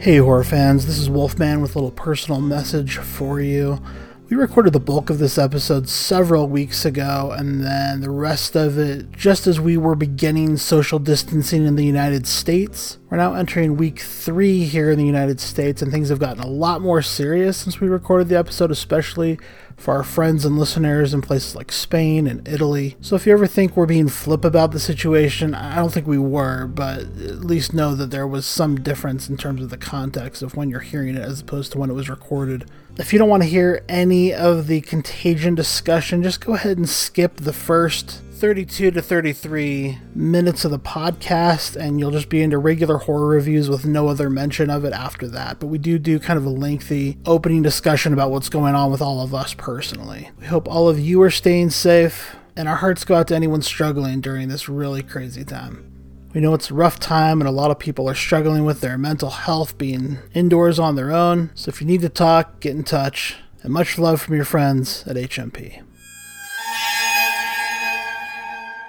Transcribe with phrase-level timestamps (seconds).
[0.00, 3.82] Hey, horror fans, this is Wolfman with a little personal message for you.
[4.30, 8.78] We recorded the bulk of this episode several weeks ago, and then the rest of
[8.78, 12.98] it just as we were beginning social distancing in the United States.
[13.10, 16.46] We're now entering week three here in the United States, and things have gotten a
[16.46, 19.38] lot more serious since we recorded the episode, especially
[19.78, 22.96] for our friends and listeners in places like Spain and Italy.
[23.00, 26.18] So if you ever think we're being flip about the situation, I don't think we
[26.18, 30.42] were, but at least know that there was some difference in terms of the context
[30.42, 32.70] of when you're hearing it as opposed to when it was recorded.
[32.98, 36.86] If you don't want to hear any of the contagion discussion, just go ahead and
[36.86, 42.56] skip the first 32 to 33 minutes of the podcast, and you'll just be into
[42.56, 45.58] regular horror reviews with no other mention of it after that.
[45.58, 49.02] But we do do kind of a lengthy opening discussion about what's going on with
[49.02, 50.30] all of us personally.
[50.38, 53.60] We hope all of you are staying safe, and our hearts go out to anyone
[53.60, 55.84] struggling during this really crazy time.
[56.32, 58.96] We know it's a rough time, and a lot of people are struggling with their
[58.96, 61.50] mental health being indoors on their own.
[61.56, 63.34] So if you need to talk, get in touch.
[63.64, 65.82] And much love from your friends at HMP.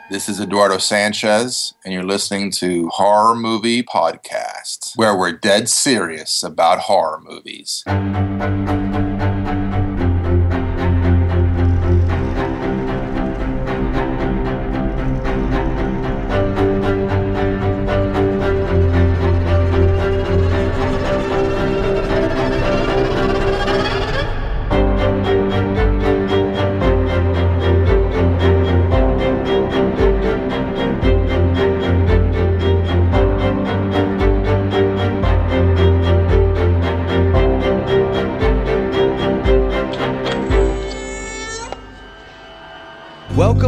[0.10, 6.42] This is Eduardo Sanchez, and you're listening to Horror Movie Podcast, where we're dead serious
[6.42, 7.84] about horror movies.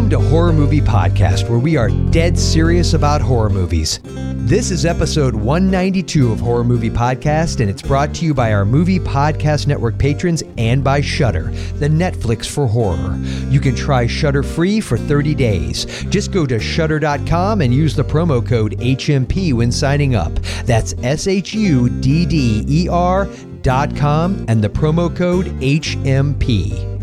[0.01, 3.99] Welcome to Horror Movie Podcast, where we are dead serious about horror movies.
[4.03, 8.65] This is episode 192 of Horror Movie Podcast, and it's brought to you by our
[8.65, 13.15] Movie Podcast Network patrons and by Shudder, the Netflix for horror.
[13.49, 15.85] You can try Shudder free for 30 days.
[16.05, 20.33] Just go to shudder.com and use the promo code HMP when signing up.
[20.65, 23.27] That's S H U D D E R
[23.61, 27.00] dot com and the promo code HMP.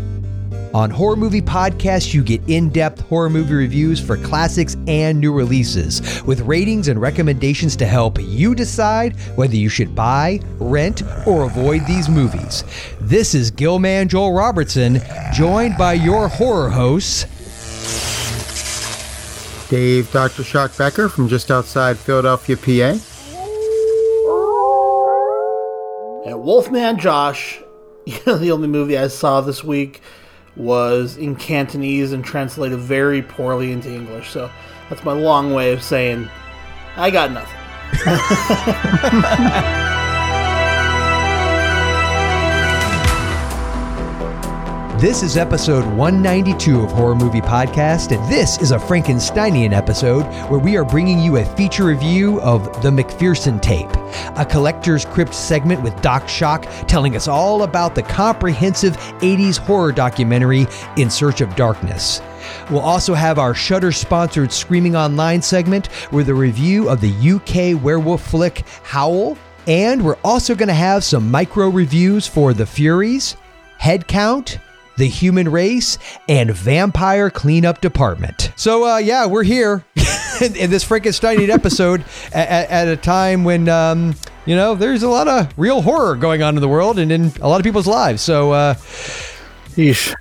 [0.71, 5.33] On Horror Movie Podcast, you get in depth horror movie reviews for classics and new
[5.33, 11.45] releases, with ratings and recommendations to help you decide whether you should buy, rent, or
[11.45, 12.63] avoid these movies.
[13.01, 15.01] This is Gilman Joel Robertson,
[15.33, 17.25] joined by your horror hosts.
[19.71, 20.43] Dave Dr.
[20.43, 22.99] Shock Becker from just outside Philadelphia, PA.
[26.29, 27.59] And Wolfman Josh,
[28.05, 30.01] you know, the only movie I saw this week
[30.59, 34.29] was in Cantonese and translated very poorly into English.
[34.29, 34.51] So
[34.89, 36.29] that's my long way of saying
[36.95, 37.55] I got nothing.
[44.99, 50.59] This is episode 192 of Horror Movie Podcast, and this is a Frankensteinian episode where
[50.59, 53.87] we are bringing you a feature review of The McPherson Tape,
[54.37, 59.93] a collector's crypt segment with Doc Shock telling us all about the comprehensive 80s horror
[59.93, 60.67] documentary
[60.97, 62.21] In Search of Darkness.
[62.69, 67.81] We'll also have our Shudder sponsored Screaming Online segment with a review of the UK
[67.81, 69.37] werewolf flick Howl.
[69.65, 73.37] And we're also going to have some micro reviews for The Furies,
[73.77, 74.59] Head Count,
[74.99, 78.51] the human race, and vampire cleanup department.
[78.55, 79.83] So, uh, yeah, we're here
[80.41, 84.15] in, in this Frankensteinian episode at, at, a time when, um,
[84.45, 87.31] you know, there's a lot of real horror going on in the world and in
[87.41, 88.21] a lot of people's lives.
[88.21, 88.75] So, uh,
[89.75, 90.13] Yeesh.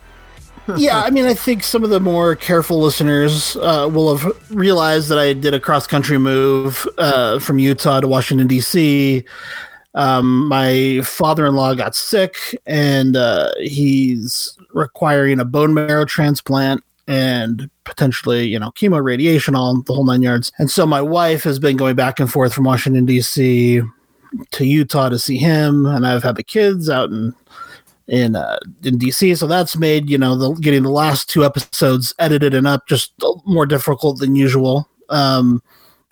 [0.76, 5.08] yeah, I mean, I think some of the more careful listeners uh, will have realized
[5.08, 9.24] that I did a cross country move uh, from Utah to Washington, D.C.
[9.94, 16.82] Um, my father in law got sick and uh, he's requiring a bone marrow transplant
[17.06, 20.52] and potentially, you know, chemo, radiation, all the whole nine yards.
[20.58, 23.82] And so my wife has been going back and forth from Washington D.C.
[24.50, 27.34] to Utah to see him, and I've had the kids out in
[28.06, 29.36] in uh, in DC.
[29.36, 33.12] So that's made you know the getting the last two episodes edited and up just
[33.44, 34.88] more difficult than usual.
[35.08, 35.62] Um,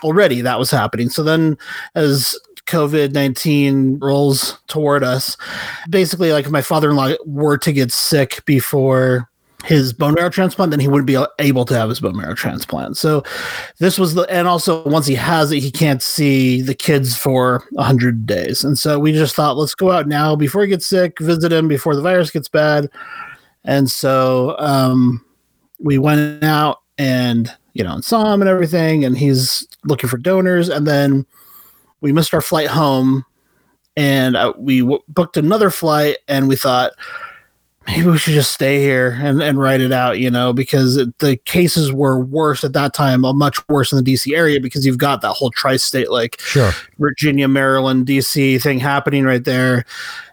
[0.03, 1.09] already that was happening.
[1.09, 1.57] So then
[1.95, 5.37] as COVID 19 rolls toward us.
[5.89, 9.29] Basically, like if my father in law were to get sick before
[9.67, 12.97] his bone marrow transplant, then he wouldn't be able to have his bone marrow transplant.
[12.97, 13.25] So
[13.79, 17.65] this was the, and also once he has it, he can't see the kids for
[17.77, 18.63] a hundred days.
[18.63, 21.67] And so we just thought, let's go out now before he gets sick, visit him
[21.67, 22.89] before the virus gets bad.
[23.65, 25.25] And so um,
[25.81, 29.05] we went out and, you know, and saw him and everything.
[29.05, 30.69] And he's looking for donors.
[30.69, 31.27] And then
[32.01, 33.25] we missed our flight home
[33.97, 36.93] and uh, we w- booked another flight, and we thought
[37.87, 41.17] maybe we should just stay here and, and write it out, you know, because it,
[41.21, 44.85] the cases were worse at that time, uh, much worse in the DC area because
[44.85, 46.73] you've got that whole tri state, like Sure.
[46.99, 49.85] Virginia, Maryland, DC thing happening right there,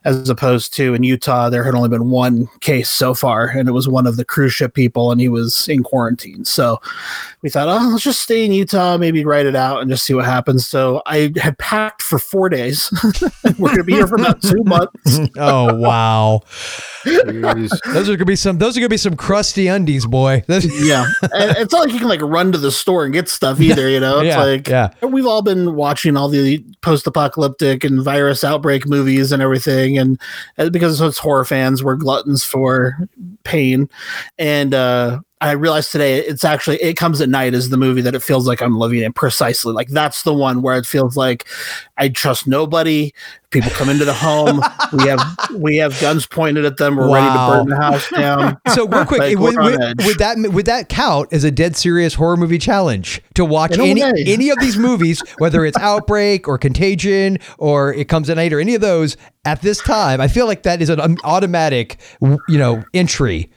[0.06, 3.72] as opposed to in Utah, there had only been one case so far, and it
[3.72, 6.46] was one of the cruise ship people, and he was in quarantine.
[6.46, 6.82] So
[7.42, 10.14] we thought, oh, let's just stay in Utah, maybe write it out and just see
[10.14, 10.66] what happens.
[10.66, 12.92] So I had packed for four days.
[13.58, 15.20] We're going to be here for about two months.
[15.36, 16.42] Oh wow.
[17.04, 17.72] Jeez.
[17.94, 18.58] Those are gonna be some.
[18.58, 20.44] Those are gonna be some crusty undies, boy.
[20.74, 23.60] Yeah, and it's not like you can like run to the store and get stuff
[23.60, 23.90] either.
[23.90, 24.90] You know, it's yeah, like yeah.
[25.02, 30.20] we've all been watching all the post-apocalyptic and virus outbreak movies and everything, and
[30.58, 32.98] uh, because it's horror fans, we're gluttons for
[33.44, 33.90] pain.
[34.38, 38.16] And uh, I realized today it's actually it comes at night is the movie that
[38.16, 39.74] it feels like I'm living in precisely.
[39.74, 41.46] Like that's the one where it feels like
[41.98, 43.14] I trust nobody.
[43.50, 44.62] People come into the home.
[44.94, 46.96] we have we have guns pointed at them.
[46.96, 48.58] We're ready to burn the house down.
[48.74, 52.14] So real quick, Like, would, would, would that would that count as a dead serious
[52.14, 54.24] horror movie challenge to watch any way.
[54.26, 58.62] any of these movies, whether it's Outbreak or Contagion or It Comes at Night or
[58.62, 60.22] any of those at this time?
[60.22, 63.52] I feel like that is an automatic, you know, entry.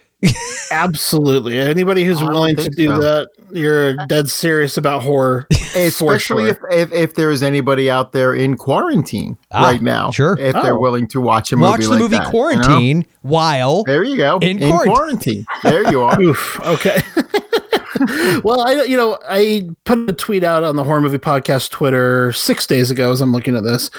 [0.70, 1.58] Absolutely.
[1.58, 2.98] Anybody who's I willing to do so.
[3.00, 5.46] that, you're dead serious about horror.
[5.76, 6.18] Especially
[6.52, 6.68] sure.
[6.70, 10.10] if, if if there is anybody out there in quarantine Ah, right now.
[10.10, 10.38] sure.
[10.38, 10.80] If they're Oh.
[10.80, 12.30] willing to watch a movie Watch the like movie that, you know?
[12.30, 14.38] Quarantine while There you go.
[14.38, 14.94] In In, quarantine.
[14.94, 15.46] quarantine.
[15.62, 16.20] There you are.
[16.20, 16.60] Oof.
[16.64, 17.02] Okay.
[18.42, 22.32] well, I you know I put a tweet out on the horror movie podcast Twitter
[22.32, 23.90] six days ago as I'm looking at this,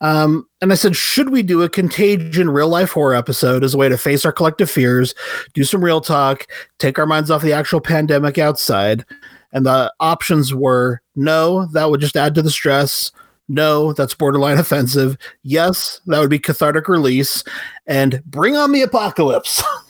[0.00, 3.78] um, and I said, should we do a contagion real life horror episode as a
[3.78, 5.14] way to face our collective fears,
[5.54, 6.46] do some real talk,
[6.78, 9.04] take our minds off the actual pandemic outside?
[9.52, 13.10] And the options were no, that would just add to the stress.
[13.48, 15.16] No, that's borderline offensive.
[15.42, 17.42] Yes, that would be cathartic release.
[17.86, 19.62] And bring on the apocalypse.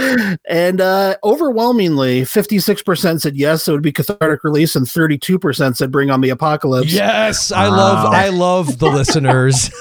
[0.00, 6.10] and uh, overwhelmingly, 56% said yes, it would be cathartic release, and 32% said bring
[6.10, 6.92] on the apocalypse.
[6.92, 9.70] Yes, I love I love the listeners.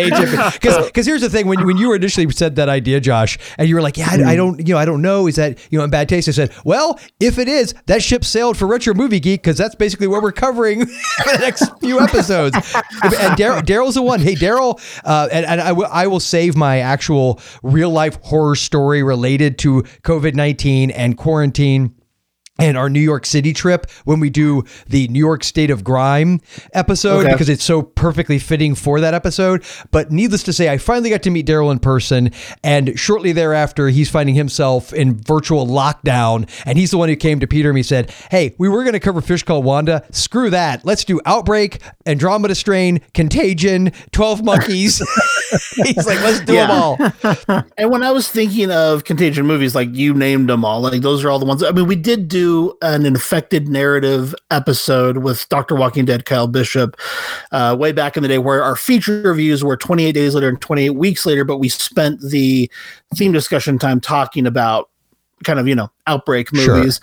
[0.00, 3.74] Because because here's the thing when when you initially said that idea, Josh, and you
[3.74, 5.84] were like, yeah, I, I don't you know I don't know, is that you know
[5.84, 6.28] in bad taste?
[6.28, 9.74] I said, well, if it is, that ship sailed for Retro Movie Geek because that's
[9.74, 12.54] basically what we're covering for the next few episodes.
[12.56, 14.20] and Daryl's the one.
[14.20, 18.56] Hey, Daryl, uh, and, and I, w- I will save my actual real life horror
[18.56, 21.94] story related to COVID nineteen and quarantine
[22.60, 26.40] and our New York City trip when we do the New York State of Grime
[26.72, 27.32] episode Okay.
[27.32, 29.64] because it's so perfectly fitting for that episode.
[29.90, 32.30] But needless to say, I finally got to meet Daryl in person,
[32.62, 36.48] and shortly thereafter, he's finding himself in virtual lockdown.
[36.66, 38.92] And he's the one who came to Peter and he said, Hey, we were going
[38.94, 40.04] to cover Fish Called Wanda.
[40.10, 40.84] Screw that.
[40.84, 44.98] Let's do Outbreak, Andromeda Strain, Contagion, 12 Monkeys.
[45.76, 46.66] he's like, Let's do Yeah.
[46.66, 46.82] them
[47.48, 47.64] all.
[47.78, 51.24] And when I was thinking of contagion movies, like you named them all, like those
[51.24, 51.62] are all the ones.
[51.62, 52.49] I mean, we did do
[52.82, 55.74] an infected narrative episode with Dr.
[55.74, 56.96] Walking Dead Kyle Bishop
[57.52, 60.60] uh, way back in the day, where our feature reviews were 28 days later and
[60.60, 62.70] 28 weeks later, but we spent the
[63.16, 64.88] theme discussion time talking about
[65.44, 66.76] kind of you know outbreak Sure.
[66.76, 67.00] movies.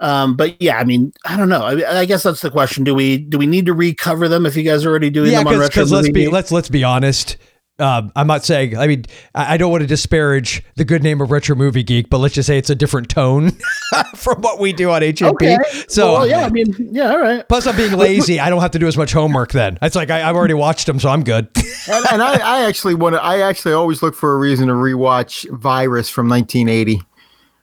[0.00, 1.62] Um, but yeah, I mean, I don't know.
[1.62, 2.84] I, I guess that's the question.
[2.84, 5.38] Do we do we need to recover them if you guys are already doing yeah,
[5.38, 5.68] them on retro?
[5.68, 7.36] because let's be let's let's be honest.
[7.78, 8.76] Um, I'm not saying.
[8.76, 9.04] I mean,
[9.34, 12.34] I I don't want to disparage the good name of Retro Movie Geek, but let's
[12.34, 13.50] just say it's a different tone
[14.14, 15.32] from what we do on HMP.
[15.32, 15.58] okay.
[15.88, 17.48] So, well, yeah, I mean, yeah, all right.
[17.48, 18.38] plus I'm being lazy.
[18.38, 19.50] I don't have to do as much homework.
[19.50, 21.48] Then it's like I, I've already watched them, so I'm good.
[21.90, 23.22] and, and I, I actually want to.
[23.22, 27.02] I actually always look for a reason to rewatch Virus from 1980.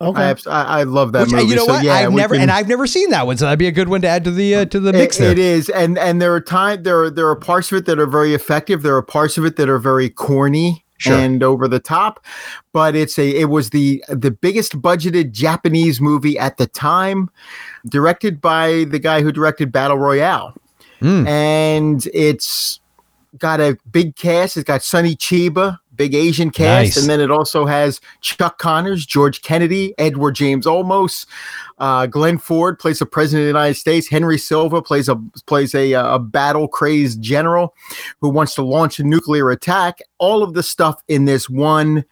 [0.01, 0.21] Okay.
[0.21, 1.47] I, I, I love that Which, uh, movie.
[1.49, 1.83] you know so what?
[1.83, 3.89] yeah, I've never can- and I've never seen that one, so that'd be a good
[3.89, 5.31] one to add to the uh, to the It- mix there.
[5.31, 7.99] it is, and and there are time there are there are parts of it that
[7.99, 8.81] are very effective.
[8.81, 11.15] There are parts of it that are very corny Sure.
[11.17, 12.23] and over the top.
[12.73, 17.29] But it's a it was the the biggest budgeted Japanese movie at the time,
[17.89, 20.53] directed by the guy who directed Battle Royale,
[21.01, 21.27] Mm.
[21.27, 22.79] and it's
[23.39, 24.57] got a big cast.
[24.57, 26.97] It's got Sonny Chiba, big Asian cast, Nice.
[26.97, 31.27] and then it also has Chuck Connors, George Kennedy, Edward James Olmos,
[31.77, 34.09] uh, Glenn Ford plays the president of the United States.
[34.09, 35.15] Henry Silva plays a
[35.45, 37.75] plays a, uh, a battle crazed general
[38.19, 39.99] who wants to launch a nuclear attack.
[40.17, 42.03] All of the stuff in this one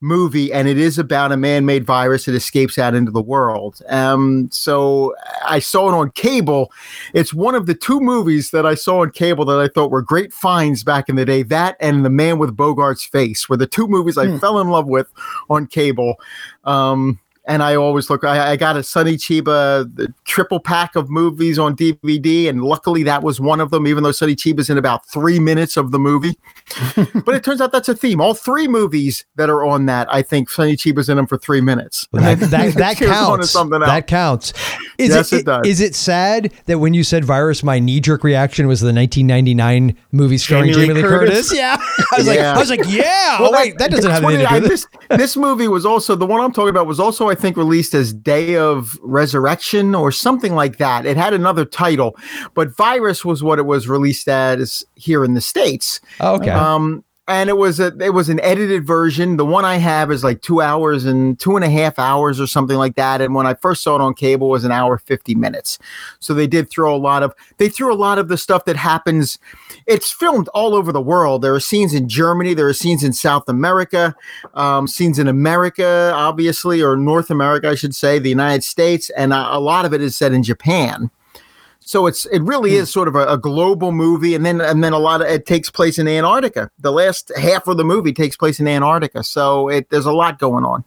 [0.00, 3.80] movie, and it is about a man-made virus that escapes out into the world.
[3.88, 5.14] Um, so
[5.46, 6.70] I saw it on cable.
[7.14, 10.02] It's one of the two movies that I saw on cable that I thought were
[10.02, 11.42] great finds back in the day.
[11.42, 14.38] That and The Man with Bogart's Face were the two movies I Hmm.
[14.38, 15.08] fell in love with
[15.48, 16.16] on cable.
[16.64, 18.24] Um, and I always look.
[18.24, 23.02] I, I got a Sonny Chiba the triple pack of movies on DVD, and luckily
[23.04, 23.86] that was one of them.
[23.86, 26.36] Even though Sonny Chiba's in about three minutes of the movie,
[27.24, 28.20] but it turns out that's a theme.
[28.20, 31.60] All three movies that are on that, I think Sonny Chiba's in them for three
[31.60, 32.08] minutes.
[32.12, 33.52] That, that, that Cheers on to counts.
[33.86, 34.52] That counts.
[34.98, 35.66] Is Yes, it, it does.
[35.66, 39.96] Is it sad that when you said virus, my knee jerk reaction was the 1999
[40.12, 41.50] movie starring Jamie Jamie Lee Lee Curtis?
[41.50, 41.56] Curtis?
[41.56, 41.76] Yeah.
[42.12, 42.54] I was like, Yeah.
[42.54, 43.40] I was like, yeah.
[43.40, 44.86] Well, oh wait, that doesn't have that's anything to do with this,
[45.18, 48.12] this movie was also the one I'm talking about was also I think released as
[48.12, 51.06] Day of Resurrection or something like that.
[51.06, 52.16] It had another title,
[52.54, 56.00] but Virus was what it was released as here in the states.
[56.20, 56.50] Oh, okay.
[56.50, 59.36] Um, and it was a it was an edited version.
[59.36, 62.46] The one I have is like two hours and two and a half hours or
[62.46, 63.20] something like that.
[63.20, 65.78] And when I first saw it on cable, it was an hour fifty minutes.
[66.20, 68.76] So they did throw a lot of they threw a lot of the stuff that
[68.76, 69.38] happens.
[69.86, 71.42] It's filmed all over the world.
[71.42, 72.54] There are scenes in Germany.
[72.54, 74.14] There are scenes in South America,
[74.54, 79.32] um, scenes in America, obviously, or North America, I should say, the United States, and
[79.32, 81.10] a, a lot of it is set in Japan.
[81.86, 82.78] So it's it really hmm.
[82.78, 85.46] is sort of a, a global movie, and then and then a lot of it
[85.46, 86.68] takes place in Antarctica.
[86.80, 90.40] The last half of the movie takes place in Antarctica, so it there's a lot
[90.40, 90.84] going on.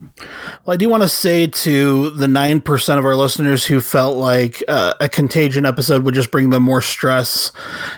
[0.00, 4.62] Well, I do want to say to the 9% of our listeners who felt like
[4.66, 7.52] uh, a contagion episode would just bring them more stress,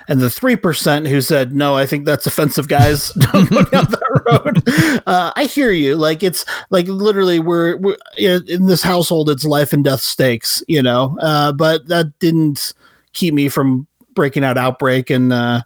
[0.08, 3.10] and the 3% who said, no, I think that's offensive, guys.
[3.32, 5.02] Don't go down that road.
[5.06, 5.94] Uh, I hear you.
[5.94, 10.82] Like, it's like literally, we're, we're in this household, it's life and death stakes, you
[10.82, 12.72] know, uh, but that didn't
[13.12, 15.62] keep me from breaking out Outbreak and, uh,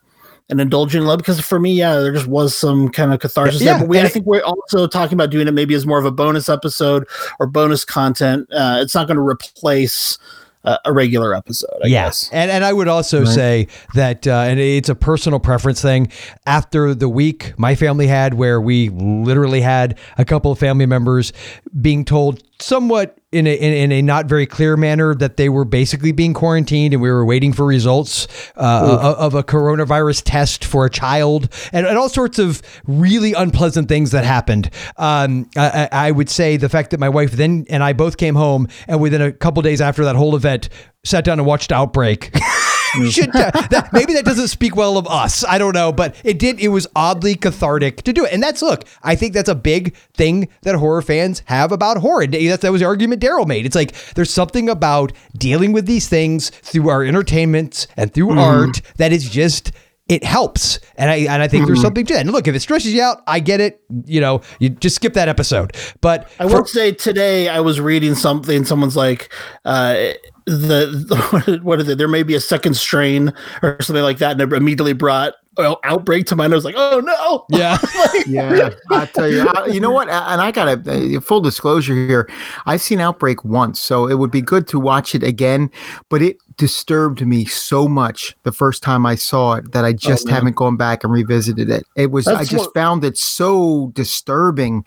[0.49, 3.61] and indulging in love because for me, yeah, there just was some kind of catharsis
[3.63, 3.81] Yeah, there.
[3.81, 6.13] But we, I think we're also talking about doing it maybe as more of a
[6.13, 7.07] bonus episode
[7.41, 8.49] or bonus content.
[8.53, 10.19] Uh, it's not going to replace
[10.67, 11.71] uh, a regular episode.
[11.83, 12.07] I yeah.
[12.07, 12.29] guess.
[12.33, 16.11] And, and I would also say that, uh, and it's a personal preference thing.
[16.47, 21.33] After the week my family had, where we literally had a couple of family members
[21.81, 25.65] being told somewhat in a, in, in a not very clear manner that they were
[25.65, 28.27] basically being quarantined and we were waiting for results
[28.57, 33.89] uh, of a coronavirus test for a child and, and all sorts of really unpleasant
[33.89, 34.71] things that happened.
[34.97, 38.17] Um, I, I I would say the fact that my wife then and I both
[38.17, 40.69] came home and within a couple days after that whole event
[41.05, 42.35] sat down and watched Outbreak.
[43.11, 45.45] Should that, maybe that doesn't speak well of us.
[45.45, 46.61] I don't know, but it did.
[46.61, 48.85] It was oddly cathartic to do it, and that's look.
[49.03, 52.23] I think that's a big thing that horror fans have about horror.
[52.23, 53.67] And That, that was the argument Daryl made.
[53.67, 58.81] It's like there's something about dealing with these things through our entertainment and through art
[58.97, 59.73] that is just
[60.09, 60.79] it helps.
[60.97, 62.21] And I and I think there's something to that.
[62.21, 63.81] And look, if it stresses you out, I get it.
[64.05, 65.77] You know, you just skip that episode.
[66.01, 68.65] But I will say today I was reading something.
[68.65, 69.33] Someone's like,
[69.65, 70.13] uh,
[70.47, 71.99] the what is it?
[71.99, 75.81] There may be a second strain or something like that, and it immediately brought well,
[75.85, 76.53] outbreak to mind.
[76.53, 77.79] I was like, oh no, yeah.
[78.27, 80.09] Yeah, I tell you, I, you know what?
[80.09, 82.29] And I got a full disclosure here.
[82.67, 85.71] I've seen Outbreak once, so it would be good to watch it again.
[86.09, 90.27] But it disturbed me so much the first time I saw it that I just
[90.27, 90.35] man.
[90.35, 91.85] haven't gone back and revisited it.
[91.97, 94.85] It was I just what- found it so disturbing.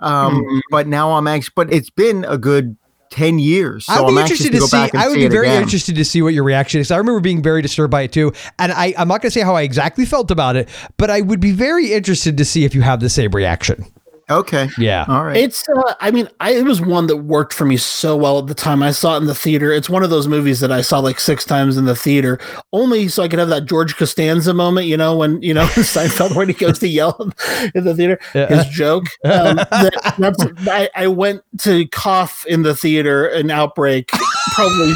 [0.00, 0.60] Um, Mhm.
[0.70, 1.52] But now I'm anxious.
[1.54, 2.76] But it's been a good.
[3.10, 3.86] 10 years.
[3.86, 4.76] So I would I'm be interested to to, see.
[4.76, 5.62] I would see be very again.
[5.62, 6.90] interested to see what your reaction is.
[6.90, 9.42] I remember being very disturbed by it too, and I, I'm not going to say
[9.42, 12.74] how I exactly felt about it, but I would be very interested to see if
[12.74, 13.86] you have the same reaction.
[14.30, 14.68] Okay.
[14.78, 15.04] Yeah.
[15.08, 15.36] All right.
[15.36, 18.46] It's, uh, I mean, I, it was one that worked for me so well at
[18.46, 19.72] the time I saw it in the theater.
[19.72, 22.38] It's one of those movies that I saw like six times in the theater,
[22.72, 26.36] only so I could have that George Costanza moment, you know, when, you know, Seinfeld,
[26.36, 27.32] when he goes to yell
[27.74, 28.46] in the theater, Yeah.
[28.48, 29.04] his joke.
[29.24, 34.08] Um, that, that's, I, I went to cough in the theater, an outbreak,
[34.52, 34.92] probably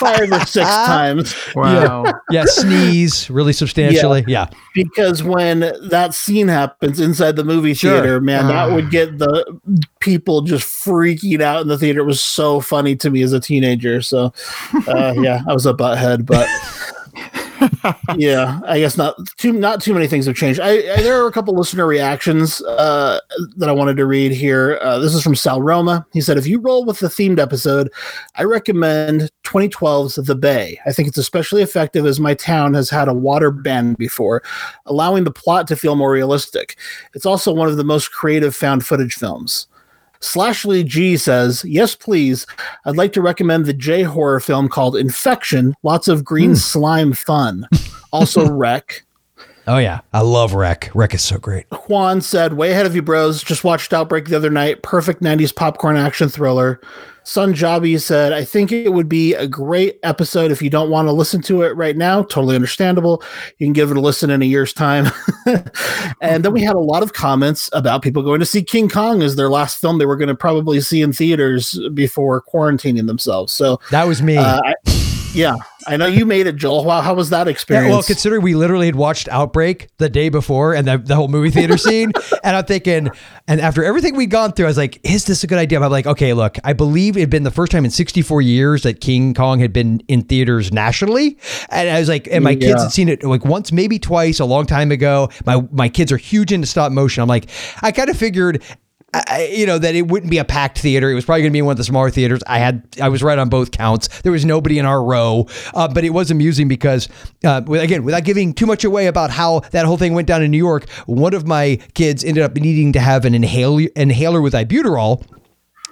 [0.00, 1.34] five or six times.
[1.54, 2.04] wow.
[2.30, 2.44] Yeah.
[2.46, 4.24] Sneeze really substantially.
[4.26, 4.48] Yeah.
[4.74, 7.92] because when that scene happens inside the movie Sure.
[8.00, 9.60] theater, man, that would get the
[10.00, 12.00] people just freaking out in the theater.
[12.00, 14.02] It was so funny to me as a teenager.
[14.02, 14.32] So,
[14.88, 16.48] uh, yeah, I was a butthead, but
[18.16, 20.60] yeah, I guess not too not too many things have changed.
[20.60, 23.20] I, I there are a couple listener reactions uh,
[23.56, 24.78] that I wanted to read here.
[24.82, 26.06] Uh, this is from Sal Roma.
[26.12, 27.90] He said, "If you roll with the themed episode,
[28.34, 30.78] I recommend 2012's The Bay.
[30.86, 34.42] I think it's especially effective as my town has had a water ban before,
[34.86, 36.76] allowing the plot to feel more realistic.
[37.14, 39.66] It's also one of the most creative found footage films."
[40.20, 42.46] Slashley G says, Yes, please.
[42.84, 45.74] I'd like to recommend the J horror film called Infection.
[45.82, 46.56] Lots of green hmm.
[46.56, 47.68] slime fun.
[48.12, 49.02] Also, REC.
[49.68, 50.90] Oh yeah, I love REC.
[50.94, 51.66] REC is so great.
[51.88, 53.42] Juan said, "Way ahead of you, bros.
[53.42, 54.82] Just watched Outbreak the other night.
[54.82, 56.80] Perfect '90s popcorn action thriller."
[57.26, 61.08] Sun Jabi said, "I think it would be a great episode if you don't want
[61.08, 62.22] to listen to it right now.
[62.22, 63.20] Totally understandable.
[63.58, 65.10] You can give it a listen in a year's time."
[66.20, 69.24] and then we had a lot of comments about people going to see King Kong
[69.24, 73.52] as their last film they were going to probably see in theaters before quarantining themselves.
[73.52, 74.36] So That was me.
[74.36, 74.74] uh, I,
[75.36, 75.54] yeah,
[75.86, 76.84] I know you made it, Joel.
[76.84, 77.90] Wow, how was that Yeah, experience?
[77.90, 81.50] well, considering we literally had watched Outbreak the day before and the, the whole movie
[81.50, 82.12] theater scene,
[82.44, 83.10] and I'm thinking,
[83.46, 85.80] and after everything we'd gone through, I was like, is this a good idea?
[85.80, 88.82] I'm like, okay, look, I believe it had been the first time in 64 years
[88.82, 91.38] that King Kong had been in theaters nationally.
[91.70, 94.44] And I was like, and my kids had seen it like once, maybe twice, a
[94.44, 95.28] long time ago.
[95.44, 97.22] My, my kids are huge into stop motion.
[97.22, 97.48] I'm like,
[97.82, 98.62] I kind of figured.
[99.26, 101.10] I, you know that it wouldn't be a packed theater.
[101.10, 102.40] It was probably going to be one of the smaller theaters.
[102.46, 104.08] I had I was right on both counts.
[104.22, 107.08] There was nobody in our row, uh, but it was amusing because
[107.44, 110.50] uh, again, without giving too much away about how that whole thing went down in
[110.50, 114.54] New York, one of my kids ended up needing to have an inhaler inhaler with
[114.54, 115.24] albuterol.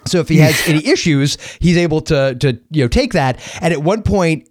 [0.05, 3.39] So if he has any issues, he's able to to you know take that.
[3.61, 4.49] And at one point,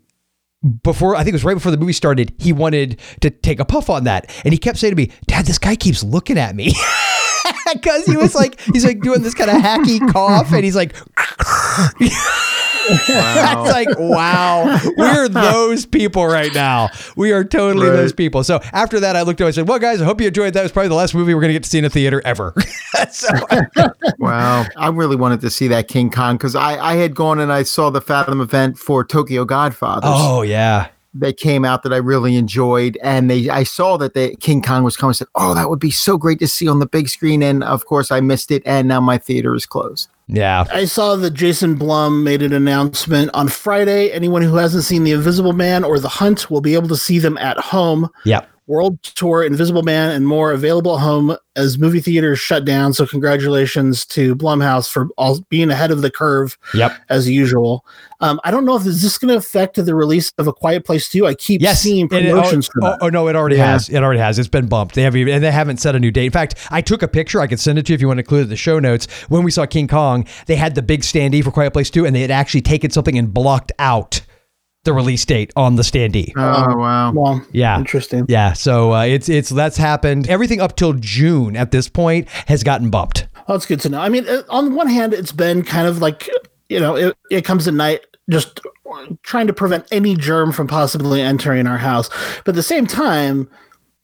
[0.82, 3.64] before I think it was right before the movie started, he wanted to take a
[3.64, 6.56] puff on that, and he kept saying to me, "Dad, this guy keeps looking at
[6.56, 6.72] me."
[7.84, 10.94] Because he was like, he's like doing this kind of hacky cough, and he's like,
[12.86, 13.64] Wow.
[13.64, 16.90] it's like, wow, we're those people right now.
[17.16, 17.96] We are totally Right.
[17.96, 18.44] those people.
[18.44, 20.52] So after that, I looked at, it, I said, well, guys, I hope you enjoyed
[20.52, 20.60] that.
[20.60, 22.20] It was probably the last movie we're going to get to see in a theater
[22.26, 22.52] ever.
[23.10, 23.28] so,
[24.18, 24.66] Wow.
[24.76, 27.62] I really wanted to see that King Kong because I, I had gone and I
[27.62, 30.02] saw the Fathom event for Tokyo Godfathers.
[30.12, 32.99] oh yeah, That came out that I really enjoyed.
[33.02, 35.11] And they I saw that the King Kong was coming.
[35.11, 37.42] I said, Oh, that would be so great to see on the big screen.
[37.42, 38.62] And of course I missed it.
[38.66, 40.09] And now my theater is closed.
[40.26, 40.64] yeah.
[40.73, 44.11] I saw that Jason Blum made an announcement on Friday.
[44.11, 47.18] Anyone who hasn't seen The Invisible Man or The Hunt will be able to see
[47.21, 48.11] them at home.
[48.25, 48.49] Yep.
[48.66, 52.92] World Tour, Invisible Man, and more available at home as movie theaters shut down.
[52.94, 56.92] So, congratulations to Blumhouse for all being ahead of the curve Yep.
[57.11, 57.85] as usual.
[58.21, 60.52] Um, I don't know if this is this going to affect the release of A
[60.52, 61.26] Quiet Place 2.
[61.26, 61.83] I keep Yes.
[61.83, 62.99] seeing And it- promotions oh, for that.
[63.02, 63.73] oh, oh, no, it already Yeah.
[63.73, 63.88] has.
[63.90, 64.38] It already has.
[64.38, 64.94] It's been bumped.
[64.94, 66.26] They have even, and they haven't set a new date.
[66.26, 67.40] In fact, I took a picture.
[67.40, 68.78] I could send it to you if you want to include it in the show
[68.78, 69.06] notes.
[69.28, 72.16] When we saw King Kong, they had the big standee for Quiet Place 2, and
[72.16, 74.23] they had actually taken something and blocked out
[74.84, 76.32] the release date on the standee.
[76.36, 77.12] Oh, wow.
[77.12, 77.78] Well, Yeah.
[77.78, 78.26] interesting.
[78.28, 80.28] Yeah, so uh, it's it's that's happened.
[80.28, 83.26] Everything up till June at this point has gotten bumped.
[83.48, 84.00] Well, that's good to know.
[84.00, 86.28] I mean, uh, on one hand, it's been kind of like,
[86.68, 88.61] you know, it, it comes at night just
[89.22, 92.09] trying to prevent any germ from possibly entering our house.
[92.44, 93.50] But at the same time,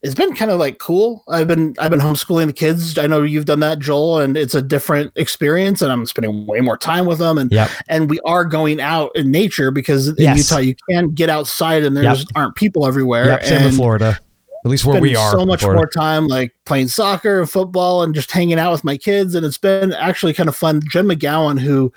[0.03, 1.23] it's been kind of like cool.
[1.29, 2.97] I've been I've been homeschooling the kids.
[2.97, 5.83] I know you've done that, Joel, and it's a different experience.
[5.83, 7.37] And I'm spending way more time with them.
[7.37, 7.71] And Yep.
[7.89, 10.39] and we are going out in nature because in Yes.
[10.51, 12.17] Utah you can get outside and there Yep.
[12.17, 13.27] just aren't people everywhere.
[13.27, 14.19] Yep, same And Florida.
[14.63, 15.31] At least where we are.
[15.33, 18.97] so much more time like playing soccer and football and just hanging out with my
[18.99, 21.91] kids and it's been actually kind of fun jen mcgowan who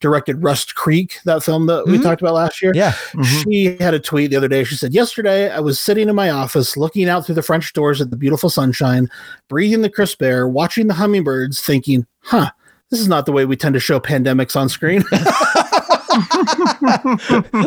[0.00, 2.02] directed rust creek that film that we Mhm.
[2.02, 2.92] talked about last year Yeah.
[3.24, 6.28] she had a tweet the other day she said yesterday i was sitting in my
[6.28, 9.08] office looking out through the french doors at the beautiful sunshine
[9.48, 12.50] breathing the crisp air watching the hummingbirds thinking huh
[12.90, 15.02] this is not the way we tend to show pandemics on screen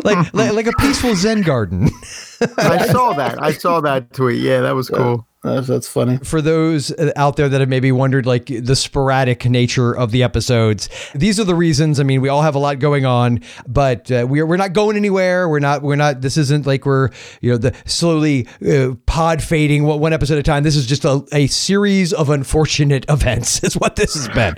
[0.04, 1.84] like, like like a peaceful Zen garden.
[2.58, 3.42] I saw that.
[3.42, 4.40] I saw that tweet.
[4.40, 5.26] Yeah, that was cool.
[5.42, 9.44] that's, that's funny For those uh, out there that have maybe wondered, like the sporadic
[9.46, 12.00] nature of the episodes, these are the reasons.
[12.00, 14.96] I mean, we all have a lot going on, but uh, we're we're not going
[14.96, 15.48] anywhere.
[15.48, 16.20] We're not we're not.
[16.20, 20.40] This isn't like we're you know the slowly uh, pod fading one one episode at
[20.40, 20.64] a time.
[20.64, 23.62] This is just a, a series of unfortunate events.
[23.62, 24.56] Is what this has been.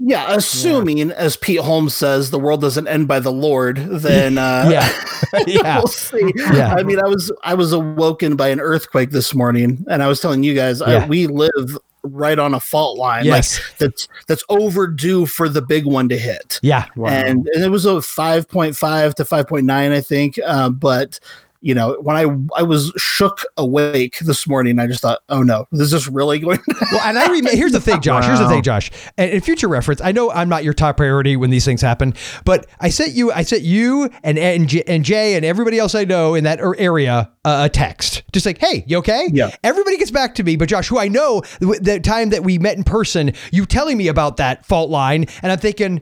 [0.00, 4.68] Yeah assuming as pete holmes says the world doesn't end by the lord then uh
[4.70, 5.78] Yeah, yeah.
[5.78, 6.32] we'll see.
[6.36, 6.74] Yeah.
[6.74, 10.20] I mean, I was I was awoken by an earthquake this morning, and I was
[10.20, 11.04] telling you guys Yeah.
[11.04, 13.58] I, we live right on a fault line, Yes.
[13.58, 16.60] like that's that's overdue for the big one to hit.
[16.62, 16.86] Yeah.
[17.04, 20.38] And, and it was a five point five to five point nine, I think.
[20.46, 21.18] Uh, but
[21.60, 22.24] you know, when I
[22.56, 26.60] I was shook awake this morning, I just thought, oh no, this is really going.
[26.92, 27.50] Well, and I remember.
[27.56, 28.24] Here's the thing, Josh.
[28.24, 28.90] Here's the thing, Josh.
[29.16, 32.14] And in future reference, I know I'm not your top priority when these things happen,
[32.44, 35.94] but I sent you, I sent you and and, J- and Jay and everybody else
[35.94, 39.50] I know in that er- area uh, a text, just like, "Hey, you okay?" Yeah.
[39.64, 42.58] Everybody gets back to me, but Josh, who I know, the, the time that we
[42.58, 46.00] met in person, you telling me about that fault line, and I'm thinking.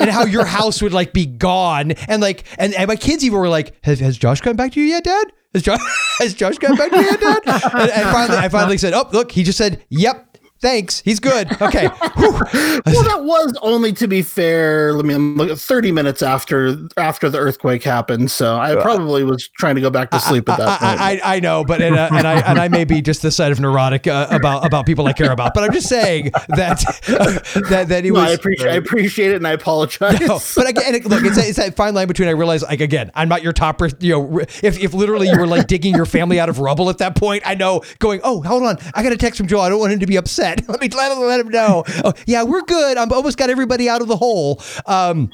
[0.00, 3.38] And how your house would like be gone, and like, and, and my kids even
[3.38, 5.32] were like, "Has, has Josh come back to you yet, Dad?
[5.54, 5.80] Has Josh
[6.18, 9.08] has Josh come back to you yet, Dad?" And, and finally, I finally said, "Oh,
[9.12, 10.31] look, he just said, yep."
[10.62, 11.02] Thanks.
[11.04, 11.50] He's good.
[11.60, 11.86] Okay.
[12.16, 14.94] well, that was only to be fair.
[14.94, 18.30] Let me look at thirty minutes after after the earthquake happened.
[18.30, 21.00] So I probably was trying to go back to sleep at that point.
[21.00, 23.30] I, I, I know, but and, uh, and I and I may be just the
[23.30, 25.52] side of neurotic uh, about about people I care about.
[25.52, 28.30] But I'm just saying that uh, that that he No, was.
[28.30, 30.20] I appreciate I appreciate it and I apologize.
[30.20, 33.28] No, but again, look, it's, it's that fine line between I realize, like, again, I'm
[33.28, 36.48] not your top, you know, if, if literally you were like digging your family out
[36.48, 39.38] of rubble at that point, I know going, oh, hold on, I got a text
[39.38, 39.60] from Joe.
[39.60, 40.51] I don't want him to be upset.
[40.68, 41.84] let me let, let him know.
[42.04, 42.96] Oh, yeah, we're good.
[42.98, 44.60] I'm almost got everybody out of the hole.
[44.86, 45.30] Um,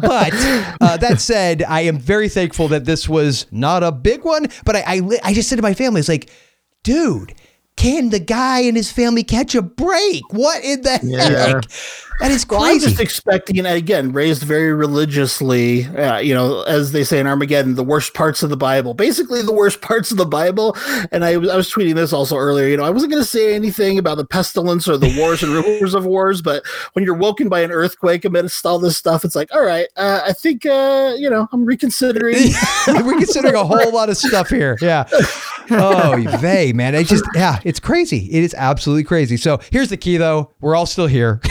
[0.00, 0.32] but
[0.80, 4.76] uh, that said, I am very thankful that this was not a big one, but
[4.76, 6.30] I, I, I just said to my family, it's like,
[6.82, 7.34] dude,
[7.76, 10.22] can the guy and his family catch a break?
[10.32, 11.54] What in the Yeah.
[11.54, 11.64] heck?
[12.20, 12.86] That is Well, I'm crazy.
[12.86, 17.82] just expecting, again, raised very religiously, uh, you know, as they say in Armageddon, the
[17.84, 20.76] worst parts of the Bible, basically the worst parts of the Bible.
[21.12, 23.28] And I, was- I was tweeting this also earlier, you know, I wasn't going to
[23.28, 26.62] say anything about the pestilence or the wars and rumors of wars, but
[26.94, 30.20] when you're woken by an earthquake amidst all this stuff, it's like, all right, uh,
[30.24, 32.36] I think, uh, you know, I'm reconsidering.
[32.86, 34.78] We're considering a whole lot of stuff here.
[34.80, 35.04] Yeah.
[35.70, 38.28] Oh, they man, it's just yeah, it's crazy.
[38.30, 39.36] It is absolutely crazy.
[39.38, 40.52] So here's the key, though.
[40.60, 41.40] We're all still here.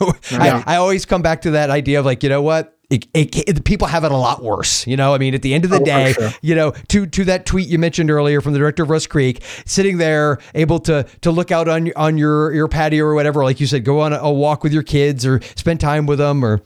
[0.32, 2.70] I, I always come back to that idea of like, you know what?
[2.90, 4.86] It, it, it- people have it a lot worse.
[4.86, 6.30] You know, I mean, at the end of the Oh, day, sure.
[6.42, 9.42] you know, to to that tweet you mentioned earlier from the director of Rust Creek,
[9.64, 13.42] sitting there able to to look out on your on your your patio or whatever,
[13.42, 16.18] like you said, go on a, a walk with your kids or spend time with
[16.18, 16.60] them or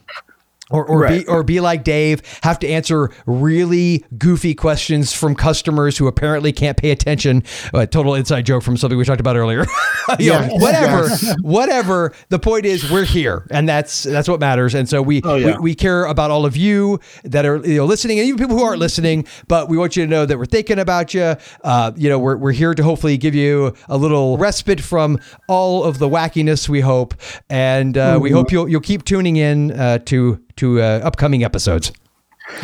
[0.70, 1.24] or or Right.
[1.24, 6.52] be or be like Dave, have to answer really goofy questions from customers who apparently
[6.52, 7.42] can't pay attention.
[7.74, 9.64] A total inside joke from something we talked about earlier.
[10.18, 11.06] You know, whatever,
[11.42, 12.14] whatever.
[12.30, 14.74] The point is, we're here, and that's that's what matters.
[14.74, 15.56] And so we, Oh, yeah.
[15.56, 18.56] we we care about all of you that are you know listening, and even people
[18.56, 19.26] who aren't listening.
[19.48, 21.36] But we want you to know that we're thinking about you.
[21.62, 25.84] Uh, you know, we're we're here to hopefully give you a little respite from all
[25.84, 26.70] of the wackiness.
[26.70, 27.14] We hope,
[27.50, 31.92] and uh, we hope you'll you'll keep tuning in uh, to to uh, upcoming episodes.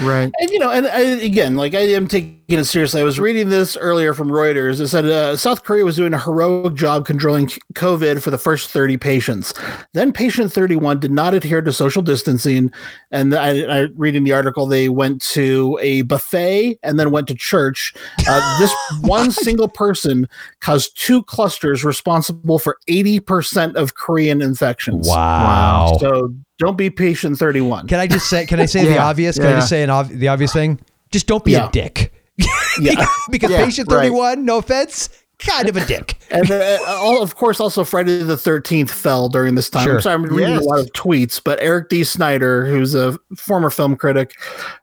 [0.01, 0.33] Right.
[0.41, 3.01] And you know, and I, again, like I am taking it seriously.
[3.01, 4.81] I was reading this earlier from Reuters.
[4.81, 8.71] It said uh, South Korea was doing a heroic job controlling COVID for the first
[8.71, 9.55] 30 patients.
[9.93, 12.73] Then patient 31 did not adhere to social distancing,
[13.11, 17.35] and I, I reading the article, they went to a buffet and then went to
[17.35, 17.95] church.
[18.27, 20.29] Uh, this one single person
[20.61, 25.07] caused two clusters responsible for 80% of Korean infections.
[25.09, 25.99] Wow.
[26.01, 27.89] So don't be patient 31.
[27.89, 28.47] Can I just say?
[28.47, 29.37] Can I say the obvious?
[29.37, 30.81] Can I just say an ob- the obvious thing?
[31.11, 31.69] Just don't be Yeah.
[31.69, 32.13] a dick.
[32.81, 33.07] Yeah.
[33.31, 33.99] because Yeah, patient right.
[33.99, 36.17] thirty one, no offense, kind of a dick.
[36.31, 39.85] and uh, all, of course, also Friday the Thirteenth fell during this time.
[39.85, 39.95] Sure.
[39.97, 40.63] I'm sorry, I'm reading Yes.
[40.63, 42.05] a lot of tweets, but Eric D.
[42.05, 44.33] Snyder, who's a former film critic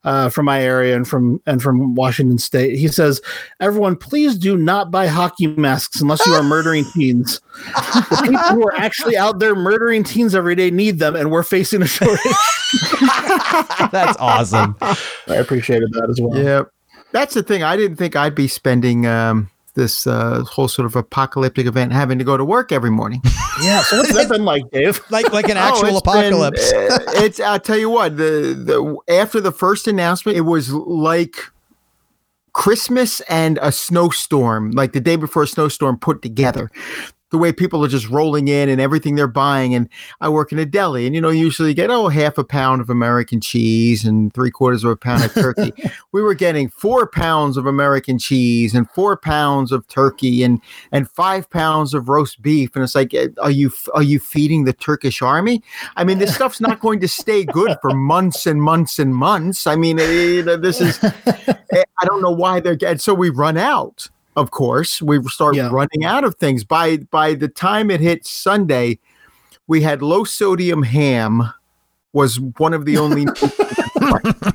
[0.03, 3.21] uh, from my area and from and from Washington State, he says,
[3.59, 7.39] "Everyone, please do not buy hockey masks unless you are murdering teens.
[7.65, 11.43] The people who are actually out there murdering teens every day need them, and we're
[11.43, 12.19] facing a shortage."
[13.91, 14.75] That's awesome.
[14.81, 16.37] I appreciated that as well.
[16.37, 16.63] Yeah.
[17.11, 17.61] That's the thing.
[17.63, 22.17] I didn't think I'd be spending um, this uh, whole sort of apocalyptic event having
[22.19, 23.21] to go to work every morning.
[23.61, 23.83] Yeah.
[23.83, 24.99] So what's that been like, Dave?
[25.11, 26.73] Like like an Oh, actual it's been, apocalypse.
[26.73, 31.35] uh, it's I'll tell you what, the the after the first announcement, it was like
[32.53, 36.71] Christmas and a snowstorm, like the day before a snowstorm put together.
[37.31, 39.73] The way people are just rolling in and everything they're buying.
[39.73, 39.89] And
[40.19, 42.81] I work in a deli, and you know, usually you get oh half a pound
[42.81, 45.73] of American cheese and three quarters of a pound of turkey.
[46.11, 51.09] we were getting four pounds of American cheese and four pounds of turkey and and
[51.09, 52.75] five pounds of roast beef.
[52.75, 55.63] And it's like, eh, are you are you feeding the Turkish army?
[55.95, 59.67] I mean, this stuff's not going to stay good for months and months and months.
[59.67, 63.57] I mean, eh, this is, eh, I don't know why they're getting, so we run
[63.57, 65.01] out, of course.
[65.01, 65.69] We start Yeah.
[65.71, 66.63] running out of things.
[66.63, 68.99] By, by the time it hit Sunday,
[69.67, 71.43] we had low sodium ham
[72.13, 73.33] was one of the only, of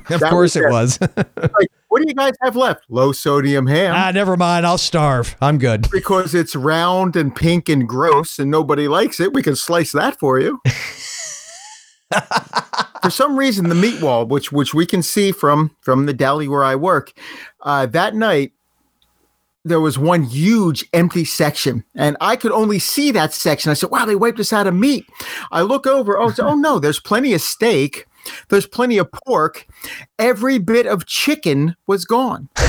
[0.07, 0.71] that course was it it.
[0.71, 0.99] was.
[1.01, 2.83] like, what do you guys have left?
[2.89, 3.95] Low sodium ham.
[3.95, 4.65] ah, never mind.
[4.65, 5.35] I'll starve.
[5.41, 5.87] I'm good.
[5.91, 10.19] because it's round and pink and gross and nobody likes it, we can slice that
[10.19, 10.59] for you.
[13.01, 16.47] for some reason, the meat wall, which which we can see from from the deli
[16.47, 17.11] where I work,
[17.61, 18.53] uh, that night
[19.67, 23.71] there was one huge empty section, and I could only see that section.
[23.71, 25.05] I said, "Wow, they wiped us out of meat."
[25.51, 26.17] I look over.
[26.17, 28.05] Oh, oh no, there's plenty of steak.
[28.49, 29.65] There's plenty of pork.
[30.19, 32.49] Every bit of chicken was gone.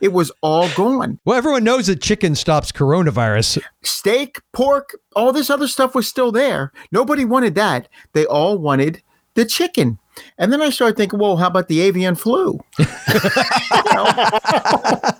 [0.00, 1.18] It was all gone.
[1.24, 3.60] Well, everyone knows that chicken stops coronavirus.
[3.82, 6.72] steak, pork, all this other stuff was still there.
[6.92, 7.88] Nobody wanted that.
[8.12, 9.02] They all wanted
[9.34, 9.98] the chicken.
[10.38, 12.58] And then I started thinking, well, how about the avian flu?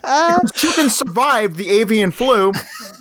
[0.09, 2.53] You chicken survived the avian flu.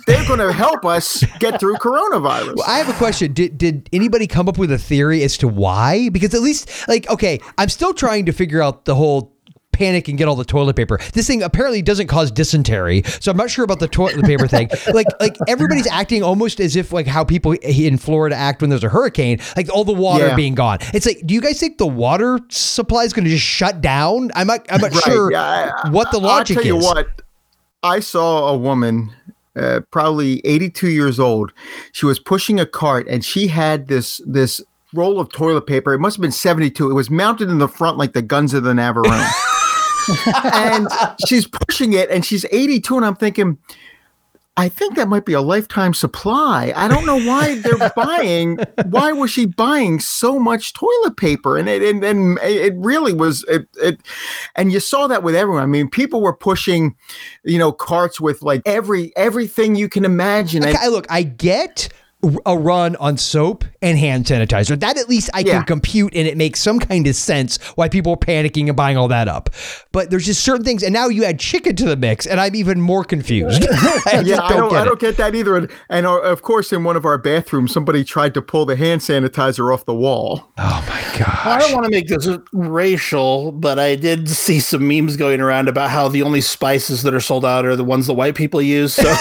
[0.06, 2.56] they're going to help us get through coronavirus.
[2.56, 3.32] Well, I have a question.
[3.32, 6.08] Did did anybody come up with a theory as to why?
[6.10, 9.32] Because at least, like, okay, I'm still trying to figure out the whole
[9.78, 10.98] panic and get all the toilet paper.
[11.14, 14.68] This thing apparently doesn't cause dysentery, so I'm not sure about the toilet paper thing.
[14.98, 18.82] Like, like everybody's acting almost as if like how people in Florida act when there's
[18.82, 20.34] a hurricane, like all the water Yeah.
[20.34, 20.78] being gone.
[20.92, 24.30] It's like, do you guys think the water supply is going to just shut down?
[24.34, 26.82] I'm not, I'm not Right, sure yeah, I- what the logic I'll tell is.
[26.82, 27.22] you what,
[27.82, 29.12] I saw a woman,
[29.54, 31.52] uh, probably 82 years old.
[31.92, 34.60] She was pushing a cart, and she had this this
[34.94, 35.92] roll of toilet paper.
[35.92, 36.90] It must have been 72.
[36.90, 39.30] It was mounted in the front like the guns of the Navarone.
[40.44, 40.88] and
[41.26, 43.58] she's pushing it, and she's 82, and I'm thinking.
[44.56, 46.72] I think that might be a lifetime supply.
[46.74, 48.58] I don't know why they're buying.
[48.86, 51.56] Why was she buying so much toilet paper?
[51.56, 54.00] And it and, and it really was it, it.
[54.56, 55.62] And you saw that with everyone.
[55.62, 56.96] I mean, people were pushing,
[57.44, 60.64] you know, carts with like every everything you can imagine.
[60.64, 61.90] And look, I get
[62.44, 64.78] a run on soap and hand sanitizer.
[64.78, 65.58] That at least I Yeah.
[65.58, 68.96] can compute and it makes some kind of sense why people are panicking and buying
[68.96, 69.50] all that up.
[69.92, 72.56] But there's just certain things, and now you add chicken to the mix, and I'm
[72.56, 73.64] even more confused.
[73.72, 75.56] I yeah, just I don't, get I don't get that either.
[75.56, 78.74] And, and uh, of course, in one of our bathrooms, somebody tried to pull the
[78.74, 80.52] hand sanitizer off the wall.
[80.58, 81.46] Oh my god!
[81.46, 85.68] I don't want to make this racial, but I did see some memes going around
[85.68, 88.60] about how the only spices that are sold out are the ones that white people
[88.60, 88.94] use.
[88.94, 89.02] So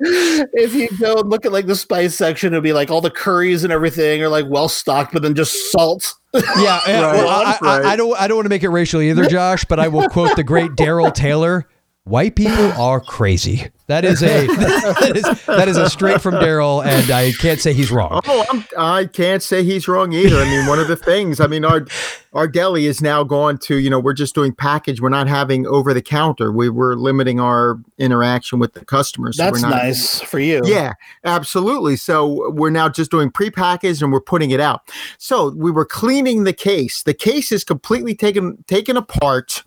[0.00, 3.10] if you go and look at like the spice section, it'll be like all the
[3.10, 6.14] curries and everything are like well stocked, but then just salt.
[6.34, 8.14] Yeah, yeah, Right, well, I, I- I don't.
[8.20, 9.64] I don't want to make it racial either, Josh.
[9.64, 11.66] But I will quote the great Daryl Taylor:
[12.06, 16.84] "White people are crazy." That is a that is that is a straight from Daryl,
[16.84, 18.20] and I can't say he's wrong.
[18.26, 20.38] Oh, I'm, I can't say he's wrong either.
[20.38, 21.86] I mean, one of the things, I mean, our
[22.32, 25.00] our deli is now gone to, you know, we're just doing package.
[25.00, 26.52] We're not having over the counter.
[26.52, 29.36] We were limiting our interaction with the customers.
[29.36, 30.62] so That's we're not, nice for you.
[30.64, 30.92] Yeah,
[31.24, 31.96] absolutely.
[31.96, 34.82] So we're now just doing prepackaged and we're putting it out.
[35.18, 37.04] So we were cleaning the case.
[37.04, 39.62] The case is completely taken taken apart.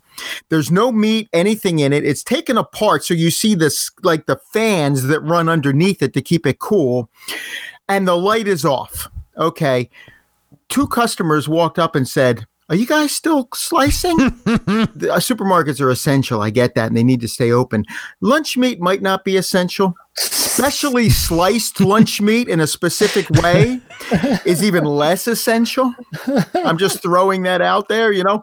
[0.48, 2.04] There's no meat, anything in it.
[2.04, 3.04] It's taken apart.
[3.04, 7.08] So you see this like the fans that run underneath it to keep it cool.
[7.88, 9.08] And the light is off.
[9.36, 9.90] Okay.
[10.68, 14.16] Two customers walked up and said, Are you guys still slicing?
[14.44, 16.40] the, uh, supermarkets are essential.
[16.40, 16.86] I get that.
[16.86, 17.84] And they need to stay open.
[18.20, 23.80] Lunch meat might not be essential especially sliced lunch meat in a specific way
[24.44, 25.94] is even less essential.
[26.54, 28.42] I'm just throwing that out there, you know.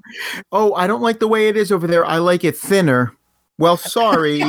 [0.52, 2.06] Oh, I don't like the way it is over there.
[2.06, 3.13] I like it thinner.
[3.60, 4.43] Well, sorry.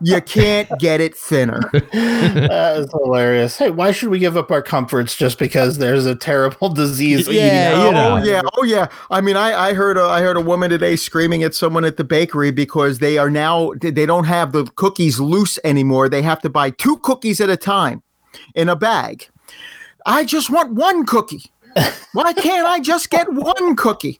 [0.00, 1.70] you can't get it thinner.
[1.90, 3.56] That is hilarious.
[3.58, 7.26] Hey, why should we give up our comforts just because there's a terrible disease?
[7.28, 8.16] Yeah, eating you know.
[8.16, 8.86] Oh yeah, oh yeah.
[9.10, 11.96] I mean, I, I heard a, I heard a woman today screaming at someone at
[11.96, 16.08] the bakery because they are now they don't have the cookies loose anymore.
[16.08, 18.02] They have to buy two cookies at a time
[18.54, 19.26] in a bag.
[20.06, 21.50] I just want one cookie.
[22.12, 24.18] Why can't I just get one cookie?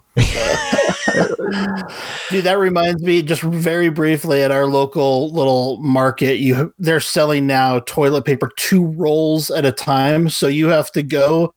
[2.31, 7.47] Dude, that reminds me just very briefly at our local little market, you they're selling
[7.47, 10.29] now toilet paper two rolls at a time.
[10.29, 11.53] So you have to go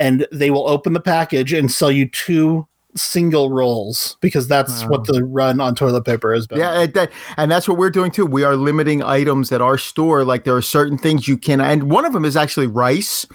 [0.00, 5.06] and they will open the package and sell you two single rolls because that's what
[5.06, 6.58] the run on toilet paper has been.
[6.58, 8.26] Yeah, and, that, and that's what we're doing too.
[8.26, 10.24] We are limiting items at our store.
[10.24, 13.26] Like there are certain things you can, and one of them is actually rice.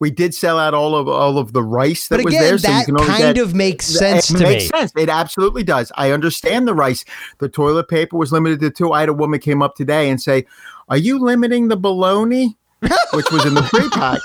[0.00, 2.58] We did sell out all of all of the rice that But was again, there,
[2.58, 4.68] so you that can only kind get of makes sense it to makes me.
[4.78, 4.92] sense.
[4.96, 5.92] It absolutely does.
[5.96, 7.04] I understand the rice.
[7.38, 8.92] The toilet paper was limited to two.
[8.92, 10.46] I had a woman came up today and say,
[10.88, 12.56] "Are you limiting the bologna?"
[13.14, 14.20] Which was in the free pack.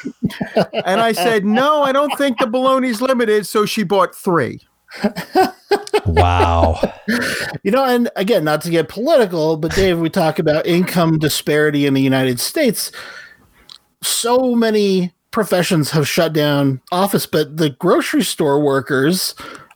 [0.85, 4.61] and I said, "No, I don't think the bologna's limited." So she bought three.
[6.05, 6.79] Wow.
[7.63, 11.85] You know, and again, not to get political, but Dave, we talk about income disparity
[11.85, 12.91] in the United States.
[14.01, 19.35] So many professions have shut down office, but the grocery store workers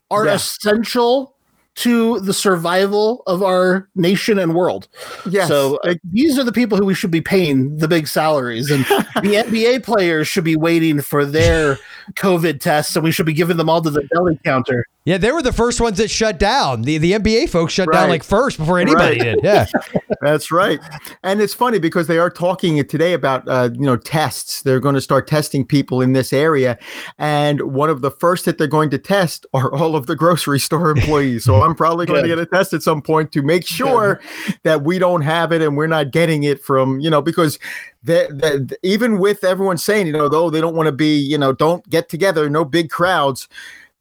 [0.10, 0.34] are Yeah.
[0.34, 1.36] essential
[1.76, 4.88] to the survival of our nation and world.
[5.30, 5.48] Yes.
[5.48, 8.84] So uh, these are the people who we should be paying the big salaries, and
[8.86, 11.78] the NBA players should be waiting for their
[12.16, 14.86] COVID tests, and we should be giving them all to the deli counter.
[15.06, 16.84] Yeah, they were the first ones that shut down.
[16.84, 19.24] The the NBA folks shut down like first before anybody Right.
[19.36, 19.40] did.
[19.44, 19.66] Yeah.
[20.22, 20.80] That's right,
[21.24, 24.62] and it's funny because they are talking today about uh, you know tests.
[24.62, 26.78] They're going to start testing people in this area,
[27.18, 30.60] and one of the first that they're going to test are all of the grocery
[30.60, 31.46] store employees.
[31.46, 34.22] So I'm probably going to get a test at some point to make sure
[34.64, 37.60] that we don't have it and we're not getting it from you know because.
[38.04, 41.54] The, even with everyone saying, you know, though they don't want to be, you know,
[41.54, 43.48] don't get together, no big crowds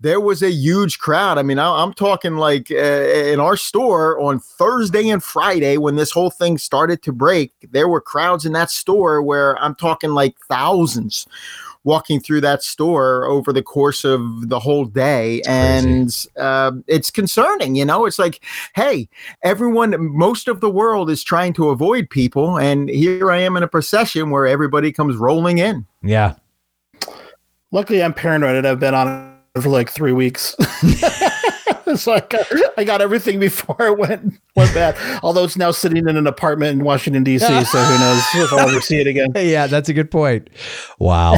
[0.00, 1.36] there was a huge crowd.
[1.36, 5.96] I mean, I, am talking like uh, in our store on Thursday and Friday when
[5.96, 10.10] this whole thing started to break, there were crowds in that store where I'm talking
[10.10, 11.26] like thousands
[11.84, 15.40] walking through that store over the course of the whole day.
[15.46, 19.08] and uh, it's concerning, you know, it's like, hey,
[19.42, 22.58] everyone, most of the world is trying to avoid people.
[22.58, 25.86] And here I am in a procession where everybody comes rolling in.
[26.02, 26.34] Yeah.
[27.72, 30.54] Luckily, I'm paranoid and I've been on it for like three weeks.
[31.96, 32.34] so like
[32.76, 34.96] I got everything before it went went bad.
[35.22, 38.68] Although it's now sitting in an apartment in Washington D.C., so who knows if I'll
[38.68, 39.32] ever see it again.
[39.34, 40.50] Yeah, that's a good point.
[40.98, 41.36] Wow.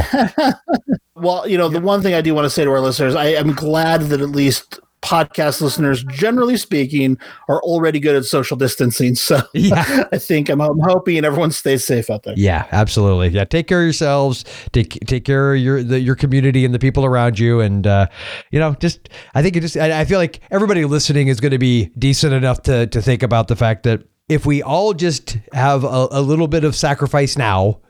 [1.15, 3.27] well, you know, the one thing I do want to say to our listeners, I
[3.27, 9.15] am glad that at least podcast listeners, generally speaking, are already good at social distancing.
[9.15, 10.05] So yeah.
[10.13, 12.35] I think I'm, I'm, hoping everyone stays safe out there.
[12.37, 13.29] Yeah, absolutely.
[13.29, 14.45] Yeah, take care of yourselves.
[14.73, 18.07] Take take care of your the, your community and the people around you, and uh,
[18.51, 21.53] you know, just I think it just I, I feel like everybody listening is going
[21.53, 25.37] to be decent enough to to think about the fact that if we all just
[25.53, 27.81] have a, a little bit of sacrifice now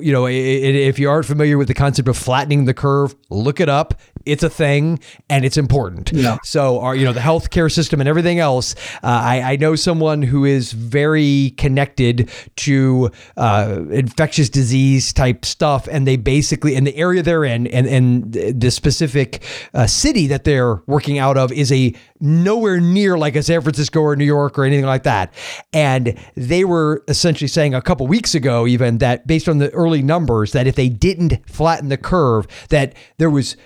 [0.00, 3.68] you know, if you aren't familiar with the concept of flattening the curve, look it
[3.68, 4.00] up.
[4.26, 6.12] It's a thing and it's important.
[6.12, 6.38] Yeah.
[6.44, 8.74] So, our, you know, the healthcare system and everything else.
[9.02, 15.88] Uh, I, I, know someone who is very connected to uh, infectious disease type stuff,
[15.90, 19.42] and they basically in the area they're in, and and the specific
[19.74, 24.00] uh, city that they're working out of is a nowhere near like a San Francisco
[24.00, 25.32] or New York or anything like that.
[25.72, 30.02] And they were essentially saying a couple weeks ago, even that based on the early
[30.02, 33.56] numbers that if they didn't flatten the curve, that there was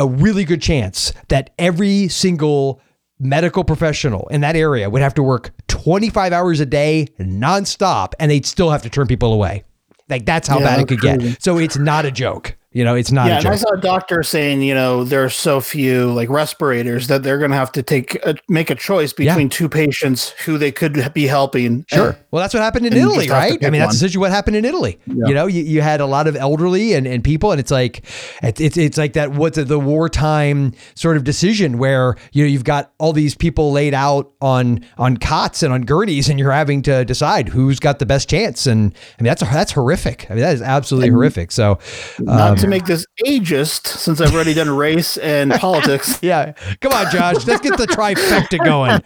[0.00, 2.80] a really good chance that every single
[3.18, 8.30] medical professional in that area would have to work 25 hours a day nonstop and
[8.30, 9.62] they'd still have to turn people away.
[10.08, 11.42] Like that's how yeah, bad it could get.
[11.42, 12.56] So it's not a joke.
[12.72, 13.26] You know, it's not.
[13.26, 17.08] Yeah, and I saw a doctor saying, you know, there are so few like respirators
[17.08, 19.56] that they're going to have to take a, make a choice between yeah.
[19.56, 21.84] two patients who they could be helping.
[21.88, 22.10] Sure.
[22.10, 23.58] And, well, that's what happened in Italy, right?
[23.64, 25.00] I mean, that's essentially what happened in Italy.
[25.06, 25.26] Yeah.
[25.26, 28.04] You know, you, you had a lot of elderly and, and people, and it's like
[28.40, 29.32] it's it's, it's like that.
[29.32, 33.94] What's the wartime sort of decision where you know you've got all these people laid
[33.94, 38.06] out on on cots and on gurneys, and you're having to decide who's got the
[38.06, 38.68] best chance.
[38.68, 40.30] And I mean, that's that's horrific.
[40.30, 41.50] I mean, that is absolutely and horrific.
[41.50, 41.80] So.
[42.28, 46.18] Um, to make this ageist, since I've already done race and politics.
[46.22, 49.02] Yeah, come on, Josh, let's get the trifecta going.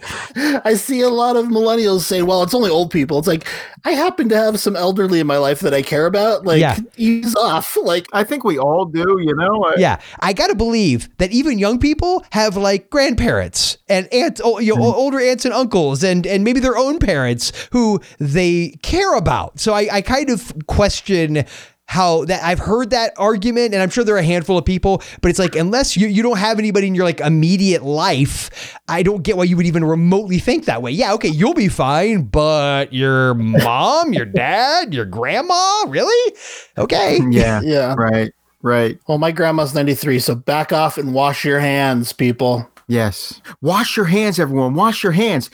[0.65, 3.47] I see a lot of millennials say, "Well, it's only old people." It's like
[3.85, 6.45] I happen to have some elderly in my life that I care about.
[6.45, 6.77] Like, yeah.
[6.97, 7.77] ease off.
[7.81, 9.05] Like, I think we all do.
[9.19, 9.73] You know.
[9.77, 14.75] yeah, I got to believe that even young people have like grandparents and aunts, you
[14.75, 14.93] know, mm.
[14.93, 19.59] older aunts and uncles, and and maybe their own parents who they care about.
[19.59, 21.45] So I, I kind of question
[21.87, 25.03] how that I've heard that argument, and I'm sure there are a handful of people,
[25.21, 29.03] but it's like unless you, you don't have anybody in your like immediate life, I
[29.03, 30.91] don't get why you would even remotely think that way.
[30.91, 36.35] Yeah, okay, you'll be fine, but your mom, your dad, your grandma, really?
[36.77, 37.19] Okay.
[37.35, 37.61] Yeah.
[37.63, 37.95] Yeah.
[37.97, 38.33] Right.
[38.61, 38.99] Right.
[39.07, 42.69] Well, my grandma's 93, so back off and wash your hands, people.
[42.87, 43.41] Yes.
[43.61, 44.73] Wash your hands, everyone.
[44.75, 45.49] Wash your hands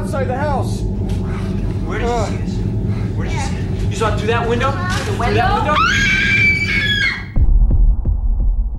[0.00, 0.80] The house.
[0.80, 2.56] Where did you see this?
[3.14, 3.90] Where did you see it?
[3.90, 4.70] You saw it through that window?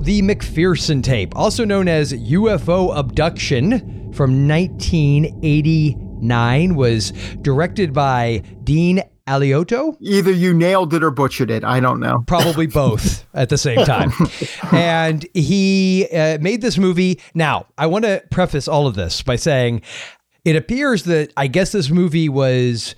[0.02, 9.96] The McPherson tape, also known as UFO Abduction from 1989, was directed by Dean Alioto.
[10.02, 11.64] Either you nailed it or butchered it.
[11.64, 12.24] I don't know.
[12.28, 14.12] Probably both at the same time.
[14.72, 17.22] and he uh, made this movie.
[17.34, 19.82] Now, I want to preface all of this by saying
[20.46, 22.96] it appears that I guess this movie was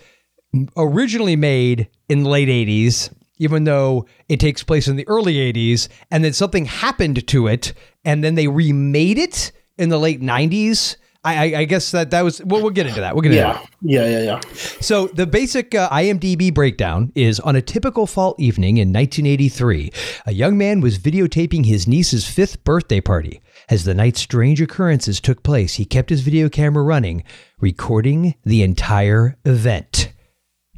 [0.77, 5.89] originally made in the late 80s even though it takes place in the early 80s,
[6.11, 10.97] and then something happened to it, and then they remade it in the late 90s.
[11.23, 12.39] I, I, guess that that was.
[12.45, 13.15] Well, we'll get into that.
[13.15, 13.67] We'll get into that.
[13.81, 14.39] Yeah, yeah, yeah, yeah.
[14.79, 19.91] So the basic uh, IMDb breakdown is on a typical fall evening in 1983,
[20.27, 23.41] a young man was videotaping his niece's fifth birthday party.
[23.67, 27.23] As the night's strange occurrences took place, he kept his video camera running,
[27.59, 30.11] recording the entire event.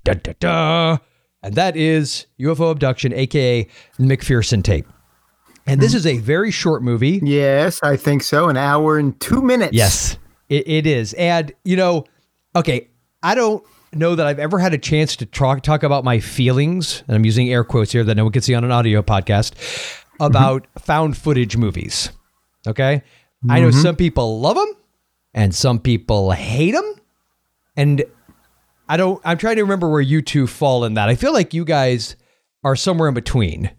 [0.06, 0.98] Da da da.
[1.44, 3.68] And that is UFO abduction, aka
[4.00, 4.88] McPherson tape.
[5.66, 7.20] And this is a very short movie.
[7.22, 8.48] Yes, I think so.
[8.48, 9.74] An hour and two minutes.
[9.74, 10.18] Yes,
[10.48, 11.14] it, it is.
[11.14, 12.06] And, you know,
[12.56, 12.88] okay,
[13.22, 13.62] I don't
[13.94, 17.26] know that I've ever had a chance to talk, talk about my feelings, and I'm
[17.26, 20.24] using air quotes here that no one can see on an audio podcast, mm-hmm.
[20.24, 22.12] about found footage movies.
[22.68, 23.02] Okay.
[23.50, 24.74] I know some people love them
[25.34, 26.96] and some people hate them.
[27.76, 28.04] And
[28.90, 31.10] I don't, I'm trying to remember where you two fall in that.
[31.10, 32.16] I feel like you guys
[32.64, 33.72] are somewhere in between.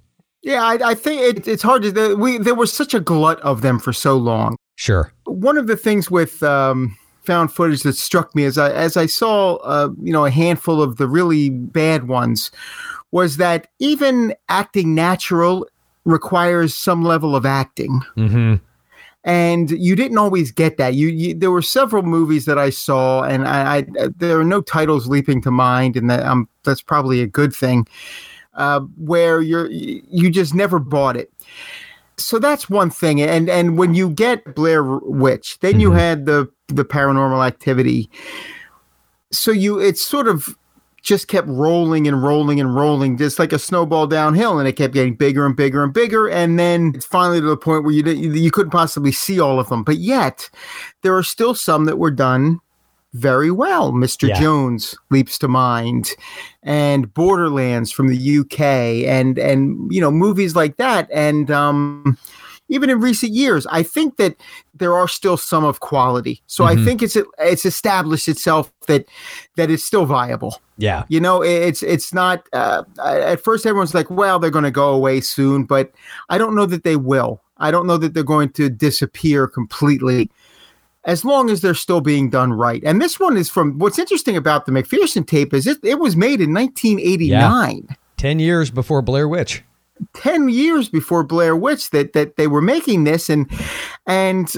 [0.42, 2.14] Yeah, I, I think it, it's hard to.
[2.14, 4.56] We there was such a glut of them for so long.
[4.76, 5.12] Sure.
[5.24, 9.06] One of the things with um, found footage that struck me as I as I
[9.06, 12.52] saw, uh, you know, a handful of the really bad ones,
[13.10, 15.66] was that even acting natural
[16.04, 18.00] requires some level of acting.
[18.16, 18.54] Mm-hmm.
[19.28, 20.94] And you didn't always get that.
[20.94, 24.62] You, you there were several movies that I saw, and I, I there are no
[24.62, 27.86] titles leaping to mind, and that um that's probably a good thing.
[28.54, 31.30] Uh, where you're you just never bought it.
[32.16, 35.98] So that's one thing, and and when you get Blair Witch, then you Mhm.
[35.98, 38.08] had the the Paranormal Activity.
[39.30, 40.56] So you it's sort of
[41.02, 44.94] just kept rolling and rolling and rolling, just like a snowball downhill, and it kept
[44.94, 48.04] getting bigger and bigger and bigger, and then it's finally to the point where you
[48.04, 49.84] you couldn't possibly see all of them.
[49.84, 50.50] But yet,
[51.02, 52.60] there are still some that were done
[53.14, 53.92] very well.
[53.92, 54.28] Mr.
[54.28, 54.40] Yeah.
[54.40, 56.10] Jones leaps to mind,
[56.62, 58.60] and Borderlands from the UK,
[59.08, 62.18] and and you know movies like that, and um,
[62.68, 64.36] even in recent years, I think that
[64.74, 66.42] there are still some of quality.
[66.46, 66.84] So I Mhm.
[66.84, 69.06] think it's it's established itself that
[69.56, 70.60] that it's still viable.
[70.76, 71.04] Yeah.
[71.08, 72.42] You know, it's it's not.
[72.52, 75.92] Uh, at first, everyone's like, "Well, they're going to go away soon," but
[76.28, 77.40] I don't know that they will.
[77.58, 80.30] I don't know that they're going to disappear completely,
[81.04, 82.82] as long as they're still being done right.
[82.84, 83.78] And this one is from.
[83.78, 87.96] What's interesting about the McPherson tape is it it was made in 1989.
[88.16, 89.62] 10 years before Blair Witch.
[90.14, 93.50] 10 years before Blair Witch that that they were making this and
[94.06, 94.54] and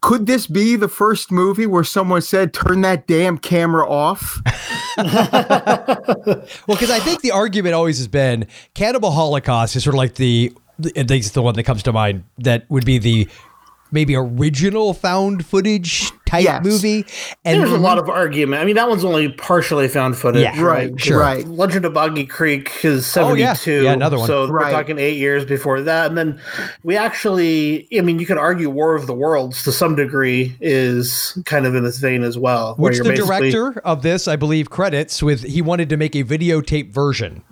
[0.00, 4.40] could this be the first movie where someone said turn that damn camera off?
[4.98, 10.16] Well, because I think the argument always has been Cannibal Holocaust is sort of like
[10.16, 10.52] the,
[10.94, 13.26] at least the one that comes to mind that would be the
[13.92, 16.64] maybe original found footage type Yes.
[16.64, 17.04] movie.
[17.44, 18.62] And There's a lot of argument.
[18.62, 20.42] I mean, that one's only partially found footage.
[20.42, 21.20] Yeah, right, sure.
[21.20, 21.46] right.
[21.46, 23.52] Legend of Boggy Creek is Oh, yeah.
[23.52, 23.84] 72.
[23.84, 24.26] Yeah, another one.
[24.26, 24.66] So Right.
[24.66, 26.06] we're talking eight years before that.
[26.06, 26.40] And then
[26.82, 31.36] we actually, I mean, you could argue War of the Worlds to some degree is
[31.44, 32.74] kind of in this vein as well.
[32.78, 36.92] which the director of this, I believe, credits with he wanted to make a videotape
[36.92, 37.42] version.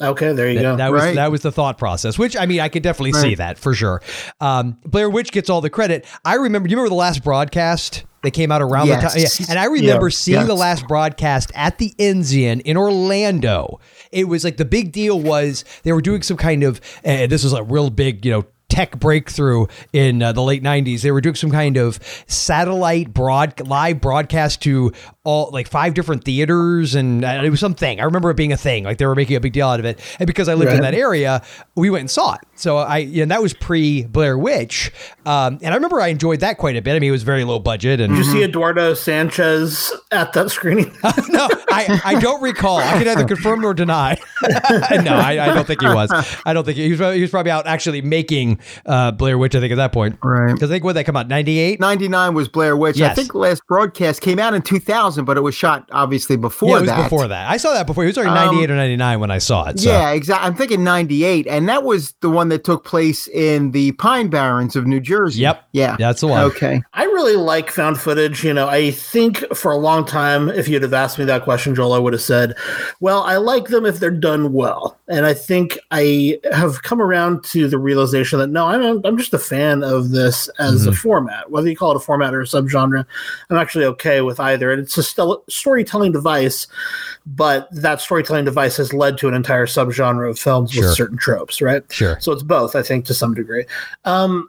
[0.00, 0.76] Okay, there you go.
[0.76, 1.14] That was Right.
[1.14, 4.02] that was the thought process, which I mean, I could definitely see that for sure.
[4.40, 6.04] Um, Blair Witch gets all the credit.
[6.24, 6.68] I remember.
[6.68, 8.04] You remember the last broadcast?
[8.22, 9.14] that came out around Yes.
[9.14, 9.46] the time, yeah.
[9.50, 10.16] and I remember Yeah.
[10.16, 13.78] seeing the last broadcast at the Enzian in Orlando.
[14.10, 16.80] It was like the big deal was they were doing some kind of.
[17.04, 18.44] Uh, this was a real big, you know.
[18.76, 21.00] Tech breakthrough in uh, the late '90s.
[21.00, 24.92] They were doing some kind of satellite broad live broadcast to
[25.24, 27.98] all like five different theaters, and uh, it was something.
[27.98, 28.84] I remember it being a thing.
[28.84, 29.98] Like they were making a big deal out of it.
[30.18, 31.42] And because I lived in that area,
[31.74, 32.42] we went and saw it.
[32.54, 34.92] So I, and that was pre Blair Witch,
[35.24, 36.94] um, and I remember I enjoyed that quite a bit.
[36.94, 40.50] I mean, it was very low budget, and Did you see Eduardo Sanchez at that
[40.50, 40.92] screening?
[41.28, 42.78] no, I, I don't recall.
[42.78, 44.18] I can either confirm or deny.
[44.42, 46.10] no, I, I don't think he was.
[46.44, 47.14] I don't think he, he was.
[47.14, 49.54] He was probably out actually making uh, Blair Witch.
[49.54, 50.52] I think at that point, Right.
[50.52, 51.80] Because I think when they come out, ninety eight.
[51.80, 53.00] 99 was Blair Witch.
[53.00, 56.70] I think the last broadcast came out in 2000, but it was shot obviously before
[56.70, 57.02] Yeah, it was that.
[57.04, 57.50] before that.
[57.50, 58.04] I saw that before.
[58.04, 59.80] It was already ninety eight or ninety nine when I saw it.
[59.80, 59.90] So.
[59.90, 60.46] Yeah, exactly.
[60.46, 64.76] I'm thinking 98, and that was the one that took place in the Pine Barrens
[64.76, 65.40] of New Jersey.
[65.42, 65.64] Yep.
[65.72, 65.96] Yeah.
[65.98, 66.42] That's the one.
[66.44, 66.82] Okay.
[66.94, 68.44] I really like found footage.
[68.44, 71.74] You know, I think for a long time, if you'd have asked me that question,
[71.74, 72.54] Joel, I would have said,
[73.00, 74.98] well, I like them if they're done well.
[75.08, 79.34] And I think I have come around to the realization that no, I'm, I'm just
[79.34, 81.50] a fan of this as a format.
[81.50, 83.04] Whether you call it a format or a subgenre,
[83.50, 84.72] I'm actually okay with either.
[84.72, 86.66] And it's a stel- storytelling device,
[87.26, 90.84] but that storytelling device has led to an entire subgenre of films Sure.
[90.86, 91.82] with certain tropes, right?
[91.92, 92.16] Sure.
[92.18, 93.66] So it's both, I think, to some degree.
[94.06, 94.48] Um,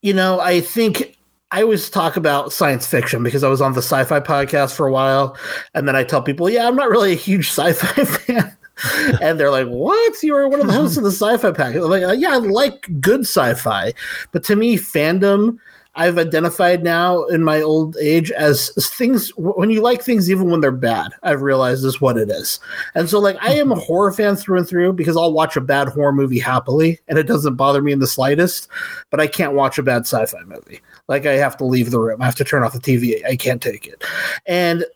[0.00, 1.16] you know, I think
[1.52, 4.92] I always talk about science fiction because I was on the sci-fi podcast for a
[4.92, 5.36] while,
[5.74, 8.56] and then I tell people, "Yeah, I'm not really a huge sci-fi fan."
[9.20, 10.22] and they're like, "What?
[10.22, 12.88] You are one of the hosts of the sci-fi pack?" I'm like, "Yeah, I like
[13.00, 13.92] good sci-fi,
[14.32, 15.58] but to me, fandom
[15.94, 20.60] I've identified now in my old age as things when you like things even when
[20.60, 21.12] they're bad.
[21.22, 22.60] I've realized is what it is,
[22.94, 23.84] and so like I am a mm-hmm.
[23.84, 27.26] horror fan through and through because I'll watch a bad horror movie happily and it
[27.26, 28.68] doesn't bother me in the slightest.
[29.10, 30.80] But I can't watch a bad sci-fi movie.
[31.08, 32.22] Like I have to leave the room.
[32.22, 33.22] I have to turn off the TV.
[33.26, 34.02] I can't take it,
[34.46, 34.86] and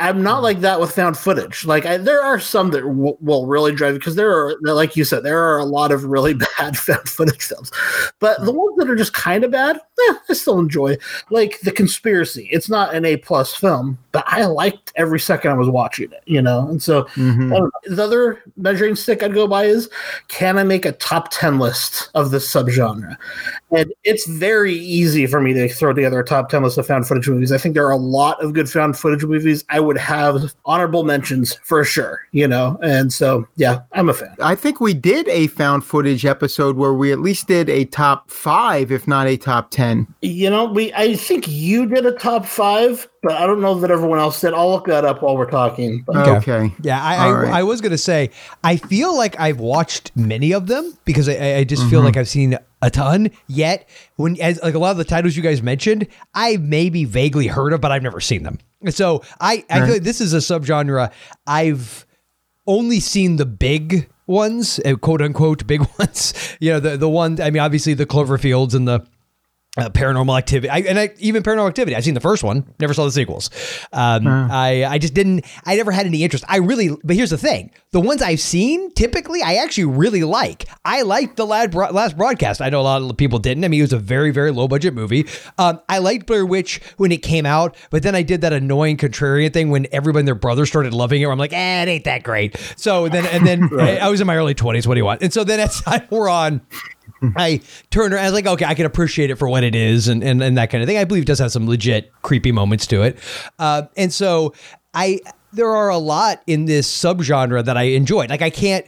[0.00, 1.64] I'm not like that with found footage.
[1.64, 5.04] Like I, there are some that w- will really drive because there are, like you
[5.04, 7.70] said, there are a lot of really bad found footage films,
[8.18, 10.96] but the ones that are just kind of bad, eh, I still enjoy.
[11.30, 15.54] Like the conspiracy, it's not an A plus film, but I liked every second I
[15.54, 16.22] was watching it.
[16.26, 17.48] You know, and so Mhm.
[17.48, 17.70] Know.
[17.86, 19.88] the other measuring stick I'd go by is
[20.28, 23.16] can I make a top ten list of this subgenre?
[23.72, 27.06] And it's very easy for me to throw together a top 10 list of found
[27.06, 27.52] footage movies.
[27.52, 29.64] I think there are a lot of good found footage movies.
[29.68, 32.78] I would have honorable mentions for sure, you know?
[32.82, 34.34] And so, yeah, I'm a fan.
[34.42, 38.28] I think we did a found footage episode where we at least did a top
[38.28, 40.08] five, if not a top 10.
[40.20, 43.90] You know, we I think you did a top five, but I don't know that
[43.90, 44.54] everyone else did.
[44.54, 46.02] I'll look that up while we're talking.
[46.06, 46.52] But Okay.
[46.52, 46.74] Okay.
[46.82, 47.52] Yeah, I, I, right.
[47.54, 48.30] I was gonna say
[48.64, 52.16] I feel like I've watched many of them because I- I, I just feel like
[52.16, 53.30] I've seen a ton.
[53.46, 57.46] Yet when as like a lot of the titles you guys mentioned, I maybe vaguely
[57.46, 58.58] heard of, but I've never seen them.
[58.88, 61.10] So I I feel like this is a subgenre
[61.46, 62.06] I've
[62.66, 66.32] only seen the big ones, uh, quote unquote big ones.
[66.60, 67.40] You know the the one.
[67.40, 69.04] I mean, obviously the Cloverfields and the
[69.80, 71.96] uh, paranormal activity I, and I, even paranormal activity.
[71.96, 73.50] I've seen the first one never saw the sequels.
[73.92, 76.44] Um, I, I just didn't i never had any interest.
[76.48, 77.70] I really but here's the thing.
[77.92, 80.68] The ones i've seen typically i actually really like.
[80.84, 82.60] I liked the last, last broadcast.
[82.60, 83.64] I know a lot of people didn't.
[83.64, 85.26] I mean it was a very very low budget movie.
[85.58, 88.96] Um, i liked blair witch when it came out but then i did that annoying
[88.96, 91.88] contrarian thing when everybody and their brother started loving it where i'm like eh, it
[91.88, 92.56] ain't that great.
[92.76, 95.22] So then and then i was in my early 20s what do you want?
[95.22, 96.60] And so then as time wore on
[97.36, 97.60] I
[97.90, 98.24] turned around.
[98.24, 100.56] I was like, okay, I can appreciate it for what it is, and and, and
[100.58, 100.98] that kind of thing.
[100.98, 103.18] I believe does have some legit creepy moments to it,
[103.58, 104.54] uh, and so
[104.94, 105.20] I
[105.52, 108.30] there are a lot in this subgenre that I enjoyed.
[108.30, 108.86] Like I can't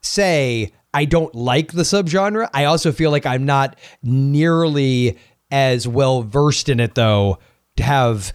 [0.00, 2.48] say I don't like the subgenre.
[2.54, 5.18] I also feel like I'm not nearly
[5.50, 7.38] as well versed in it though
[7.76, 8.32] to have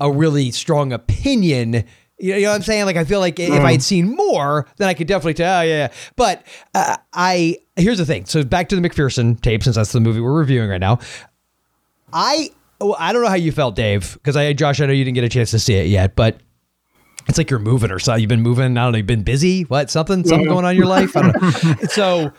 [0.00, 1.84] a really strong opinion.
[2.18, 2.86] You know, you know what I'm saying?
[2.86, 5.60] Like I feel like if I had seen more, then I could definitely tell.
[5.60, 5.92] Oh, yeah, yeah.
[6.16, 8.24] But uh, I here's the thing.
[8.24, 10.98] So back to the McPherson tape, since that's the movie we're reviewing right now.
[12.12, 12.50] I
[12.80, 15.14] well, I don't know how you felt, Dave, because I Josh, I know you didn't
[15.14, 16.40] get a chance to see it yet, but
[17.28, 18.20] it's like you're moving or something.
[18.20, 18.76] You've been moving.
[18.78, 18.98] I don't know.
[18.98, 19.62] You've been busy.
[19.62, 19.90] What?
[19.90, 20.24] Something?
[20.24, 21.16] Something going on in your life?
[21.16, 21.74] I don't know.
[21.88, 22.32] so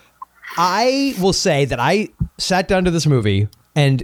[0.58, 4.04] I will say that I sat down to this movie and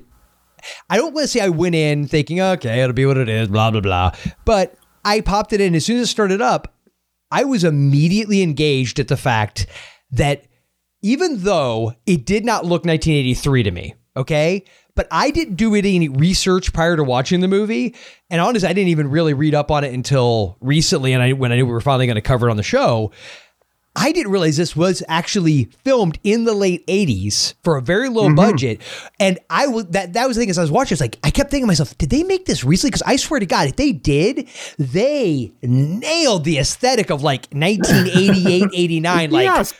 [0.89, 3.47] I don't want to say I went in thinking, okay, it'll be what it is,
[3.47, 4.11] blah, blah, blah.
[4.45, 5.75] But I popped it in.
[5.75, 6.75] As soon as it started up,
[7.31, 9.67] I was immediately engaged at the fact
[10.11, 10.45] that
[11.01, 14.63] even though it did not look 1983 to me, okay,
[14.95, 17.95] but I didn't do any research prior to watching the movie,
[18.29, 21.13] and honestly, I didn't even really read up on it until recently.
[21.13, 23.11] And I when I knew we were finally going to cover it on the show,
[23.95, 28.25] I didn't realize this was actually filmed in the late 80s for a very low
[28.25, 28.35] mm-hmm.
[28.35, 28.81] budget.
[29.19, 31.29] And I was that that was the thing as I was watching, it's like I
[31.29, 32.89] kept thinking to myself, did they make this recently?
[32.89, 34.47] Because I swear to God, if they did,
[34.79, 39.31] they nailed the aesthetic of like 1988, 89.
[39.31, 39.73] Like yes.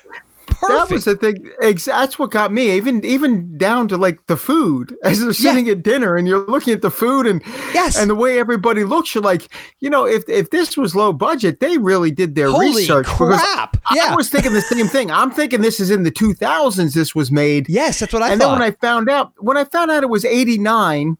[0.68, 0.90] Perfect.
[0.90, 1.52] That was the thing.
[1.86, 2.72] That's what got me.
[2.72, 4.96] Even even down to like the food.
[5.04, 7.42] As they're sitting at dinner and you're looking at the food and
[7.74, 7.98] Yes.
[7.98, 9.48] and the way everybody looks, you're like,
[9.80, 13.06] you know, if if this was low budget, they really did their Holy research.
[13.08, 13.78] crap.
[13.90, 14.16] I Yeah.
[14.16, 15.12] was thinking the same thing.
[15.12, 16.94] I'm thinking this is in the 2000s.
[16.94, 17.68] This was made.
[17.70, 18.32] yes, that's what I thought.
[18.34, 18.52] and thought.
[18.52, 21.18] then when I found out, when I found out it was 89,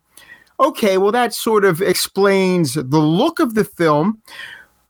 [0.60, 4.20] okay, well, that sort of explains the look of the film,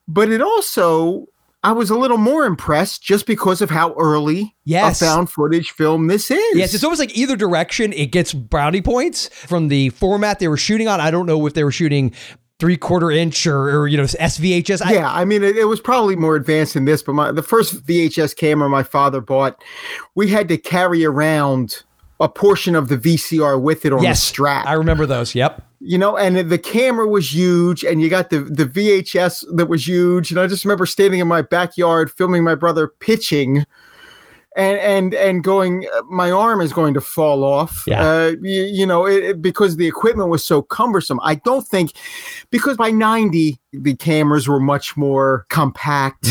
[0.07, 1.25] but it also,
[1.63, 5.01] I was a little more impressed just because of how early Yes.
[5.01, 6.55] a found footage film this is.
[6.57, 10.57] Yes, it's almost like either direction it gets brownie points from the format they were
[10.57, 10.99] shooting on.
[10.99, 12.13] I don't know if they were shooting
[12.59, 14.85] three quarter inch or, or you know SVHS.
[14.85, 17.43] I, yeah, I mean, it, it was probably more advanced than this, but my, the
[17.43, 19.61] first VHS camera my father bought,
[20.15, 21.83] we had to carry around
[22.23, 24.65] a portion of the VCR with it on yes, the strap.
[24.65, 25.35] I remember those.
[25.35, 25.61] Yep.
[25.79, 29.87] you know, and the camera was huge, and you got the the VHS that was
[29.87, 33.65] huge, and I just remember standing in my backyard filming my brother pitching,
[34.55, 38.01] and and and going, my arm is going to fall off, Yeah.
[38.07, 41.19] uh, you, you know, it, it- because the equipment was so cumbersome.
[41.23, 41.91] I don't think
[42.51, 46.27] because by ninety the cameras were much more compact.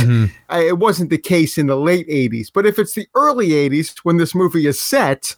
[0.48, 3.98] I, it wasn't the case in the late '80s, but if it's the early '80s
[4.04, 5.36] when this movie is set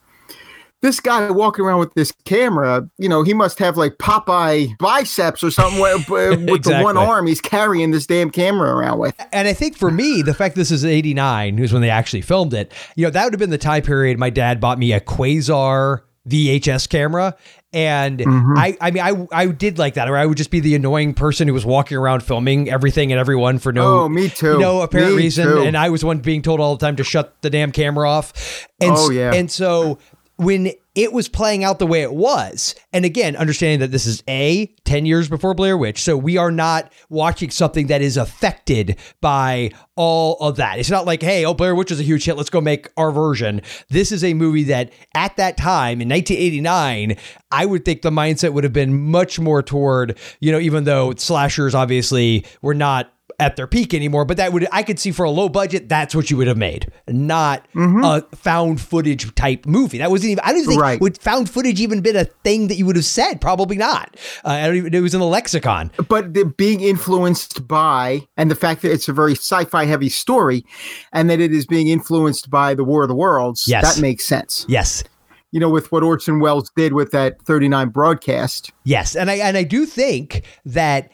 [0.85, 5.43] this guy walking around with this camera, you know, he must have like Popeye biceps
[5.43, 9.15] or something with, with the one arm he's carrying this damn camera around with.
[9.33, 12.53] And I think for me, the fact this is 89, who's when they actually filmed
[12.53, 15.01] it, you know, that would have been the time period my dad bought me a
[15.01, 17.35] Quasar VHS camera.
[17.73, 18.57] And Mhm.
[18.57, 21.13] I, I mean, I, I did like that, or I would just be the annoying
[21.13, 24.61] person who was walking around filming everything and everyone for no, oh, me too.
[24.61, 25.45] no apparent Me reason.
[25.49, 25.63] too.
[25.63, 28.69] And I was one being told all the time to shut the damn camera off.
[28.81, 29.33] And, Oh, yeah.
[29.35, 29.99] And so
[30.37, 34.23] when it was playing out the way it was, and again, understanding that this is
[34.29, 36.03] A, 10 years before Blair Witch.
[36.03, 40.79] So we are not watching something that is affected by all of that.
[40.79, 42.37] It's not like, hey, oh, Blair Witch is a huge hit.
[42.37, 43.61] Let's go make our version.
[43.89, 47.17] This is a movie that at that time in 1989,
[47.51, 51.15] I would think the mindset would have been much more toward, you know, even though
[51.17, 55.25] slashers obviously were not at their peak anymore, but that would I could see for
[55.25, 59.99] a low budget, that's what you would have made, not a found footage type movie.
[59.99, 60.45] That wasn't even.
[60.45, 61.01] I don't even think Right.
[61.01, 63.41] would found footage even been a thing that you would have said.
[63.41, 64.17] Probably not.
[64.45, 64.95] Uh, I don't even.
[64.95, 65.91] It was in the lexicon.
[66.09, 70.65] but the being influenced by and the fact that it's a very sci-fi heavy story
[71.13, 73.95] and that it is being influenced by the war of the worlds Yes.
[73.97, 75.05] that makes sense Yes.
[75.53, 79.57] you know with what orson welles did with that 39 broadcast Yes, and I and
[79.57, 81.11] I do think that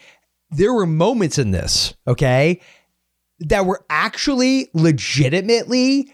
[0.51, 2.61] there were moments in this, okay,
[3.41, 6.13] that were actually legitimately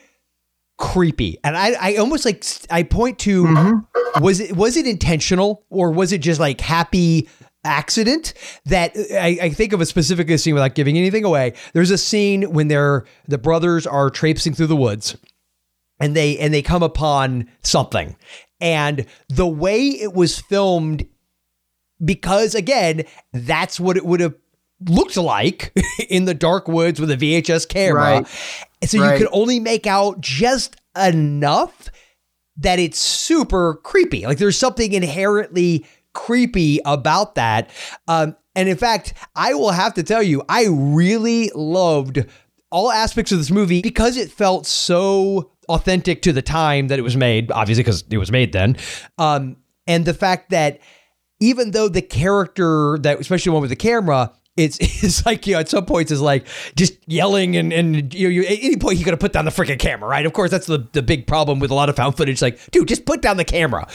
[0.78, 1.38] creepy.
[1.42, 4.22] And I I almost like I point to mm-hmm.
[4.22, 7.28] was it was it intentional or was it just like happy
[7.64, 8.32] accident
[8.66, 11.54] that uh, I, I think of a specific scene without giving anything away.
[11.72, 15.16] There's a scene when they're the brothers are traipsing through the woods
[15.98, 18.16] and they and they come upon something
[18.60, 21.06] and the way it was filmed
[22.04, 24.34] because again that's what it would have
[24.88, 25.72] looked like
[26.10, 28.26] in the dark woods with a VHS camera Right.
[28.82, 31.88] and so you could only make out just enough
[32.58, 37.70] that it's super creepy like there's something inherently creepy about that
[38.08, 42.24] um and in fact I will have to tell you I really loved
[42.70, 47.02] all aspects of this movie because it felt so authentic to the time that it
[47.02, 48.76] was made, obviously because it was made then.
[49.18, 50.80] Um, and the fact that
[51.40, 55.54] even though the character that, especially the one with the camera, it's, it's like, you
[55.54, 58.76] know, at some points is like just yelling and, and you know, you, at any
[58.76, 60.26] point you got to put down the freaking camera, right?
[60.26, 62.40] Of course, that's the, the big problem with a lot of found footage.
[62.40, 63.86] Like, dude, just put down the camera.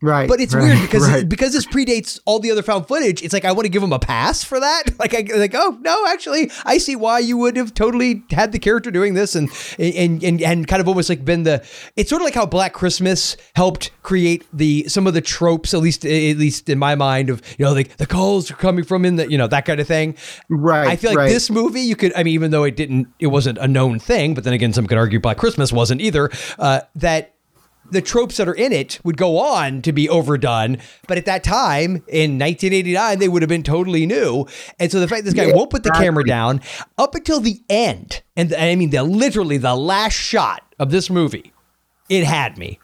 [0.00, 1.28] Right But it's right, weird because right.
[1.28, 3.22] because this predates all the other found footage.
[3.22, 4.84] It's like I want to give them a pass for that.
[5.04, 8.58] Like I like oh no, actually I see why you would have totally had the
[8.58, 11.66] character doing this and and and and kind of almost like been the.
[11.96, 15.80] It's sort of like how Black Christmas helped create the some of the tropes at
[15.80, 19.04] least at least in my mind of you know like the calls are coming from
[19.04, 20.16] in the you know that kind of thing.
[20.48, 21.28] right I feel like right.
[21.28, 24.34] this movie, you could, I mean, even though it didn't, it wasn't a known thing,
[24.34, 27.33] but then again, some could argue Black Christmas wasn't either, uh, that
[27.90, 30.78] the tropes that are in it would go on to be overdone.
[31.06, 34.46] But at that time, in 1989, they would have been totally new.
[34.78, 36.60] And so the fact this guy won't put the camera down
[36.98, 41.52] up until the end, and I mean, the literally the last shot of this movie,
[42.08, 42.78] it had me.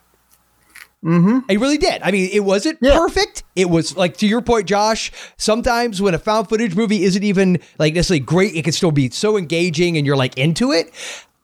[1.05, 1.51] Mm-hmm.
[1.51, 2.03] It really did.
[2.03, 2.95] I mean, it wasn't Yeah.
[2.99, 3.43] perfect.
[3.57, 5.11] It was like to your point, Josh.
[5.39, 9.09] Sometimes when a found footage movie isn't even like necessarily great, it can still be
[9.09, 10.93] so engaging and you're like into it.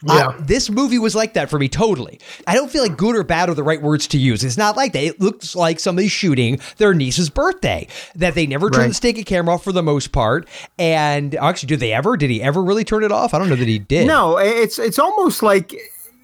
[0.03, 0.29] Yeah.
[0.29, 2.21] Uh, this movie was like that for me totally.
[2.47, 4.45] I don't feel like good or bad are the right words to use.
[4.45, 5.03] It's not like that.
[5.03, 8.89] It looks like somebody's shooting their niece's birthday that they never turn Right.
[8.89, 10.47] the steak camera off for the most part.
[10.79, 12.17] And actually, did they ever?
[12.19, 13.33] Did he ever really turn it off?
[13.33, 14.07] I don't know that he did.
[14.07, 15.75] no it's it's almost like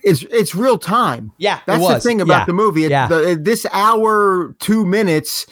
[0.02, 2.44] it's it's real time Yeah, that's the thing about Yeah.
[2.44, 3.06] the movie it, Yeah.
[3.08, 5.46] the, this hour two minutes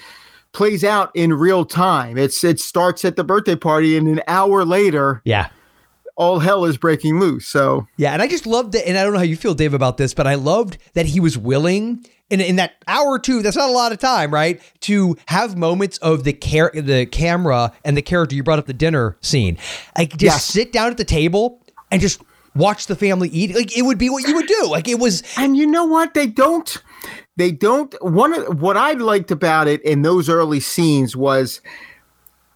[0.53, 4.64] plays out in real time it's it starts at the birthday party and an hour
[4.64, 5.49] later Yeah.
[6.21, 8.87] All hell is breaking loose so Yeah, and I just loved it.
[8.87, 11.18] And I don't know how you feel, Dave, about this, but I loved that he
[11.18, 13.41] was willing in, in that hour or two.
[13.43, 14.61] That's not a lot of time, right?
[14.83, 18.37] To have moments of the care, the camera, and the character.
[18.37, 19.57] You brought up the dinner scene.
[19.97, 20.45] Like just Yes.
[20.45, 22.21] sit down at the table and just
[22.55, 23.55] watch the family eat.
[23.55, 24.66] Like it would be what you would do.
[24.68, 25.23] Like it was.
[25.39, 26.12] And you know what?
[26.12, 26.77] They don't.
[27.37, 27.95] They don't.
[28.03, 31.62] One of what I liked about it in those early scenes was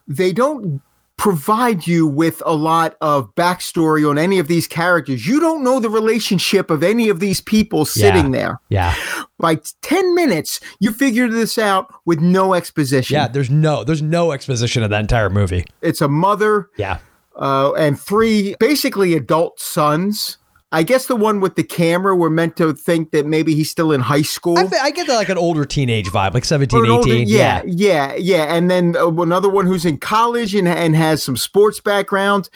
[0.06, 0.82] they don't
[1.16, 5.26] provide you with a lot of backstory on any of these characters.
[5.26, 8.60] You don't know the relationship of any of these people sitting there.
[8.68, 8.94] Yeah,
[9.38, 13.14] By 10 minutes, you figure this out with no exposition.
[13.14, 13.28] yeah.
[13.28, 15.64] There's no, there's no exposition of that entire movie.
[15.82, 16.98] It's a mother Yeah,
[17.36, 20.38] uh, and three basically adult sons.
[20.74, 23.92] I guess the one with the camera, we're meant to think that maybe he's still
[23.92, 24.58] in high school.
[24.58, 26.92] I, I get that like an older teenage vibe, like 17, Or 18.
[26.96, 27.62] older- yeah.
[27.64, 28.54] yeah, yeah, yeah.
[28.54, 32.50] And then uh, another one who's in college and, and has some sports background.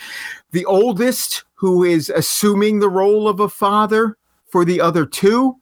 [0.51, 4.17] The oldest, who is assuming the role of a father
[4.51, 5.58] for the other two.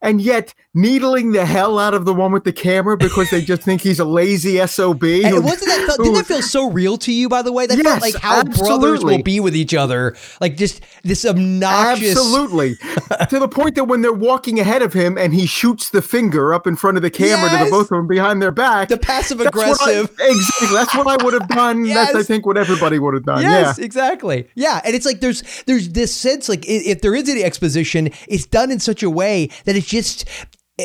[0.00, 3.62] And yet needling the hell out of the one with the camera because they just
[3.62, 5.02] think he's a lazy sob.
[5.04, 7.28] And who- wasn't that felt, didn't that feel so real to you?
[7.28, 10.82] By the way, that felt like how brothers will be with each other, like just
[11.02, 12.10] this obnoxious.
[12.10, 12.76] Absolutely.
[13.28, 16.54] to the point that when they're walking ahead of him and he shoots the finger
[16.54, 18.88] up in front of the camera to the both of them behind their back.
[18.88, 20.10] The passive that's I- aggressive.
[20.20, 20.68] exactly.
[20.76, 21.82] That's what I would have done.
[21.84, 23.42] That's I think what everybody would have done.
[23.42, 23.84] Yes, Yeah.
[23.84, 24.48] exactly.
[24.54, 28.46] Yeah, and it's like there's there's this sense like if there is any exposition, it's
[28.46, 30.28] done in such a way that it's just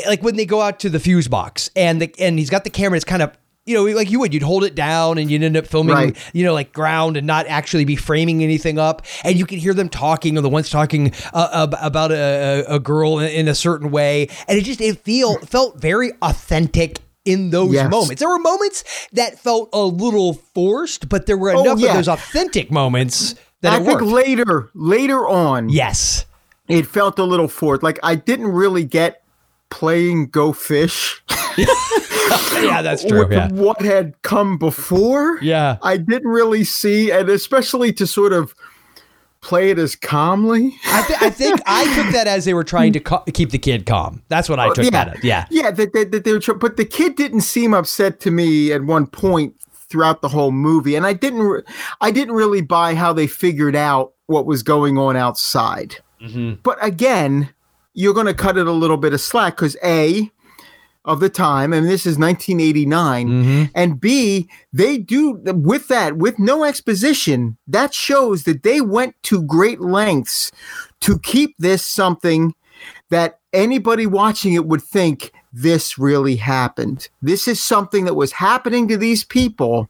[0.07, 2.69] like when they go out to the fuse box and the and he's got the
[2.69, 2.95] camera.
[2.97, 5.57] It's kind of you know like you would you'd hold it down and you'd end
[5.57, 6.17] up filming Right.
[6.33, 9.73] you know like ground and not actually be framing anything up and you can hear
[9.73, 14.29] them talking or the ones talking uh, about a, a girl in, a certain way
[14.47, 17.91] and it just it feel felt very authentic in those Yes.
[17.91, 21.89] moments there were moments that felt a little forced but there were Oh, enough yeah.
[21.89, 24.13] of those authentic moments that I think worked.
[24.13, 26.25] later, later on, yes.
[26.67, 27.83] It felt a little forced.
[27.83, 29.23] Like I didn't really get
[29.69, 31.21] playing Go Fish
[32.61, 33.27] Yeah, that's true.
[33.29, 33.49] Yeah.
[33.51, 35.39] what had come before.
[35.41, 35.77] Yeah.
[35.81, 38.53] I didn't really see, and especially to sort of
[39.41, 40.75] play it as calmly.
[40.85, 43.59] I, th- I think I took that as they were trying to co- keep the
[43.59, 44.23] kid calm.
[44.29, 45.23] That's what I oh, took that as.
[45.23, 45.45] Yeah.
[45.49, 48.71] Yeah, that, that, that they were, tr- but the kid didn't seem upset to me
[48.71, 49.55] at one point
[49.89, 51.63] throughout the whole movie, and I didn't, re-
[52.01, 55.97] I didn't really buy how they figured out what was going on outside.
[56.21, 56.61] Mm-hmm.
[56.63, 57.49] But again,
[57.93, 60.31] you're going to cut it a little bit of slack because a
[61.05, 63.63] of the time, and this is 1989, mm-hmm.
[63.73, 67.57] and b they do with that with no exposition.
[67.65, 70.51] That shows that they went to great lengths
[71.01, 72.53] to keep this something
[73.09, 77.09] that anybody watching it would think this really happened.
[77.21, 79.89] This is something that was happening to these people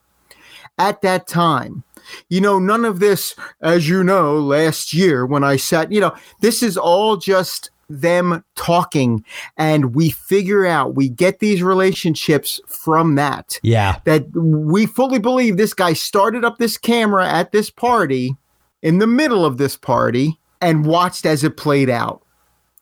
[0.78, 1.84] at that time.
[2.30, 6.16] You know, none of this, as you know, last year when I sat, you know,
[6.42, 9.24] this is all just them talking
[9.58, 13.60] and we figure out, we get these relationships from that.
[13.64, 14.00] Yeah.
[14.06, 18.36] That we fully believe this guy started up this camera at this party
[18.82, 22.22] in the middle of this party and watched as it played out.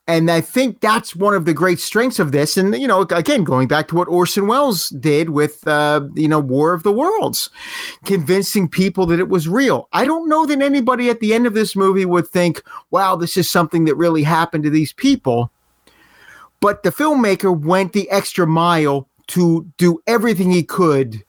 [0.07, 2.57] And I think that's one of the great strengths of this.
[2.57, 6.39] And, you know, again, going back to what Orson Welles did with, uh, you know,
[6.39, 7.49] War of the Worlds,
[8.03, 9.89] convincing people that it was real.
[9.93, 13.35] I don't know that anybody at the end of this movie would think, wow, this
[13.35, 15.51] is something that really happened to these people.
[16.59, 21.23] But the filmmaker went the extra mile to do everything he could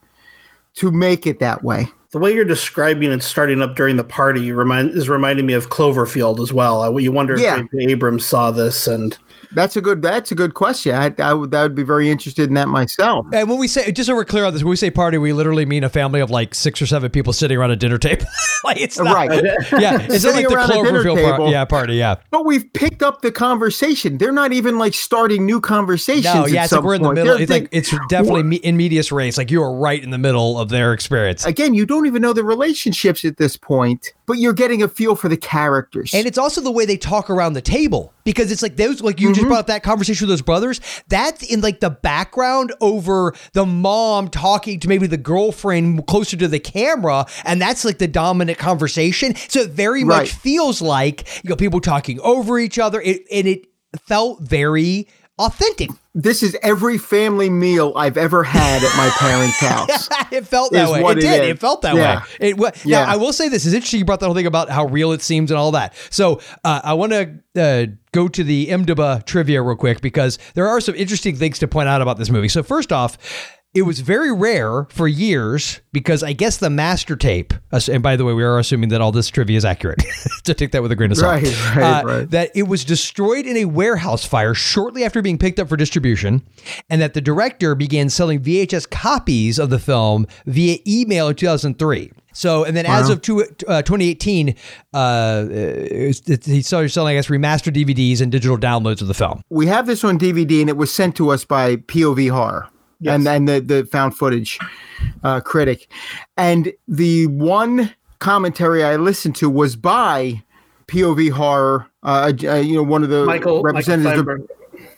[0.74, 1.89] to make it that way.
[2.13, 5.71] The way you're describing it starting up during the party remind is reminding me of
[5.71, 6.99] Cloverfield as well.
[7.01, 7.63] You wonder Yeah.
[7.73, 7.91] if.
[7.91, 9.17] Abrams saw this and
[9.53, 10.03] That's a good.
[10.03, 10.94] That's a good question.
[10.94, 11.55] I, I would.
[11.55, 13.26] I would be very interested in that myself.
[13.32, 15.32] And when we say, just so we're clear on this, when we say party, we
[15.32, 18.26] literally mean a family of like six or seven people sitting around a dinner table.
[18.64, 19.42] like it's not, Right.
[19.78, 20.01] Yeah.
[20.03, 21.94] It's not like the around a dinner Cloverfield par- yeah, party.
[21.94, 22.16] Yeah.
[22.30, 24.18] But we've picked up the conversation.
[24.18, 26.24] They're not even like starting new conversations.
[26.34, 27.34] No, yeah, it's like we're in the middle.
[27.34, 29.38] They're- It's like it's definitely me- in medias res.
[29.38, 31.44] Like you are right in the middle of their experience.
[31.47, 35.14] again, you don't even know the relationships at this point, but you're getting a feel
[35.14, 36.12] for the characters.
[36.12, 39.20] And it's also the way they talk around the table because it's like those, like
[39.20, 39.35] you Mm-hmm.
[39.35, 40.81] just brought up that conversation with those brothers.
[41.09, 46.49] That's in like the background over the mom talking to maybe the girlfriend closer to
[46.49, 47.27] the camera.
[47.45, 49.35] And that's like the dominant conversation.
[49.37, 53.01] So it very much feels like, you know, people talking over each other.
[53.01, 53.66] It, and it
[54.07, 55.09] felt very
[55.39, 55.91] authentic.
[56.14, 60.09] this is every family meal I've ever had at my parents' house.
[60.32, 61.01] it felt that way.
[61.03, 61.43] It it did.
[61.45, 61.49] is.
[61.51, 62.20] It felt that Yeah.
[62.20, 62.24] way.
[62.41, 63.05] It Yeah.
[63.05, 63.99] Now, I will say this is interesting.
[63.99, 65.95] You brought that whole thing about how real it seems and all that.
[66.11, 70.66] So uh, I want to uh, go to the IMDb trivia real quick because there
[70.68, 72.49] are some interesting things to point out about this movie.
[72.49, 73.18] So first off.
[73.77, 77.53] It was very rare for years because I guess the master tape,
[77.93, 80.03] and by the way, we are assuming that all this trivia is accurate.
[80.45, 81.43] to take that with a grain of salt.
[81.43, 82.31] Right, right, Uh, right.
[82.31, 86.43] That it was destroyed in a warehouse fire shortly after being picked up for distribution,
[86.89, 92.12] and that the director began selling VHS copies of the film via email in 2003.
[92.33, 94.55] So, and then as of two, uh, 2018,
[94.95, 99.43] uh, it- he started selling, I guess, remastered DVDs and digital downloads of the film.
[99.51, 102.68] we have this on DVD, and it was sent to us by POV Horror
[103.05, 104.59] and and the the found footage
[105.24, 105.90] uh, critic.
[106.36, 110.42] And the one commentary I listened to was by
[110.88, 114.20] POV Horror, uh, uh, you know, one of the Michael Michael representatives.
[114.28, 114.51] of-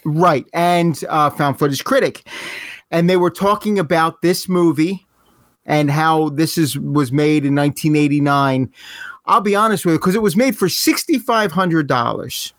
[0.04, 0.46] Right.
[0.52, 2.26] And uh, found footage critic.
[2.90, 5.06] And they were talking about this movie
[5.66, 8.72] and how this is was made in 1989.
[9.26, 12.52] I'll be honest with you, because it was made for $6,500.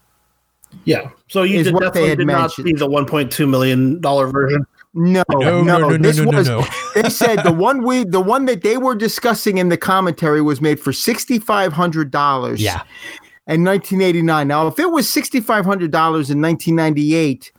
[0.86, 1.10] Yeah.
[1.28, 4.66] So you did definitely did not see the 1.2 million dollar version.
[4.94, 6.48] No, No, no, no, no, no, this no, no, was.
[6.50, 6.66] no.
[6.96, 10.62] they said the one we, the one that they were discussing in the commentary was
[10.62, 12.62] made for sixty five hundred dollars.
[12.62, 12.82] Yeah.
[13.48, 14.48] in 1989.
[14.48, 15.66] Now, if it was $6,500
[16.30, 17.52] in 1998,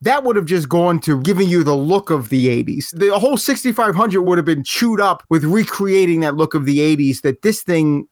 [0.00, 2.96] that would have just gone to giving you the look of the 80s.
[2.98, 7.20] The whole 6500 would have been chewed up with recreating that look of the 80s
[7.22, 8.08] that this thing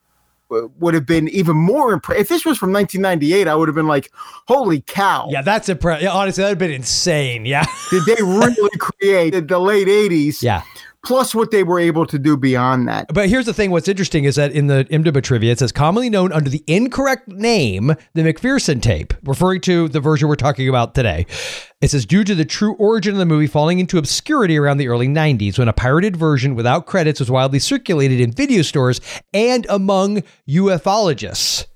[0.49, 2.22] would have been even more impressive.
[2.22, 4.11] If this was from 1998, I would have been like,
[4.47, 5.28] holy cow.
[5.30, 6.09] Yeah, that's impressive.
[6.09, 7.47] Honestly, that would have been insane.
[7.47, 7.64] Yeah.
[7.90, 10.42] Did they really create the late 80s?
[10.42, 10.62] Yeah
[11.07, 13.07] plus what they were able to do beyond that.
[13.14, 16.11] But here's the thing what's interesting is that in the IMDb trivia, it says commonly
[16.11, 20.96] known under the incorrect name, the McPherson tape, referring to the version we're talking about
[20.96, 21.24] today.
[21.80, 24.88] It says due to the true origin of the movie falling into obscurity around the
[24.88, 29.00] early 90s when a pirated version without credits was widely circulated in video stores
[29.32, 31.66] and among ufologists.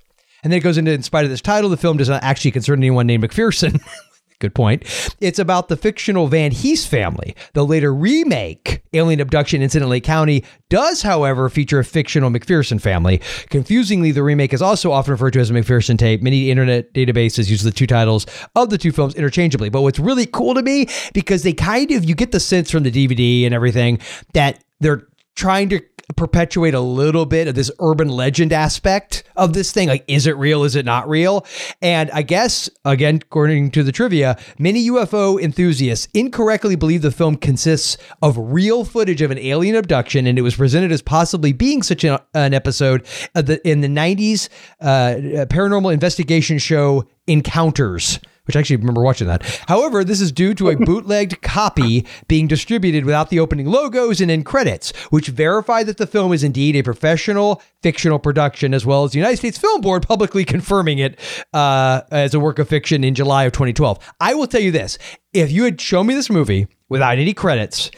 [0.42, 2.50] And then it goes into, in spite of this title, the film does not actually
[2.50, 3.80] concern anyone named McPherson.
[4.40, 4.84] Good point.
[5.20, 7.36] It's about the fictional Van Hees family.
[7.52, 12.80] The later remake, Alien Abduction Incident in Lake County, does, however, feature a fictional McPherson
[12.80, 13.20] family.
[13.50, 16.22] Confusingly, the remake is also often referred to as a McPherson tape.
[16.22, 18.24] Many internet databases use the two titles
[18.56, 19.68] of the two films interchangeably.
[19.68, 22.82] But what's really cool to me, because they kind of, you get the sense from
[22.82, 23.98] the DVD and everything
[24.32, 25.80] that they're trying to
[26.16, 29.88] perpetuate a little bit of this urban legend aspect of this thing.
[29.88, 30.64] Like, is it real?
[30.64, 31.46] Is it not real?
[31.80, 37.36] And I guess, again, according to the trivia, many UFO enthusiasts incorrectly believe the film
[37.36, 41.82] consists of real footage of an alien abduction, and it was presented as possibly being
[41.82, 44.48] such an, an episode the, in the 90s
[44.80, 49.44] uh, paranormal investigation show Encounters which I actually remember watching that.
[49.68, 54.30] However, this is due to a bootlegged copy being distributed without the opening logos and
[54.30, 59.04] end credits, which verify that the film is indeed a professional fictional production, as well
[59.04, 61.18] as the United States Film Board publicly confirming it
[61.52, 63.98] uh, as a work of fiction in July of 2012.
[64.20, 64.98] I will tell you this
[65.32, 67.90] if you had shown me this movie without any credits,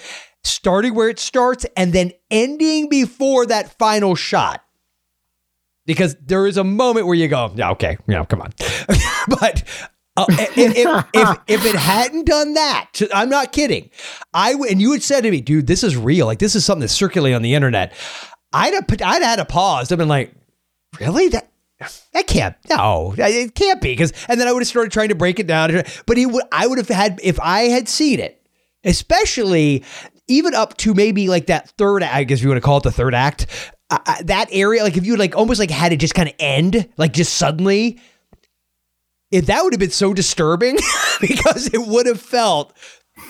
[0.45, 4.63] starting where it starts and then ending before that final shot,
[5.87, 8.53] because there is a moment where you go, yeah, okay, yeah, come on.
[9.29, 9.65] but
[10.17, 13.91] uh, if, if, if, if, it hadn't done that, I'm not kidding.
[14.35, 16.27] I and you had said to me, dude, this is real.
[16.27, 17.95] Like this is something that's circulating on the internet.
[18.53, 19.03] I'd have, put.
[19.03, 19.91] I'd had a pause.
[19.91, 20.35] I've been like,
[21.01, 21.29] really?
[21.29, 21.49] That
[22.13, 22.55] that can't.
[22.69, 23.93] No, it can't be.
[23.93, 25.83] Because and then I would have started trying to break it down.
[26.07, 26.45] But he would.
[26.53, 28.45] I would have had if I had seen it,
[28.85, 29.83] especially
[30.29, 32.03] even up to maybe like that third.
[32.03, 33.47] I guess you want to call it the third act.
[33.91, 36.89] Uh, that area, like if you like almost like had it just kind of end,
[36.97, 38.01] like just suddenly,
[39.33, 40.77] if that would have been so disturbing
[41.21, 42.77] because it would have felt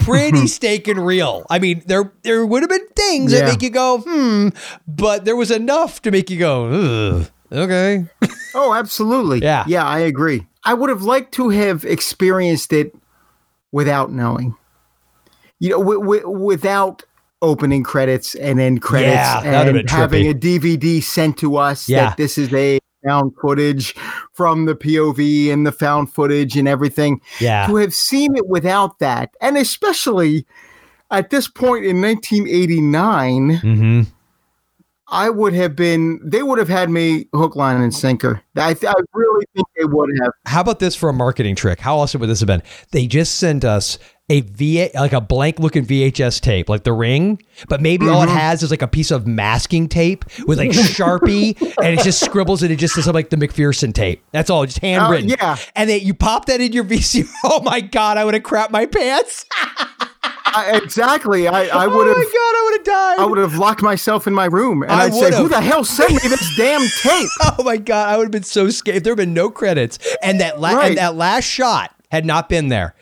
[0.01, 1.47] pretty steak and real.
[1.49, 3.41] I mean, there there would have been things yeah.
[3.41, 4.49] that make you go, hmm,
[4.87, 8.05] but there was enough to make you go, okay.
[8.55, 9.41] oh, absolutely.
[9.41, 9.65] Yeah.
[9.67, 10.47] Yeah, I agree.
[10.65, 12.95] I would have liked to have experienced it
[13.71, 14.57] without knowing.
[15.59, 17.05] You know, w- w- without
[17.41, 22.07] opening credits and end credits yeah, and having a DVD sent to us yeah.
[22.07, 23.95] that this is a found footage
[24.33, 27.21] from the POV and the found footage and everything.
[27.41, 27.67] Yeah.
[27.67, 30.47] To have seen it without that, and especially
[31.11, 34.03] at this point in 1989, mm-hmm.
[35.09, 38.43] I would have been, they would have had me hook, line, and sinker.
[38.57, 40.33] I, th- I really think they would have.
[40.47, 41.81] How about this for a marketing trick?
[41.81, 42.63] How awesome would this have been?
[42.93, 43.99] They just sent us
[44.33, 48.15] a V like a blank looking VHS tape, like the ring, but maybe mm-hmm.
[48.15, 48.37] all it mm-hmm.
[48.37, 52.63] has is like a piece of masking tape with like Sharpie and it just scribbles
[52.63, 54.25] and it just says like the McPherson tape.
[54.33, 55.33] That's all, just handwritten.
[55.33, 55.57] Uh, yeah.
[55.77, 57.29] And then you pop that in your VC.
[57.45, 59.45] Oh my God, I would have crapped my pants.
[60.45, 61.49] I, exactly.
[61.49, 62.17] I, I would have.
[62.17, 62.35] Oh my god!
[62.35, 63.19] I would have died.
[63.19, 65.83] I would have locked myself in my room, and I would say, "Who the hell
[65.83, 67.29] sent me this damn tape?"
[67.59, 68.09] oh my god!
[68.09, 70.73] I would have been so scared if there had been no credits, and that la-
[70.73, 70.91] right.
[70.91, 72.95] and that last shot had not been there.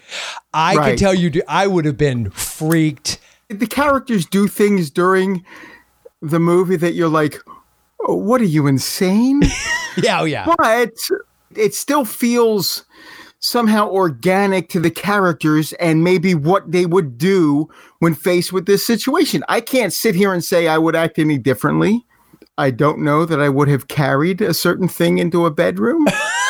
[0.55, 0.89] I right.
[0.91, 3.19] can tell you, I would have been freaked.
[3.49, 5.45] The characters do things during
[6.23, 7.43] the movie that you're like,
[8.07, 9.43] oh, "What are you insane?"
[9.97, 10.47] yeah, oh yeah.
[10.57, 10.95] But
[11.57, 12.85] it still feels
[13.41, 18.87] somehow organic to the characters and maybe what they would do when faced with this
[18.87, 19.43] situation.
[19.49, 22.07] I can't sit here and say I would act any differently.
[22.57, 26.07] I don't know that I would have carried a certain thing into a bedroom.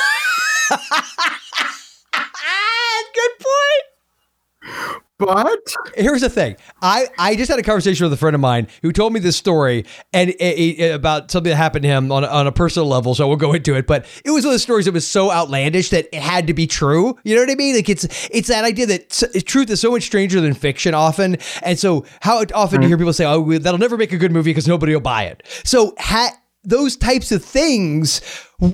[5.21, 5.61] But
[5.97, 6.57] here's the thing.
[6.81, 9.37] I, I just had a conversation with a friend of mine who told me this
[9.37, 13.14] story and it, it, about something that happened to him on, on a personal level.
[13.14, 13.87] So we'll go into it.
[13.87, 16.55] But it was one of the stories that was so outlandish that it had to
[16.55, 17.18] be true.
[17.23, 17.77] You know what I mean?
[17.77, 19.11] Like it's it's that idea that
[19.45, 21.37] truth is so much stranger than fiction often.
[21.62, 22.77] And so how often mm-hmm.
[22.77, 25.01] do you hear people say, "Oh, that'll never make a good movie because nobody will
[25.01, 28.21] buy it." So ha- those types of things,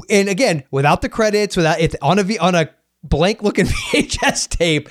[0.09, 2.71] and again, without the credits, without it on a on a
[3.09, 4.89] blank looking VHS tape,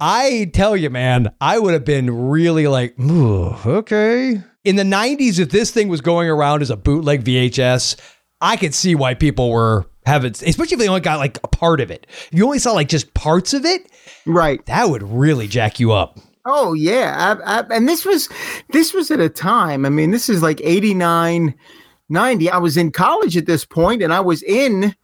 [0.00, 4.42] I tell you, man, I would have been really like, okay.
[4.64, 7.96] In the 90s, if this thing was going around as a bootleg VHS,
[8.40, 11.80] I could see why people were having, especially if they only got like a part
[11.80, 12.06] of it.
[12.08, 13.90] If you only saw like just parts of it,
[14.26, 14.64] Right.
[14.66, 16.18] that would really jack you up.
[16.46, 18.28] Oh yeah, I, I, and this was
[18.70, 19.84] this was at a time.
[19.84, 21.54] I mean, this is like 89,
[22.08, 22.50] 90.
[22.50, 24.94] I was in college at this point, and I was in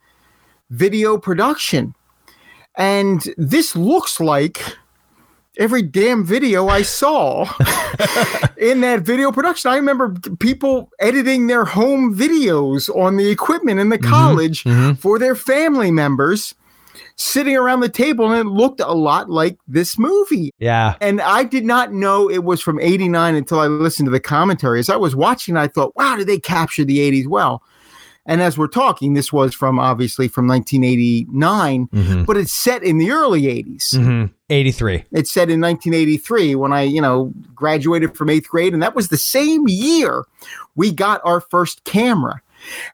[0.71, 1.95] video production,
[2.77, 4.77] and this looks like
[5.59, 7.43] every damn video I saw
[8.57, 9.71] in that video production.
[9.71, 14.95] I remember people editing their home videos on the equipment in the mm-hmm, college mm-hmm.
[14.95, 16.55] for their family members.
[17.17, 20.53] Sitting around the table, and it looked a lot like this movie.
[20.59, 20.97] Yeah.
[21.01, 24.81] And I did not know it was from 89 until I listened to the commentary.
[24.81, 27.63] As I was watching, I thought, wow, did they capture the 80s well?
[28.27, 32.25] And as we're talking, this was from obviously from 1989, Mhm.
[32.27, 33.93] but it's set in the early 80s.
[33.97, 35.05] hmm 83.
[35.13, 38.73] It's set in 1983 when I, you know, graduated from eighth grade.
[38.75, 40.25] And that was the same year
[40.77, 42.41] we got our first camera.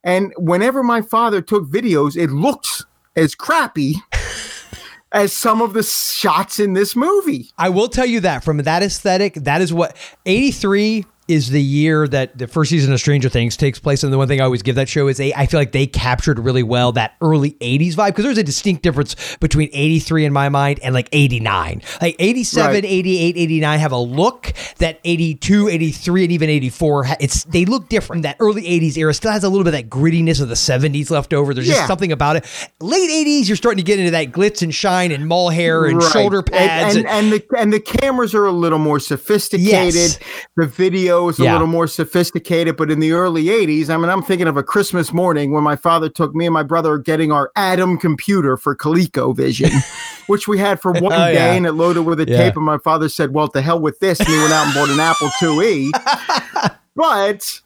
[0.05, 2.85] And whenever my father took videos, it looked
[3.16, 3.97] as crappy
[5.12, 7.51] as some of the shots in this movie.
[7.59, 12.07] I will tell you that from that aesthetic, that is what 83 is the year
[12.09, 14.03] that the first season of Stranger Things takes place.
[14.03, 15.87] And the one thing I always give that show is they, I feel like they
[15.87, 20.33] captured really well that early 80s vibe because there's a distinct difference between 83 in
[20.33, 21.83] my mind and like 89.
[22.03, 22.85] Like 87, Right.
[22.85, 28.22] 88, 89 have a look that 82, 83, and even 84, it's they look different.
[28.22, 31.11] That early 80s era still has a little bit of that grittiness of the 70s
[31.11, 31.55] left over.
[31.55, 31.74] There's Yeah.
[31.76, 32.45] just something about it.
[32.81, 36.03] Late 80s, you're starting to get into that glitz and shine and mall hair and
[36.03, 36.12] Right.
[36.12, 36.97] shoulder pads.
[36.97, 39.95] and, and, and the and the cameras are a little more sophisticated.
[39.95, 40.18] Yes.
[40.57, 41.53] The video is a Yeah.
[41.53, 42.77] little more sophisticated.
[42.77, 45.77] But in the early '80s, I mean, I'm thinking of a Christmas morning when my
[45.77, 49.71] father took me and my brother getting our Adam computer for ColecoVision,
[50.27, 51.53] which we had for oh, one Oh, day, yeah.
[51.53, 52.37] and it loaded with a Yeah.
[52.37, 52.57] tape.
[52.57, 54.89] And my father said, "Well, to hell with this," and he went out and bought
[54.91, 55.91] an Apple IIe.
[56.97, 57.61] but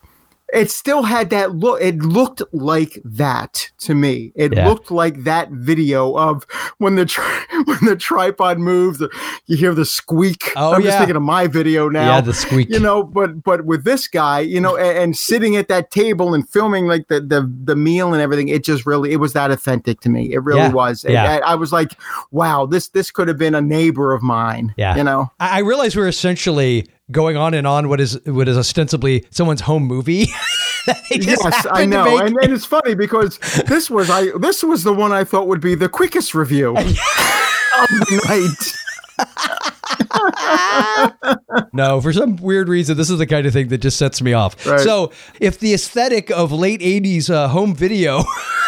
[0.54, 1.80] it still had that look.
[1.80, 4.32] It looked like that to me.
[4.34, 4.68] It Yeah.
[4.68, 6.44] looked like that video of
[6.78, 9.02] when the tri- when the tripod moves,
[9.46, 10.52] you hear the squeak.
[10.56, 12.14] Oh, I'm just thinking of my video now.
[12.14, 12.70] yeah, the squeak.
[12.70, 16.34] you know, but but with this guy, you know, and, and sitting at that table
[16.34, 19.50] and filming like the the the meal and everything, it just really it was that
[19.50, 20.32] authentic to me.
[20.32, 20.72] It really Yeah.
[20.72, 21.04] was.
[21.08, 21.40] Yeah.
[21.44, 21.92] I, I was like,
[22.30, 24.72] wow, this this could have been a neighbor of mine.
[24.76, 24.96] Yeah.
[24.96, 25.30] you know.
[25.40, 29.62] I I realize we're essentially going on and on what is what is ostensibly someone's
[29.62, 30.26] home movie.
[30.86, 34.62] that they just Yes, I know, and, and it's funny because this was I this
[34.62, 39.70] was the one I thought would be the quickest review of the night.
[41.72, 44.32] no, for some weird reason, this is the kind of thing that just sets me
[44.32, 44.64] off.
[44.66, 44.80] Right.
[44.80, 48.24] So, if the aesthetic of late '80s uh, home video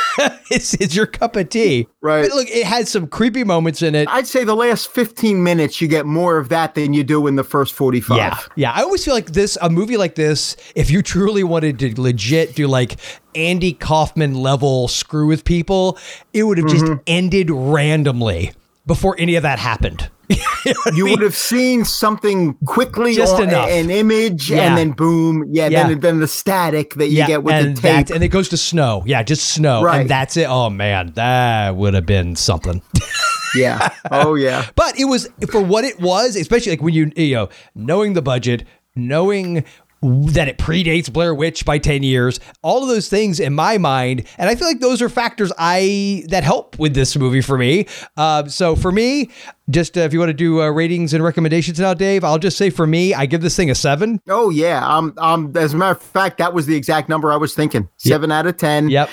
[0.51, 2.23] is, your cup of tea, Right.
[2.29, 4.09] But look, it had some creepy moments in it.
[4.09, 7.35] I'd say the last 15 minutes you get more of that than you do in
[7.37, 8.17] the first 45.
[8.17, 8.73] Yeah, yeah.
[8.73, 12.55] I always feel like this, a movie like this, if you truly wanted to legit
[12.55, 12.97] do like
[13.35, 15.99] Andy Kaufman level screw with people,
[16.33, 16.87] it would have Mm-hmm.
[16.87, 18.53] just ended randomly
[18.87, 20.11] before any of that happened.
[20.29, 21.13] You know You mean?
[21.13, 23.69] would have seen something quickly Just on enough.
[23.71, 24.63] an image Yeah.
[24.69, 25.45] and then boom.
[25.51, 25.89] Yeah, Yeah.
[25.89, 28.11] Then, then the static that you yeah, get with and the tape.
[28.11, 29.03] and it goes to snow.
[29.07, 30.01] Yeah, just snow, Right.
[30.03, 30.47] and that's it.
[30.49, 32.83] Oh man, that would have been something.
[33.55, 33.89] yeah.
[34.11, 34.67] Oh, yeah.
[34.75, 38.23] But it was for what it was, especially like when you you know knowing the
[38.23, 38.65] budget,
[38.95, 39.65] knowing
[40.03, 44.27] that it predates Blair Witch by 10 years, all of those things in my mind,
[44.39, 47.87] and I feel like those are factors I that help with this movie for me.
[48.17, 49.31] Uh, so for me,
[49.71, 52.57] just uh, if you want to do uh, ratings and recommendations now, Dave, I'll just
[52.57, 54.21] say for me, I give this thing a seven.
[54.29, 54.87] Oh, yeah.
[54.87, 57.89] Um, um, as a matter of fact, that was the exact number I was thinking.
[57.97, 58.91] Seven out of 10.
[58.91, 59.11] Yep.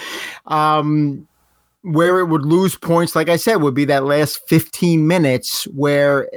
[0.48, 1.28] um,
[1.84, 6.30] where it would lose points, like I said, would be that last 15 minutes where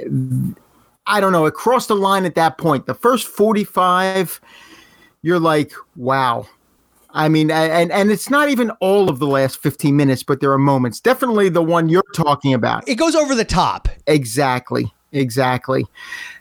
[1.07, 2.85] I don't know, it crossed the line at that point.
[2.85, 4.41] The first 45,
[5.21, 6.47] you're like, wow.
[7.11, 10.51] I mean, and and it's not even all of the last 15 minutes, but there
[10.51, 10.99] are moments.
[10.99, 12.87] Definitely the one you're talking about.
[12.87, 13.89] It goes over the top.
[14.05, 14.93] Exactly.
[15.13, 15.85] Exactly.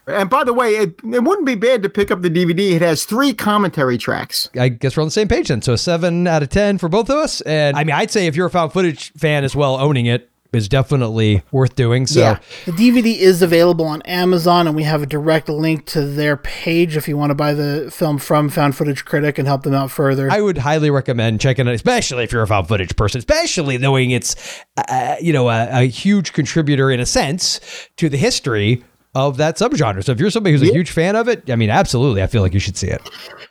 [0.07, 2.73] And by the way, it, it wouldn't be bad to pick up the DVD.
[2.73, 4.51] It has three commentary tracks.
[4.59, 5.63] I guess we're on the same page then.
[5.63, 7.41] So a seven out of 10 for both of us.
[7.43, 10.31] And I mean, I'd say if you're a found footage fan as well, owning it
[10.57, 12.07] is definitely worth doing.
[12.07, 12.39] So Yeah.
[12.65, 16.97] The DVD is available on Amazon, and we have a direct link to their page
[16.97, 19.91] if you want to buy the film from Found Footage Critic and help them out
[19.91, 20.31] further.
[20.31, 24.11] I would highly recommend checking it, especially if you're a found footage person, especially knowing
[24.11, 27.61] it's, uh, you know, a, a huge contributor in a sense
[27.97, 28.85] to the history
[29.17, 30.05] of that subgenre.
[30.05, 32.43] So if you're somebody who's a huge fan of it, I mean, absolutely, I feel
[32.43, 33.01] like you should see it.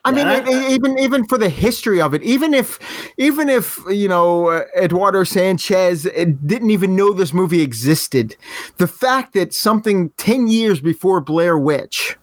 [0.05, 2.78] I mean, e- even even for the history of it, even if
[3.18, 8.36] even if you know uh, Eduardo Sanchez uh, didn't even know this movie existed,
[8.78, 12.16] the fact that something ten years before Blair Witch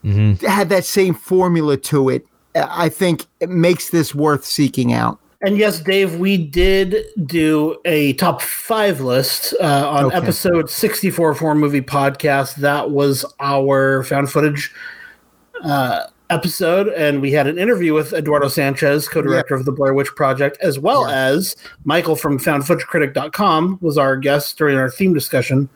[0.43, 2.24] had that same formula to it,
[2.55, 5.18] uh, I think it makes this worth seeking out.
[5.45, 10.16] And yes, Dave, we did do a top five list uh, on Okay.
[10.16, 12.57] episode 64 of Horror Movie Podcast.
[12.57, 14.72] That was our found footage
[15.64, 16.88] uh, episode.
[16.90, 20.59] And we had an interview with Eduardo Sanchez, co director of the Blair Witch Project,
[20.61, 25.68] as well as Michael from foundfootagecritic.com was our guest during our theme discussion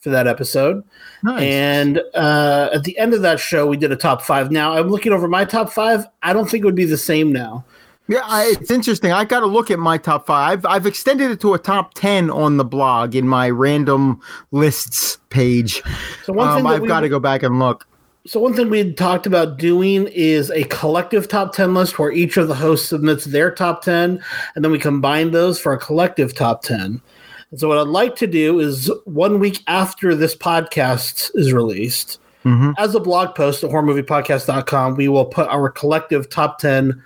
[0.00, 0.82] for that episode.
[1.22, 1.42] Nice.
[1.42, 4.50] And uh, at the end of that show, we did a top five.
[4.50, 6.06] Now, I'm looking over my top five.
[6.24, 7.64] I don't think it would be the same now.
[8.12, 9.10] Yeah, I, it's interesting.
[9.12, 10.58] I got to look at my top five.
[10.58, 15.18] I've, I've extended it to a top ten on the blog in my random lists
[15.30, 15.82] page.
[16.24, 17.86] So one Um, thing that I've got to go back and look.
[18.26, 22.12] So one thing we had talked about doing is a collective top 10 list where
[22.12, 24.22] each of the hosts submits their top 10
[24.54, 27.00] and then we combine those for a collective top 10.
[27.50, 32.20] And so what I'd like to do is one week after this podcast is released,
[32.44, 32.74] Mhm.
[32.78, 37.02] as a blog post at horrormoviepodcast.com, we will put our collective top 10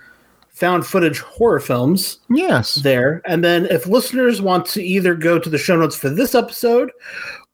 [0.57, 2.75] found footage horror films Yes.
[2.75, 3.21] there.
[3.25, 6.91] And then if listeners want to either go to the show notes for this episode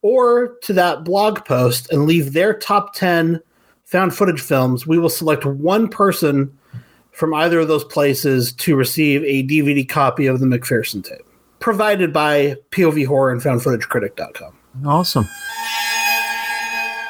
[0.01, 3.41] or to that blog post and leave their top 10
[3.83, 6.57] found footage films, we will select one person
[7.11, 11.25] from either of those places to receive a DVD copy of the McPherson tape,
[11.59, 14.53] provided by POV Horror and FoundFootageCritic.com.
[14.87, 15.27] Awesome.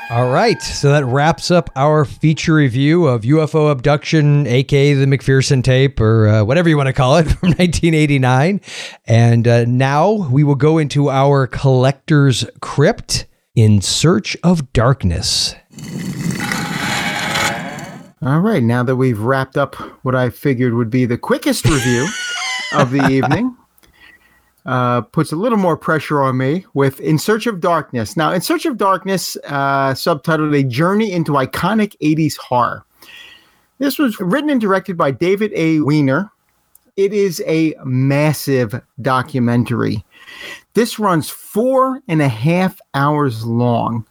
[0.09, 5.63] All right, so that wraps up our feature review of UFO abduction, aka the McPherson
[5.63, 8.61] tape, or uh, whatever you want to call it, from 1989.
[9.05, 13.25] And uh, now we will go into our collector's crypt
[13.55, 15.55] in search of darkness.
[18.21, 18.63] All right.
[18.63, 22.07] Now that we've wrapped up what I figured would be the quickest review
[22.73, 23.55] of the evening,
[24.66, 28.16] uh, puts a little more pressure on me with In Search of Darkness.
[28.16, 32.86] Now, In Search of Darkness, uh, subtitled A Journey into Iconic 80s Horror.
[33.80, 35.80] This was written and directed by David A.
[35.82, 36.32] Weiner.
[36.95, 40.05] It is a massive documentary.
[40.74, 44.05] This runs four and a half hours long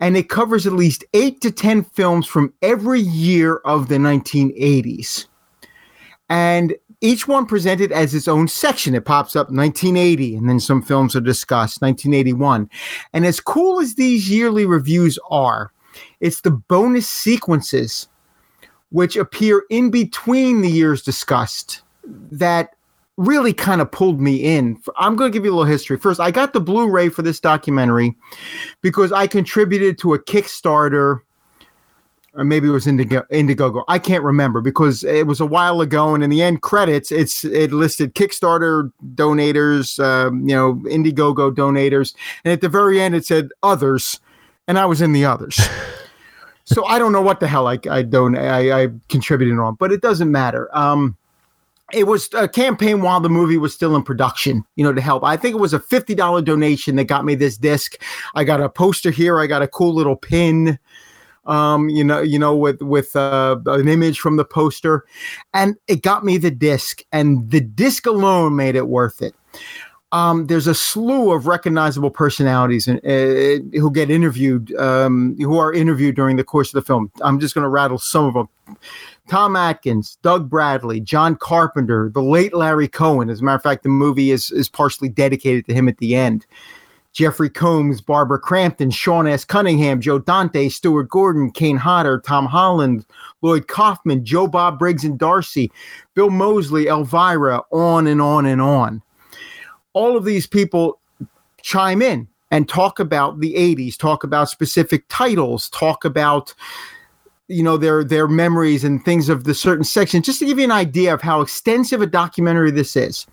[0.00, 5.26] and it covers at least eight to 10 films from every year of the 1980s.
[6.28, 8.94] And each one presented as its own section.
[8.94, 12.70] It pops up 1980, and then some films are discussed, 1981.
[13.12, 15.72] And as cool as these yearly reviews are,
[16.20, 18.08] it's the bonus sequences
[18.90, 21.82] which appear in between the years discussed
[22.30, 22.70] that
[23.16, 24.80] really kind of pulled me in.
[24.96, 25.98] I'm going to give you a little history.
[25.98, 28.14] First, I got the Blu ray for this documentary
[28.82, 31.20] because I contributed to a Kickstarter,
[32.36, 33.82] or maybe it was Indigo, Indiegogo.
[33.88, 37.44] I can't remember because it was a while ago, and in the end credits, it's
[37.44, 42.14] it listed Kickstarter donators, um, you know, Indiegogo donators,
[42.44, 44.20] and at the very end it said others,
[44.68, 45.60] and I was in the others.
[46.64, 49.90] so I don't know what the hell I I don't I, I contributed on, but
[49.90, 50.68] it doesn't matter.
[50.76, 51.16] Um,
[51.92, 55.22] it was a campaign while the movie was still in production, you know, to help.
[55.22, 58.02] I think it was a $50 donation that got me this disc.
[58.34, 59.38] I got a poster here.
[59.38, 60.80] I got a cool little pin,
[61.46, 65.04] um, you know, you know, with, with, uh, an image from the poster
[65.54, 69.34] and it got me the disc and the disc alone made it worth it.
[70.12, 75.72] Um, there's a slew of recognizable personalities and uh, who get interviewed, um, who are
[75.72, 77.10] interviewed during the course of the film.
[77.22, 78.48] I'm just going to rattle some of them.
[79.28, 83.28] Tom Atkins, Doug Bradley, John Carpenter, the late Larry Cohen.
[83.28, 86.14] As a matter of fact, the movie is is partially dedicated to him at the
[86.14, 86.46] end.
[87.16, 89.42] Jeffrey Combs, Barbara Crampton, Sean S.
[89.42, 93.06] Cunningham, Joe Dante, Stuart Gordon, Kane Hodder, Tom Holland,
[93.40, 95.72] Lloyd Kaufman, Joe Bob Briggs and Darcy,
[96.12, 99.00] Bill Moseley, Elvira, on and on and on.
[99.94, 101.00] All of these people
[101.62, 106.52] chime in and talk about the 80s, talk about specific titles, talk about
[107.48, 110.64] you know their their memories and things of the certain section just to give you
[110.64, 113.24] an idea of how extensive a documentary this is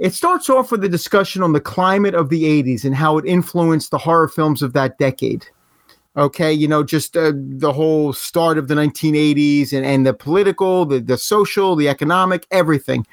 [0.00, 3.26] it starts off with a discussion on the climate of the 80s and how it
[3.26, 5.46] influenced the horror films of that decade
[6.16, 10.84] okay you know just uh, the whole start of the 1980s and, and the political
[10.84, 13.06] the, the social the economic everything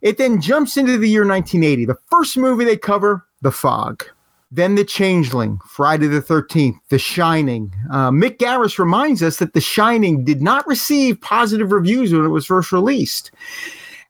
[0.00, 4.04] it then jumps into the year 1980 the first movie they cover the fog
[4.52, 7.72] then The Changeling, Friday the 13th, The Shining.
[7.88, 12.30] Uh, Mick Garris reminds us that The Shining did not receive positive reviews when it
[12.30, 13.30] was first released.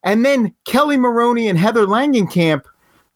[0.03, 2.64] And then Kelli Maroney and Heather Langenkamp,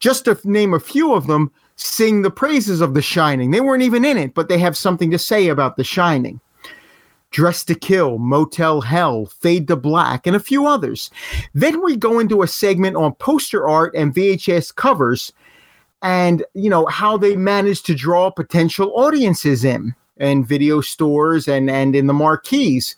[0.00, 3.50] just to name a few of them, sing the praises of The Shining.
[3.50, 6.40] They weren't even in it, but they have something to say about The Shining.
[7.30, 11.10] Dress to Kill, Motel Hell, Fade to Black, and a few others.
[11.52, 15.32] Then we go into a segment on poster art and VHS covers
[16.04, 21.68] and you know how they managed to draw potential audiences in in video stores and
[21.68, 22.94] and in the marquees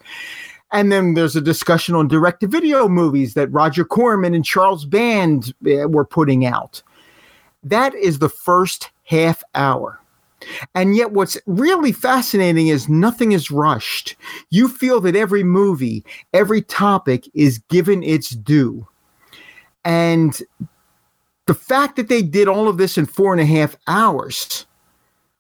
[0.73, 4.85] And then there's a discussion on direct to video movies that Roger Corman and Charles
[4.85, 6.83] Band uh, were putting out.
[7.63, 10.01] That is the first half hour.
[10.75, 14.17] And yet, what's really fascinating is nothing is rushed.
[14.51, 18.87] You feel that every movie, every topic is given its due.
[19.85, 20.41] And
[21.47, 24.67] the fact that they did all of this in four and a half hours,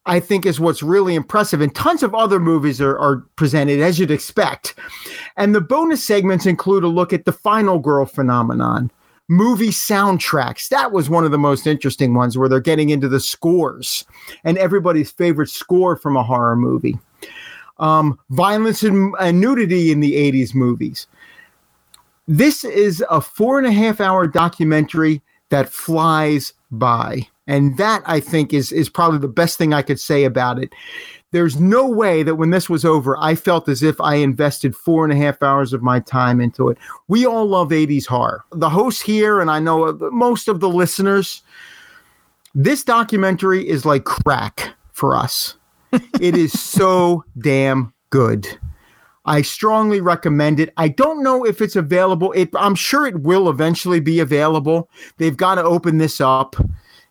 [0.07, 1.61] I think, is what's really impressive.
[1.61, 4.75] And tons of other movies are, are presented, as you'd expect.
[5.37, 8.91] And the bonus segments include a look at the final girl phenomenon
[9.29, 10.69] movie soundtracks.
[10.69, 14.05] That was one of the most interesting ones where they're getting into the scores
[14.45, 16.99] and everybody's favorite score from a horror movie.
[17.79, 21.07] Um, violence and, and nudity in the 80s movies.
[22.29, 27.29] This is a four and a half hour documentary that flies by.
[27.47, 30.73] And that I think is is probably the best thing I could say about it
[31.33, 35.05] there's no way that when this was over, I felt as if I invested four
[35.05, 36.79] and a half hours of my time into it.
[37.09, 38.45] We all love 80s horror.
[38.53, 41.43] The host here, and I know most of the listeners,
[42.55, 45.57] this documentary is like crack for us.
[45.93, 48.47] it is so damn good.
[49.25, 50.73] I strongly recommend it.
[50.77, 52.31] I don't know if it's available.
[52.33, 54.89] It, I'm sure it will eventually be available.
[55.17, 56.55] They've got to open this up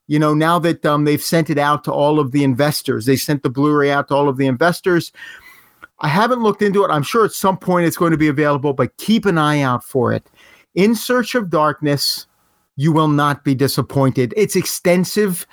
[0.07, 3.15] you know, now that um, they've sent it out to all of the investors, they
[3.15, 5.11] sent the Blu-ray out to all of the investors.
[5.99, 6.89] I haven't looked into it.
[6.89, 9.83] I'm sure at some point it's going to be available, but keep an eye out
[9.83, 10.27] for it.
[10.75, 12.27] In Search of Darkness,
[12.75, 14.33] you will not be disappointed.
[14.35, 15.47] It's extensive.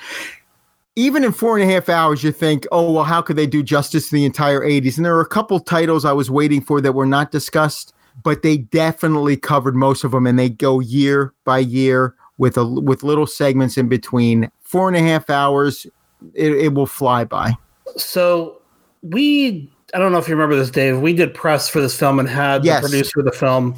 [0.97, 3.63] Even in four and a half hours, you think, oh, well, how could they do
[3.63, 4.97] justice to the entire 80s?
[4.97, 8.43] And there are a couple titles I was waiting for that were not discussed, but
[8.43, 13.05] they definitely covered most of them and they go year by year with a with
[13.05, 14.51] little segments in between.
[14.63, 15.87] Four and a half hours,
[16.35, 17.53] it, it will fly by.
[17.97, 18.61] So
[19.03, 20.99] we, I don't know if you remember this, Dave.
[20.99, 22.83] We did press for this film and had yes.
[22.83, 23.77] the producer of the film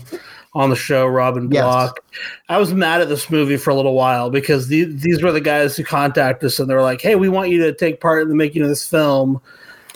[0.55, 2.01] on the show, Robin Block.
[2.11, 2.20] Yes.
[2.49, 5.43] I was mad at this movie for a little while because the, these were the
[5.43, 8.23] guys who contacted us and they were like, "Hey, we want you to take part
[8.23, 9.43] in the making of this film."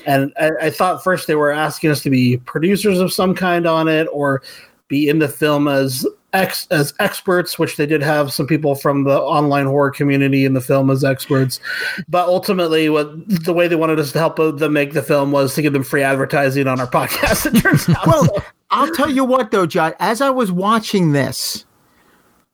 [0.05, 3.67] And I, I thought first they were asking us to be producers of some kind
[3.67, 4.43] on it or
[4.89, 9.05] be in the film as ex as experts, which they did have some people from
[9.05, 11.61] the online horror community in the film as experts.
[12.09, 15.55] But ultimately, what the way they wanted us to help them make the film was
[15.55, 17.47] to give them free advertising on our podcast.
[17.47, 18.07] It turns out.
[18.07, 18.29] well,
[18.71, 19.95] I'll tell you what, though, John.
[19.99, 21.65] As I was watching this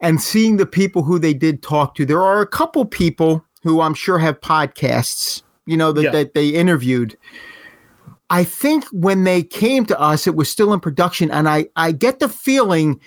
[0.00, 3.80] and seeing the people who they did talk to, there are a couple people who
[3.80, 5.42] I'm sure have podcasts.
[5.66, 6.10] You know that, yeah.
[6.10, 7.16] that they interviewed.
[8.30, 11.92] I think when they came to us, it was still in production, and I I
[11.92, 13.00] get the feeling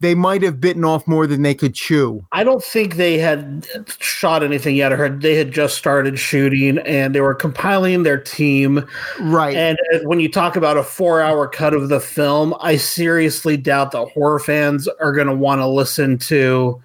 [0.00, 2.24] they might have bitten off more than they could chew.
[2.32, 3.66] I don't think they had
[3.98, 4.92] shot anything yet.
[4.92, 8.86] I heard they had just started shooting and they were compiling their team.
[9.20, 9.54] Right.
[9.54, 13.56] And uh, when you talk about a four hour cut of the film, I seriously
[13.56, 16.82] doubt that horror fans are going to want to listen to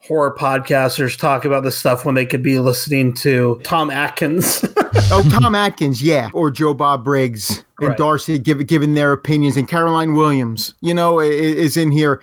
[0.00, 4.64] horror podcasters talk about this stuff when they could be listening to Tom Atkins.
[5.10, 7.98] oh, Tom Atkins, yeah, or Joe Bob Briggs and right.
[7.98, 12.22] Darcy give, giving their opinions, and Caroline Williams, you know, is in here.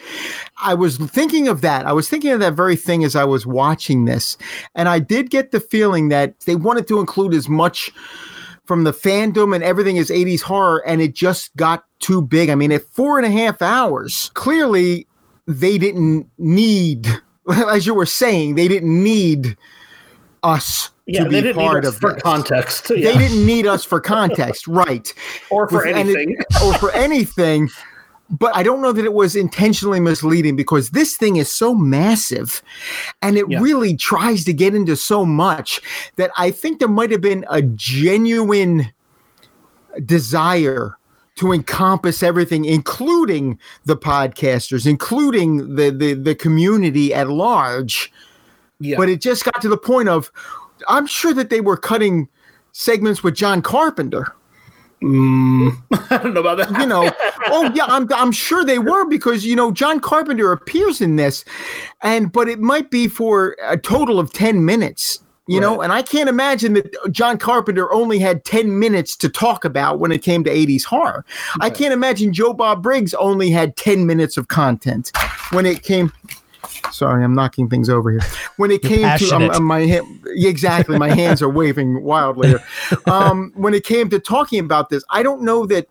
[0.62, 1.86] I was thinking of that.
[1.86, 4.38] I was thinking of that very thing as I was watching this,
[4.76, 7.92] and I did get the feeling that they wanted to include as much
[8.66, 12.50] from the fandom and everything as 80s horror, and it just got too big.
[12.50, 15.08] I mean, at four and a half hours, clearly
[15.48, 17.08] they didn't need
[17.70, 19.58] as you were saying, they didn't need
[20.44, 22.22] us yeah, to be part of for this.
[22.24, 22.92] context.
[22.96, 23.12] Yeah.
[23.12, 25.14] They didn't need us for context, right?
[25.50, 27.70] or for With, anything, or for anything.
[28.30, 32.62] But I don't know that it was intentionally misleading because this thing is so massive,
[33.22, 33.60] and it yeah.
[33.60, 35.82] really tries to get into so much
[36.16, 38.92] that I think there might have been a genuine
[40.06, 40.98] desire
[41.36, 48.12] to encompass everything, including the podcasters, including the the, the community at large.
[48.80, 48.98] Yeah.
[48.98, 50.32] But it just got to the point of,
[50.88, 52.28] I'm sure that they were cutting
[52.72, 54.34] segments with John Carpenter.
[55.02, 55.76] Mm,
[56.12, 56.80] I don't know about that.
[56.80, 57.12] You know,
[57.48, 61.44] oh yeah, I'm I'm sure they were because you know John Carpenter appears in this,
[62.02, 65.62] and but it might be for a total of ten minutes you right.
[65.62, 70.00] know and i can't imagine that john carpenter only had 10 minutes to talk about
[70.00, 71.26] when it came to 80s horror
[71.58, 71.66] okay.
[71.66, 75.12] i can't imagine joe bob briggs only had 10 minutes of content
[75.52, 76.14] when it came
[76.92, 78.22] sorry i'm knocking things over here
[78.58, 79.52] when it You're came passionate.
[79.52, 82.64] to um, my exactly my hands are waving wildly here.
[83.08, 85.88] Um, when it came to talking about this i don't know that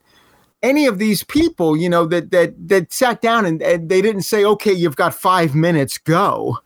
[0.62, 4.22] any of these people, you know, that that that sat down and, and, they didn't
[4.22, 6.58] say, "Okay, you've got five minutes, go."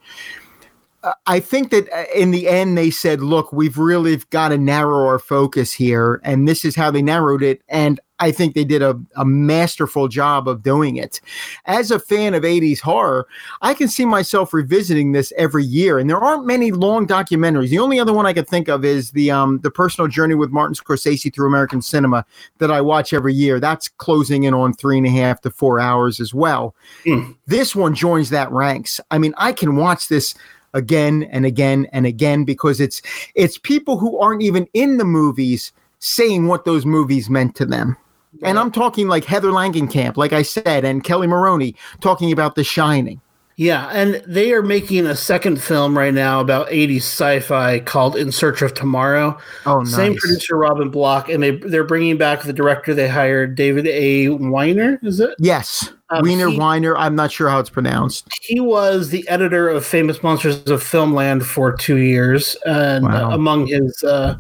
[1.27, 5.07] I think that uh, in the end they said, "Look, we've really got to narrow
[5.07, 7.63] our focus here," and this is how they narrowed it.
[7.69, 11.21] And I think they did a, a masterful job of doing it.
[11.67, 13.27] As a fan of 80s horror,
[13.61, 15.99] I can see myself revisiting this every year.
[15.99, 17.71] And there aren't many long documentaries.
[17.71, 20.51] The only other one I could think of is the um the personal journey with
[20.51, 22.25] Martin Scorsese through American cinema
[22.59, 23.59] that I watch every year.
[23.59, 26.75] That's closing in on three and a half to four hours as well.
[27.05, 27.37] Mm.
[27.47, 29.01] This one joins that ranks.
[29.11, 30.35] I mean, I can watch this
[30.73, 33.03] again and again and again because it's
[33.35, 37.97] it's people who aren't even in the movies saying what those movies meant to them.
[38.43, 42.65] And I'm talking like Heather Langenkamp, like I said, and Kelli Maroney talking about The
[42.65, 43.21] Shining.
[43.57, 48.33] Yeah, and they are making a second film right now about 80s sci-fi called In
[48.33, 49.39] Search of Tomorrow.
[49.65, 49.95] Oh, nice.
[49.95, 54.31] Same producer Robin Block, and they they're bringing back the director they hired, David A.
[54.31, 54.99] Weiner.
[55.05, 55.37] Is it?
[55.39, 56.97] Yes, Um, Wiener he- Weiner.
[56.97, 58.27] I'm not sure how it's pronounced.
[58.43, 63.31] He was the editor of Famous Monsters of Filmland for two years, and Wow.
[63.31, 64.35] uh, among his uh,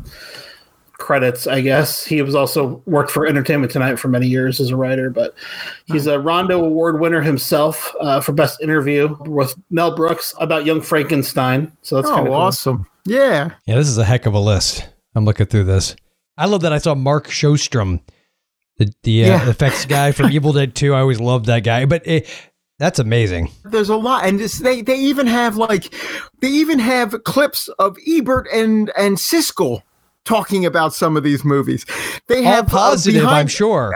[1.04, 4.76] credits, I guess he was also worked for Entertainment Tonight for many years as a
[4.76, 5.10] writer.
[5.10, 5.34] But
[5.84, 10.80] he's a Rondo Award winner himself uh, for Best Interview with Mel Brooks about Young
[10.80, 11.70] Frankenstein.
[11.82, 12.86] So that's oh, kind of awesome.
[13.04, 13.50] Yeah.
[13.66, 14.88] Yeah, this is a heck of a list.
[15.14, 15.94] I'm looking through this.
[16.38, 18.00] I love that I saw Mark Shostrom,
[18.78, 19.50] the the uh, Yeah.
[19.50, 20.94] effects guy from Evil Dead 2.
[20.94, 21.84] I always loved that guy.
[21.84, 22.26] But it,
[22.78, 23.50] that's amazing.
[23.64, 25.94] There's a lot, and this, they they even have like
[26.40, 29.82] they even have clips of Ebert and and Siskel
[30.24, 31.84] talking about some of these movies.
[32.26, 33.94] They All have uh, positive, behind- I'm sure.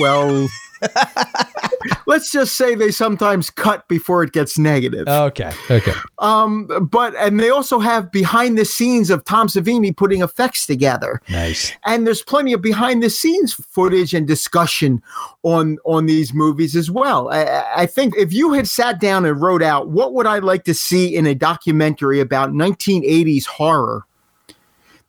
[0.00, 0.48] Well,
[2.06, 5.06] let's just say they sometimes cut before it gets negative.
[5.08, 5.52] Okay.
[5.70, 5.92] Okay.
[6.18, 11.20] Um, but and they also have behind the scenes of Tom Savini putting effects together.
[11.28, 11.72] Nice.
[11.84, 15.02] and there's plenty of behind the scenes footage and discussion
[15.42, 17.28] on on these movies as well.
[17.30, 20.64] I, I think if you had sat down and wrote out what would I like
[20.64, 24.05] to see in a documentary about 1980s horror,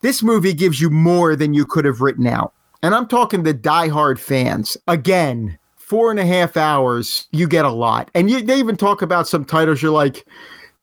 [0.01, 2.53] this movie gives you more than you could have written out.
[2.83, 4.77] And I'm talking the diehard fans.
[4.87, 8.11] Again, four and a half hours, you get a lot.
[8.13, 9.81] And you, they even talk about some titles.
[9.81, 10.25] You're like,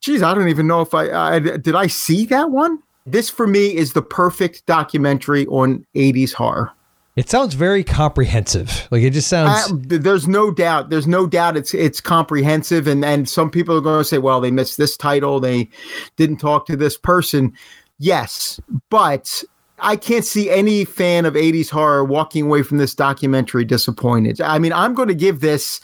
[0.00, 2.82] geez, I don't even know if I, I did I see that one.
[3.06, 6.72] This for me is the perfect documentary on 80s horror.
[7.16, 8.88] It sounds very comprehensive.
[8.90, 9.70] Like it just sounds.
[9.70, 10.90] Uh, there's no doubt.
[10.90, 14.40] There's no doubt it's it's comprehensive, and and some people are going to say, well,
[14.40, 15.68] they missed this title, they
[16.16, 17.52] didn't talk to this person.
[17.98, 18.60] Yes,
[18.90, 19.42] but
[19.78, 24.40] I can't see any fan of 80s horror walking away from this documentary disappointed.
[24.40, 25.80] I mean, I'm going to give this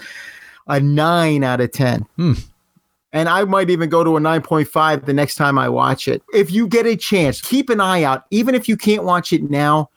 [0.67, 2.07] a nine out of ten.
[2.17, 2.33] Hmm.
[3.13, 6.23] And I might even go to a 9.5 the next time I watch it.
[6.33, 8.25] If you get a chance, keep an eye out.
[8.31, 9.91] Even if you can't watch it now,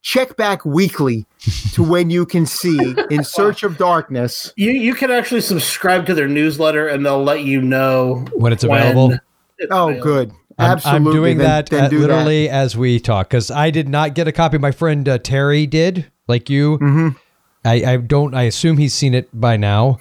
[0.00, 1.26] check back weekly
[1.74, 4.50] to when you can see In Search of Darkness.
[4.56, 8.64] You you can actually subscribe to their newsletter, and they'll let you know When it's
[8.64, 9.12] available?
[9.58, 10.02] it's Oh, available.
[10.02, 10.32] good.
[10.58, 11.08] I'm, Absolutely.
[11.10, 12.06] I'm doing Then- that then do that.
[12.08, 14.58] literally as we talk because I did not get a copy.
[14.58, 16.78] My friend uh, Terry did, like you.
[16.78, 17.16] Mhm.
[17.64, 18.34] I, I don't.
[18.34, 19.98] I assume he's seen it by now,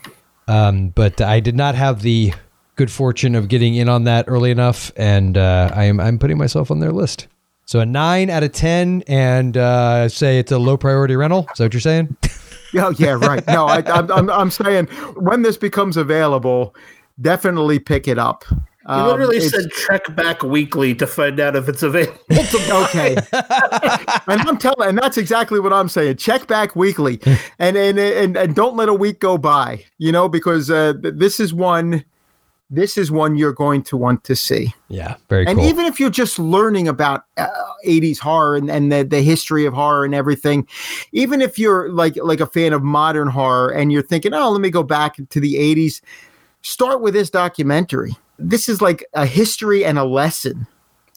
[0.48, 2.34] um, but I did not have the
[2.76, 6.38] good fortune of getting in on that early enough, and uh, I am I'm putting
[6.38, 7.28] myself on their list.
[7.66, 11.48] So a nine out of ten, and uh, say it's a low priority rental.
[11.54, 12.16] Is that what you're saying?
[12.76, 13.46] Oh, yeah, right.
[13.46, 16.74] No, I, I'm, I'm, I'm saying when this becomes available,
[17.22, 18.46] definitely pick it up.
[18.86, 22.20] You Um, literally it's- said check back weekly to find out if it's available.
[22.72, 23.16] okay
[24.28, 27.20] and i'm telling and that's exactly what i'm saying check back weekly
[27.60, 31.40] and and and, and don't let a week go by you know because uh, this
[31.40, 32.04] is one
[32.70, 35.68] this is one you're going to want to see Yeah, very and cool.
[35.68, 37.48] even if you're just learning about uh,
[37.86, 40.68] 80s horror and, and the, the history of horror and everything
[41.12, 44.60] even if you're like like a fan of modern horror and you're thinking oh let
[44.62, 46.02] me go back to the 80s
[46.64, 50.66] start with this documentary this is like a history and a lesson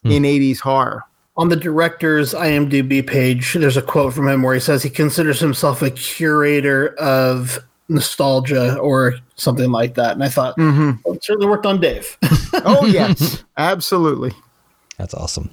[0.05, 1.03] in 80s horror
[1.37, 5.41] On the director's IMDb page, there's a quote from him where he says he considers
[5.41, 7.59] himself a curator of
[7.89, 10.13] nostalgia or something like that.
[10.13, 10.99] And I thought, Mhm.
[11.05, 12.17] well, it certainly worked on Dave.
[12.65, 14.33] Oh yes, absolutely.
[14.99, 15.51] That's awesome.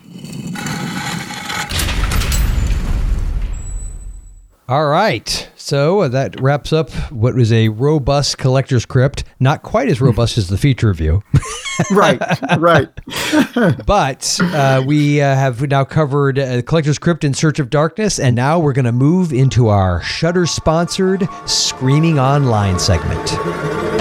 [4.70, 5.50] All right.
[5.64, 9.24] So uh, that wraps up what was a robust collector's crypt.
[9.40, 11.24] Not quite as robust as the feature review,
[11.92, 12.22] Right,
[12.58, 12.90] right.
[13.86, 18.36] but uh, we uh, have now covered uh, collector's crypt in search of darkness, and
[18.36, 23.93] now we're going to move into our Shudder sponsored Screaming Online segment.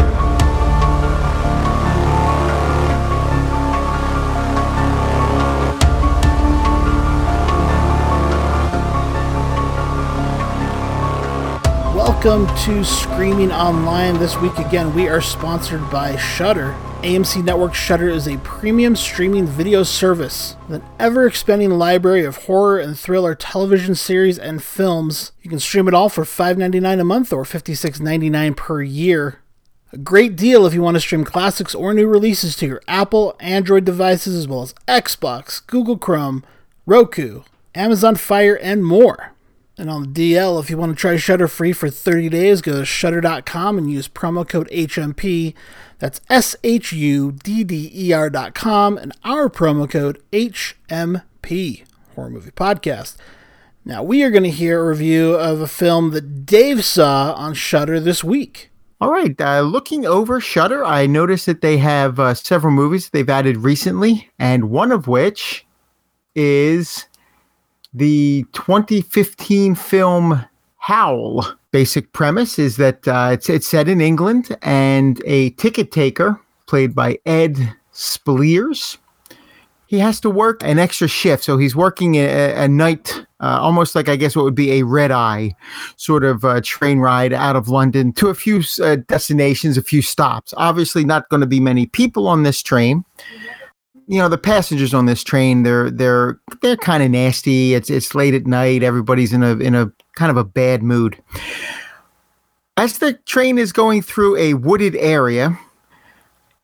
[12.24, 14.16] Welcome to Screaming Online.
[14.16, 16.72] This week again, we are sponsored by Shudder.
[17.02, 22.44] AMC Network Shudder is a premium streaming video service with an ever expanding library of
[22.44, 25.32] horror and thriller television series and films.
[25.42, 29.40] You can stream it all for $5.99 a month or $56.99 per year.
[29.92, 33.34] A great deal if you want to stream classics or new releases to your Apple,
[33.40, 36.44] Android devices, as well as Xbox, Google Chrome,
[36.86, 37.42] Roku,
[37.74, 39.31] Amazon Fire, and more.
[39.78, 42.78] And on the DL, if you want to try Shudder free for 30 days, go
[42.78, 45.54] to shudder.com and use promo code HMP.
[45.98, 51.84] That's S H U D D E R.com and our promo code HMP,
[52.14, 53.16] Horror Movie Podcast.
[53.84, 57.54] Now, we are going to hear a review of a film that Dave saw on
[57.54, 58.70] Shudder this week.
[59.00, 63.28] All right, uh, looking over Shudder, I noticed that they have uh, several movies they've
[63.28, 65.66] added recently, and one of which
[66.36, 67.06] is
[67.94, 70.44] the 2015 film
[70.78, 71.46] Howl.
[71.70, 76.94] Basic premise is that uh, it's it's set in England, and a ticket taker played
[76.94, 78.98] by Ed Speleers
[79.92, 81.44] he has to work an extra shift.
[81.44, 84.84] So he's working a, a night, uh, almost like I guess what would be a
[84.84, 85.54] red eye
[85.96, 90.00] sort of uh, train ride out of London to a few uh, destinations, a few
[90.00, 90.54] stops.
[90.56, 93.04] Obviously, not going to be many people on this train.
[94.08, 97.74] You know, the passengers on this train, they're they're they're kind of nasty.
[97.74, 98.82] It's it's late at night.
[98.82, 101.22] Everybody's in a in a kind of a bad mood.
[102.76, 105.58] As the train is going through a wooded area,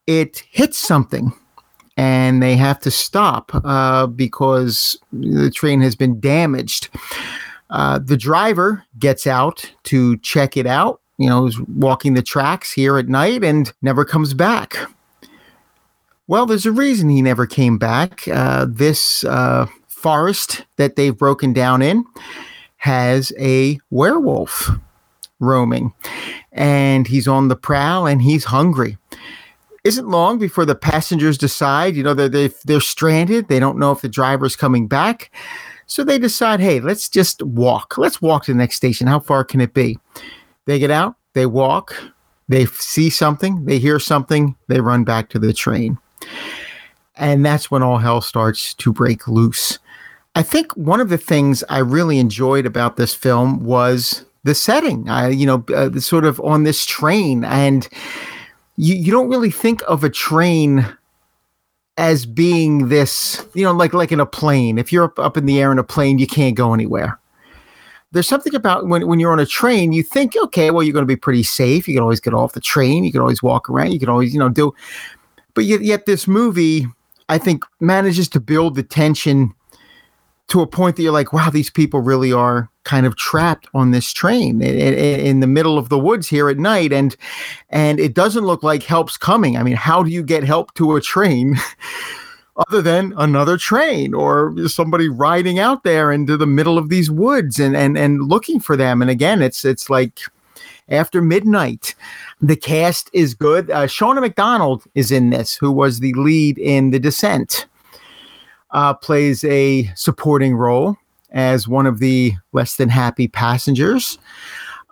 [0.06, 1.32] it hits something
[1.98, 6.88] and they have to stop uh, because the train has been damaged.
[7.70, 12.72] Uh, the driver gets out to check it out, you know, is walking the tracks
[12.72, 14.76] here at night and never comes back.
[16.28, 18.28] Well, there's a reason he never came back.
[18.28, 22.04] Uh, this uh, forest that they've broken down in
[22.76, 24.70] has a werewolf
[25.40, 25.92] roaming,
[26.52, 28.96] and he's on the prowl and he's hungry
[29.84, 33.48] isn't long before the passengers decide, you know, they're, they they're stranded.
[33.48, 35.32] They don't know if the driver's coming back.
[35.86, 37.96] So they decide, hey, let's just walk.
[37.96, 39.06] Let's walk to the next station.
[39.06, 39.98] How far can it be?
[40.66, 41.96] They get out, they walk,
[42.48, 45.98] they see something, they hear something, they run back to the train.
[47.16, 49.78] And that's when all hell starts to break loose.
[50.34, 55.08] I think one of the things I really enjoyed about this film was the setting.
[55.08, 57.88] I, you know, uh, sort of on this train and
[58.76, 60.86] you, you don't really think of a train
[61.96, 64.78] as being this, you know, like like in a plane.
[64.78, 67.18] If you're up, up in the air in a plane, you can't go anywhere.
[68.12, 71.02] There's something about when, when you're on a train, you think, okay, well, you're going
[71.02, 71.86] to be pretty safe.
[71.86, 73.04] You can always get off the train.
[73.04, 73.92] You can always walk around.
[73.92, 74.72] You can always, you know, do.
[75.58, 76.86] But yet, yet this movie,
[77.28, 79.52] I think, manages to build the tension
[80.46, 83.90] to a point that you're like, wow, these people really are kind of trapped on
[83.90, 87.16] this train in, in, in, the middle of the woods here at night, and
[87.70, 89.56] and it doesn't look like help's coming.
[89.56, 91.56] I mean, how do you get help to a train?
[92.68, 97.58] other than another train or somebody riding out there into the middle of these woods
[97.58, 100.18] and and and looking for them and again it's it's like
[100.88, 101.94] after midnight
[102.40, 106.90] the cast is good uh, shauna macdonald is in this who was the lead in
[106.90, 107.66] the descent
[108.70, 110.96] uh, plays a supporting role
[111.30, 114.18] as one of the less than happy passengers.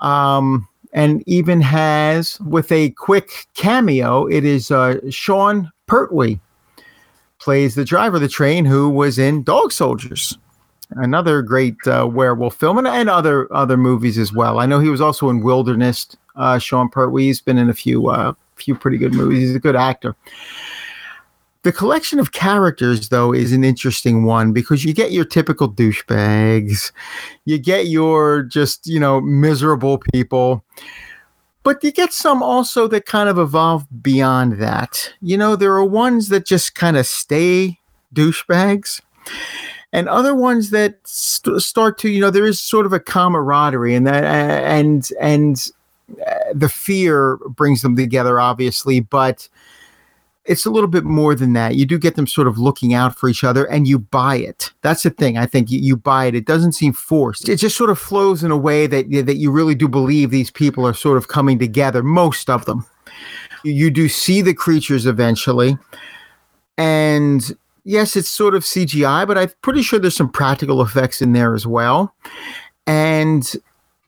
[0.01, 6.41] Um, and even has, with a quick cameo, it is uh, Sean Pertwee
[7.39, 10.39] plays the driver of the train who was in Dog Soldiers,
[10.93, 14.59] another great uh, werewolf film, and, and, other other movies as well.
[14.59, 16.17] I know he was also in Wilderness.
[16.37, 19.49] Uh, Sean Pertwee's been in a few uh, few pretty good movies.
[19.49, 20.17] He's a good actor.
[21.63, 26.93] The collection of characters, though, is an interesting one because you get your typical douchebags,
[27.45, 30.65] you get your just, you know, miserable people,
[31.65, 35.13] but you get some also that kind of evolve beyond that.
[35.21, 37.81] You know, there are ones that just kind of stay
[38.15, 39.01] douchebags
[39.93, 43.95] and other ones that st- start to you know there is sort of a camaraderie
[43.95, 45.71] and that and and
[46.55, 49.49] the fear brings them together obviously but
[50.47, 51.75] it's a little bit more than that.
[51.75, 54.73] You do get them sort of looking out for each other and you buy it.
[54.83, 55.37] That's the thing.
[55.37, 56.35] I think you, you, buy it.
[56.35, 57.49] It doesn't seem forced.
[57.49, 60.51] It just sort of flows in a way that, that you really do believe these
[60.51, 62.87] people are sort of coming together, most of them.
[63.65, 65.77] You do see the creatures eventually.
[66.79, 71.33] And yes, it's sort of CGI, but I'm pretty sure there's some practical effects in
[71.33, 72.15] there as well.
[72.87, 73.51] And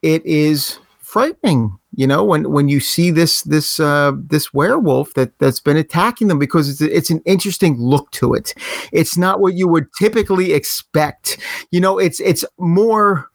[0.02, 0.78] it is
[1.08, 5.76] frightening you know when when you see this this uh this werewolf that that's been
[5.76, 8.52] attacking them because it's it's an interesting look to it
[8.92, 11.38] it's not what you would typically expect
[11.70, 13.30] you know it's it's more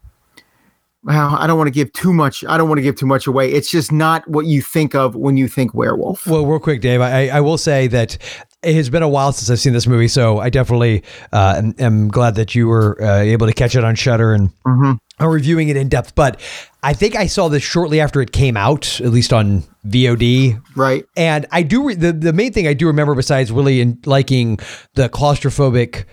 [1.06, 2.46] well, I don't want to give too much.
[2.46, 3.52] I don't want to give too much away.
[3.52, 6.26] It's just not what you think of when you think werewolf.
[6.26, 8.18] Well, real quick, Dave, I, I will say that
[8.64, 11.76] it has been a while since I've seen this movie, so I definitely uh, am,
[11.78, 15.70] am glad that you were uh, able to catch it on Shudder and are reviewing
[15.70, 16.16] it in depth.
[16.16, 16.40] But
[16.82, 20.62] I think I saw this shortly after it came out, at least on VOD.
[20.76, 21.06] Right.
[21.16, 24.60] And I do re- the the main thing I do remember besides really in liking
[24.96, 26.06] the claustrophobic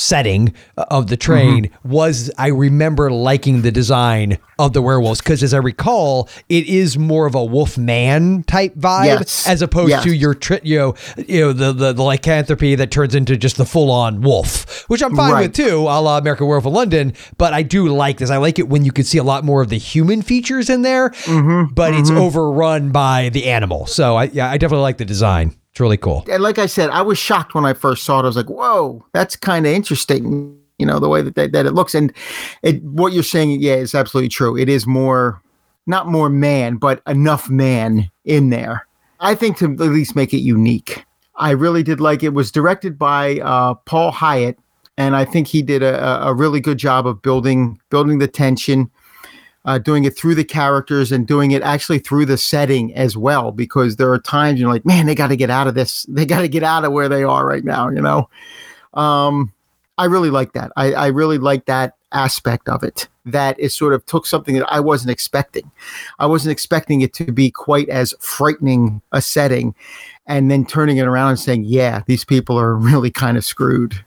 [0.00, 1.90] setting of the train mm-hmm.
[1.90, 6.96] was I remember liking the design of the werewolves because as I recall it is
[6.96, 9.48] more of a wolf man type vibe Yes.
[9.48, 10.04] as opposed Yes.
[10.04, 13.56] to your tri- you know you know the, the the lycanthropy that turns into just
[13.56, 15.42] the full on wolf which I'm fine Right.
[15.42, 18.58] with too a la American Werewolf in London but I do like this I like
[18.58, 21.72] it when you can see a lot more of the human features in there Mm-hmm.
[21.74, 25.80] but it's overrun by the animal so I yeah I definitely like the design it's
[25.80, 28.22] really cool And like I said, I was shocked when I first saw it.
[28.24, 31.66] I was like, "Whoa, that's kind of interesting." You know, the way that, that that
[31.66, 32.12] it looks, and
[32.62, 34.56] it what you're saying, yeah, is absolutely true.
[34.56, 35.40] It is more,
[35.86, 38.86] not more man, but enough man in there.
[39.20, 41.04] I think to at least make it unique.
[41.36, 42.26] I really did like it.
[42.26, 44.56] It was directed by uh, Paul Hyett,
[44.98, 48.90] and I think he did a, a- really good job of building building the tension,
[49.64, 53.52] uh, doing it through the characters and doing it actually through the setting as well.
[53.52, 56.02] Because there are times you're like, man, they got to get out of this.
[56.08, 57.88] They got to get out of where they are right now.
[57.88, 58.28] You know,
[58.94, 59.52] um,
[59.98, 60.72] I really like that.
[60.76, 63.06] I, I really like that aspect of it.
[63.24, 65.70] That it sort of took something that I wasn't expecting.
[66.18, 69.76] I wasn't expecting it to be quite as frightening a setting,
[70.26, 74.04] and then turning it around and saying, "Yeah, these people are really kind of screwed."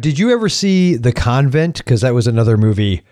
[0.00, 1.78] Did you ever see The Convent?
[1.78, 3.02] Because that was another movie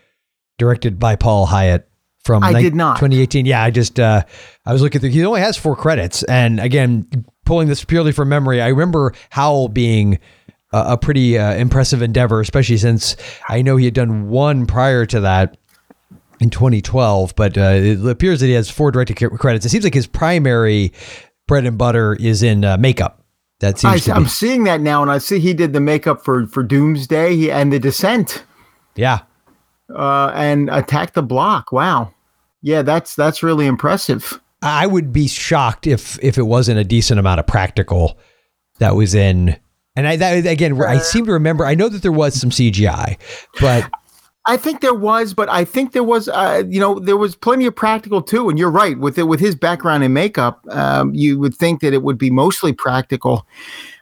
[0.58, 1.84] directed by Paul Hyett
[2.24, 2.96] from I nine- did not.
[2.96, 3.46] 2018.
[3.46, 4.22] Yeah, I just uh,
[4.66, 5.10] I was looking through.
[5.10, 7.06] He only has four credits, and again,
[7.44, 10.18] pulling this purely from memory, I remember Howl being
[10.72, 13.16] a, a pretty uh, impressive endeavor, especially since
[13.48, 15.56] I know he had done one prior to that.
[16.40, 19.66] In 2012, but uh, it appears that he has four directed credits.
[19.66, 20.92] It seems like his primary
[21.48, 23.24] bread and butter is in uh, makeup.
[23.60, 26.46] That seems I, I'm seeing that now, and I see he did the makeup for
[26.46, 28.44] for Doomsday he, and The Descent,
[28.94, 29.20] yeah,
[29.92, 31.72] uh, and Attack the Block.
[31.72, 32.14] Wow,
[32.62, 34.40] yeah, that's that's really impressive.
[34.62, 38.18] I would be shocked if if it wasn't a decent amount of practical
[38.78, 39.56] that was in.
[39.96, 41.66] And I that again, I seem to remember.
[41.66, 43.18] I know that there was some CGI,
[43.60, 43.90] but
[44.48, 47.66] I think there was, but I think there was, uh, you know, there was plenty
[47.66, 48.48] of practical too.
[48.48, 51.92] And you're right with it, with his background in makeup, um, you would think that
[51.92, 53.46] it would be mostly practical.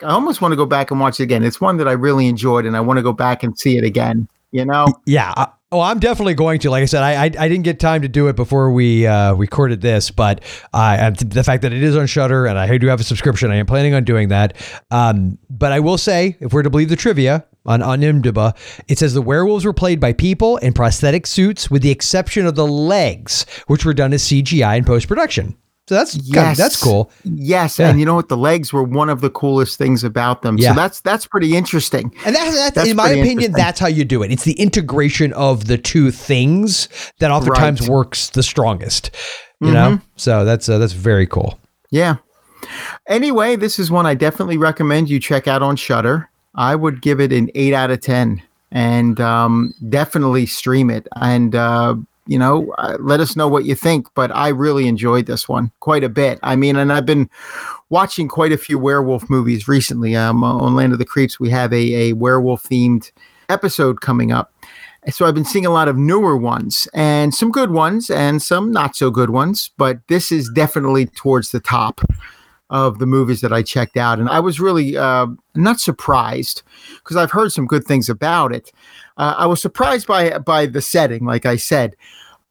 [0.02, 1.42] I almost want to go back and watch it again.
[1.42, 3.82] It's one that I really enjoyed, and I want to go back and see it
[3.82, 4.28] again.
[4.52, 5.34] You know, yeah.
[5.36, 6.70] I, oh, I'm definitely going to.
[6.70, 9.34] Like I said, I I, I didn't get time to do it before we uh,
[9.34, 10.42] recorded this, but
[10.72, 13.56] uh, the fact that it is on Shudder and I do have a subscription, I
[13.56, 14.56] am planning on doing that.
[14.92, 18.56] Um, but I will say, if we're to believe the trivia on on IMDb,
[18.88, 22.54] it says the werewolves were played by people in prosthetic suits, with the exception of
[22.54, 25.56] the legs, which were done as CGI in post production.
[25.88, 26.56] So that's kind of- Yes.
[26.58, 27.12] that's cool.
[27.22, 27.90] yes, Yeah.
[27.90, 28.28] and you know what?
[28.28, 30.58] The legs were one of the coolest things about them.
[30.58, 30.70] Yeah.
[30.70, 32.12] So that's that's pretty interesting.
[32.24, 34.32] And that's, that's, That's in my opinion, that's how you do it.
[34.32, 36.88] It's the integration of the two things
[37.20, 37.88] that oftentimes Right.
[37.90, 39.12] works the strongest.
[39.60, 41.58] You know, so that's uh, that's very cool.
[41.90, 42.16] Yeah.
[43.08, 46.28] Anyway, this is one I definitely recommend you check out on Shudder.
[46.56, 51.06] I would give it an eight out of ten, and um, definitely stream it.
[51.16, 51.96] And uh,
[52.26, 54.08] you know, uh, let us know what you think.
[54.14, 56.38] But I really enjoyed this one quite a bit.
[56.42, 57.30] I mean, and I've been
[57.90, 60.16] watching quite a few werewolf movies recently.
[60.16, 63.12] Um, on Land of the Creeps, we have a, a werewolf themed
[63.48, 64.52] episode coming up.
[65.08, 68.72] So I've been seeing a lot of newer ones and some good ones and some
[68.72, 72.00] not so good ones, but this is definitely towards the top
[72.70, 74.18] of the movies that I checked out.
[74.18, 76.62] And I was really uh, not surprised
[76.96, 78.72] because I've heard some good things about it.
[79.16, 81.96] Uh, I was surprised by by the setting, like I said,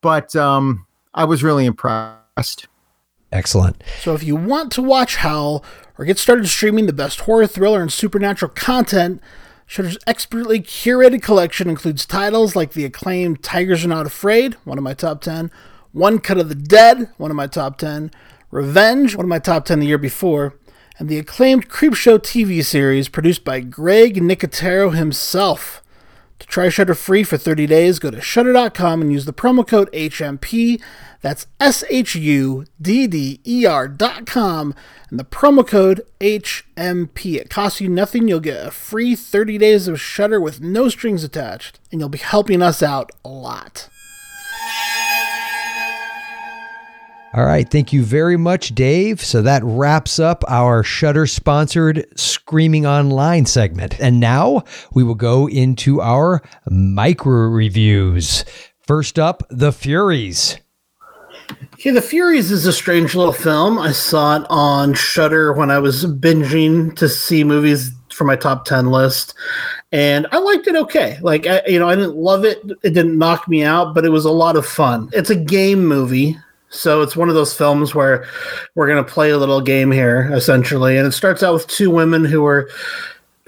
[0.02, 2.68] but um, I was really impressed.
[3.32, 3.84] Excellent.
[4.00, 5.64] So if you want to watch Howl
[5.98, 9.22] or get started streaming the best horror, thriller, and supernatural content,
[9.66, 14.84] Shudder's expertly curated collection includes titles like the acclaimed Tigers Are Not Afraid, one of
[14.84, 15.52] my top 10,
[15.92, 18.12] One Cut of the Dead, one of my top 10,
[18.52, 20.56] Revenge, one of my top 10 the year before,
[20.98, 25.82] and the acclaimed Creepshow TV series produced by Greg Nicotero himself.
[26.40, 29.92] To try Shudder free for 30 days, go to shudder.com and use the promo code
[29.94, 30.82] HMP.
[31.22, 34.76] That's S H U D D E R dot com
[35.10, 37.36] and the promo code HMP.
[37.36, 38.28] It costs you nothing.
[38.28, 42.18] You'll get a free 30 days of Shudder with no strings attached, and you'll be
[42.18, 43.90] helping us out a lot.
[47.36, 47.70] All right.
[47.70, 49.20] Thank you very much, Dave.
[49.20, 54.00] So that wraps up our Shudder sponsored Screaming Online segment.
[54.00, 54.64] And now
[54.94, 58.46] we will go into our micro reviews.
[58.88, 60.56] First up, The Furies.
[61.80, 63.80] Yeah, The Furies is a strange little film.
[63.80, 68.64] I saw it on Shudder when I was binging to see movies for my top
[68.64, 69.34] 10 list
[69.92, 71.18] and I liked it okay.
[71.22, 72.60] Like I, you know, I didn't love it.
[72.84, 75.10] It didn't knock me out, but it was a lot of fun.
[75.12, 76.38] It's a game movie.
[76.76, 78.28] So it's one of those films where
[78.76, 81.90] we're going to play a little game here essentially and it starts out with two
[81.90, 82.70] women who are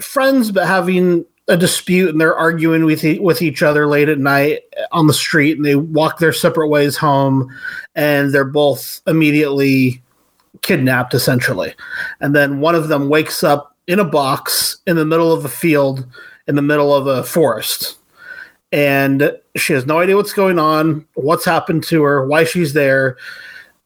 [0.00, 4.18] friends but having a dispute and they're arguing with e- with each other late at
[4.18, 4.60] night
[4.92, 7.48] on the street and they walk their separate ways home
[7.94, 10.02] and they're both immediately
[10.62, 11.74] kidnapped essentially.
[12.20, 15.48] And then one of them wakes up in a box in the middle of a
[15.48, 16.06] field
[16.46, 17.96] in the middle of a forest
[18.72, 23.16] and she has no idea what's going on what's happened to her why she's there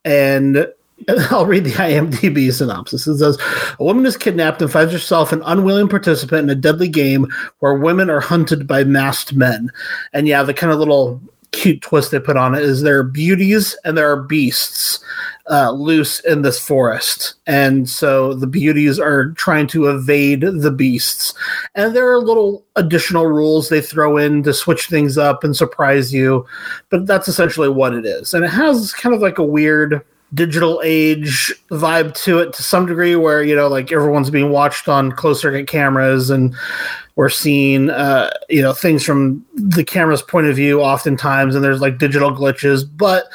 [0.05, 0.67] and
[1.31, 3.07] I'll read the IMDb synopsis.
[3.07, 3.39] It says
[3.79, 7.27] A woman is kidnapped and finds herself an unwilling participant in a deadly game
[7.59, 9.71] where women are hunted by masked men.
[10.13, 11.21] And yeah, the kind of little
[11.53, 15.05] cute twist they put on it is there are beauties and there are beasts
[15.51, 17.35] uh, loose in this forest.
[17.47, 21.35] And so the beauties are trying to evade the beasts.
[21.75, 26.13] And there are little additional rules they throw in to switch things up and surprise
[26.13, 26.47] you.
[26.91, 28.35] But that's essentially what it is.
[28.35, 30.03] And it has kind of like a weird
[30.35, 34.89] digital age vibe to it to some degree where you know like everyone's being watched
[34.89, 36.55] on closed circuit cameras and
[37.17, 41.81] we're seeing uh, you know things from the camera's point of view oftentimes and there's
[41.81, 42.89] like digital glitches.
[42.97, 43.27] But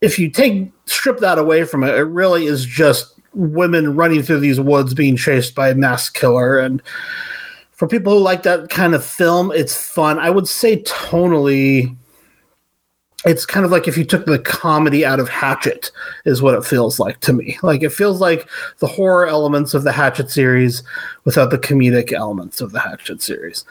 [0.00, 4.38] if you take strip that away from it it really is just women running through
[4.38, 6.58] these woods being chased by a mass killer.
[6.58, 6.80] And
[7.72, 10.20] for people who like that kind of film it's fun.
[10.20, 11.96] I would say tonally
[13.24, 15.90] it's kind of like if you took the comedy out of Hatchet,
[16.24, 17.58] is what it feels like to me.
[17.62, 18.48] Like it feels like
[18.78, 20.82] the horror elements of the Hatchet series
[21.24, 23.64] without the comedic elements of the Hatchet series.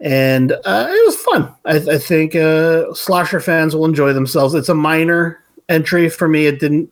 [0.00, 1.54] And uh, it was fun.
[1.64, 4.54] I, I think uh, slasher fans will enjoy themselves.
[4.54, 6.46] It's a minor entry for me.
[6.46, 6.90] It didn't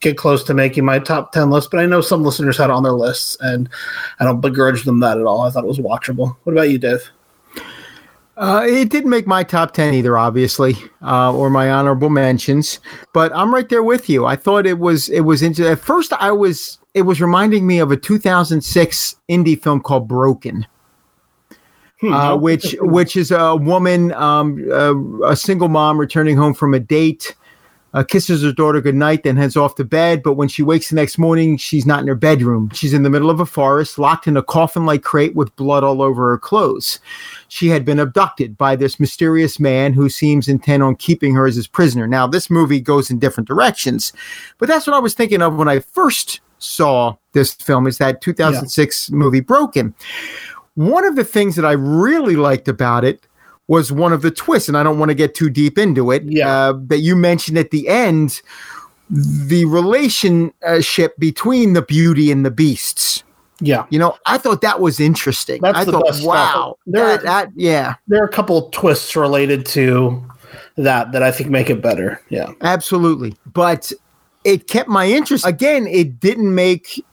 [0.00, 2.70] get close to making my top 10 list, but I know some listeners had it
[2.70, 3.68] on their lists, and
[4.18, 5.42] I don't begrudge them that at all.
[5.42, 6.36] I thought it was watchable.
[6.42, 7.10] What about you, Dave?
[8.36, 12.80] Uh, it didn't make my top 10 either, obviously, uh, or my honorable mentions,
[13.12, 14.24] but I'm right there with you.
[14.24, 17.78] I thought it was, it was into, at first I was, it was reminding me
[17.78, 20.66] of a 2006 indie film called Broken.
[22.00, 26.74] Hmm, Uh, which which is a woman, um, uh, a single mom returning home from
[26.74, 27.36] a date,
[27.94, 30.22] uh, kisses her daughter goodnight, then heads off to bed.
[30.22, 32.70] But when she wakes the next morning, she's not in her bedroom.
[32.72, 36.00] She's in the middle of a forest, locked in a coffin-like crate with blood all
[36.00, 37.00] over her clothes.
[37.48, 41.56] She had been abducted by this mysterious man who seems intent on keeping her as
[41.56, 42.06] his prisoner.
[42.06, 44.12] Now, this movie goes in different directions,
[44.58, 47.86] but that's what I was thinking of when I first saw this film.
[47.86, 49.94] Is that 2006 movie Broken?
[50.74, 53.26] One of the things that I really liked about it
[53.68, 56.22] was one of the twists, and I don't want to get too deep into it.
[56.24, 56.48] Yeah.
[56.48, 58.42] Uh, that you mentioned at the end,
[59.10, 63.22] the relationship between the beauty and the beasts.
[63.60, 63.86] Yeah.
[63.90, 65.60] You know, I thought that was interesting.
[65.62, 69.14] That's I the thought, best wow, There- that, that, yeah, There are a couple twists
[69.14, 70.24] related to
[70.76, 72.20] that that I think make it better.
[72.28, 72.50] Yeah.
[72.62, 73.36] absolutely.
[73.52, 73.92] But
[74.44, 75.46] it kept my interest.
[75.46, 77.04] Again, it didn't make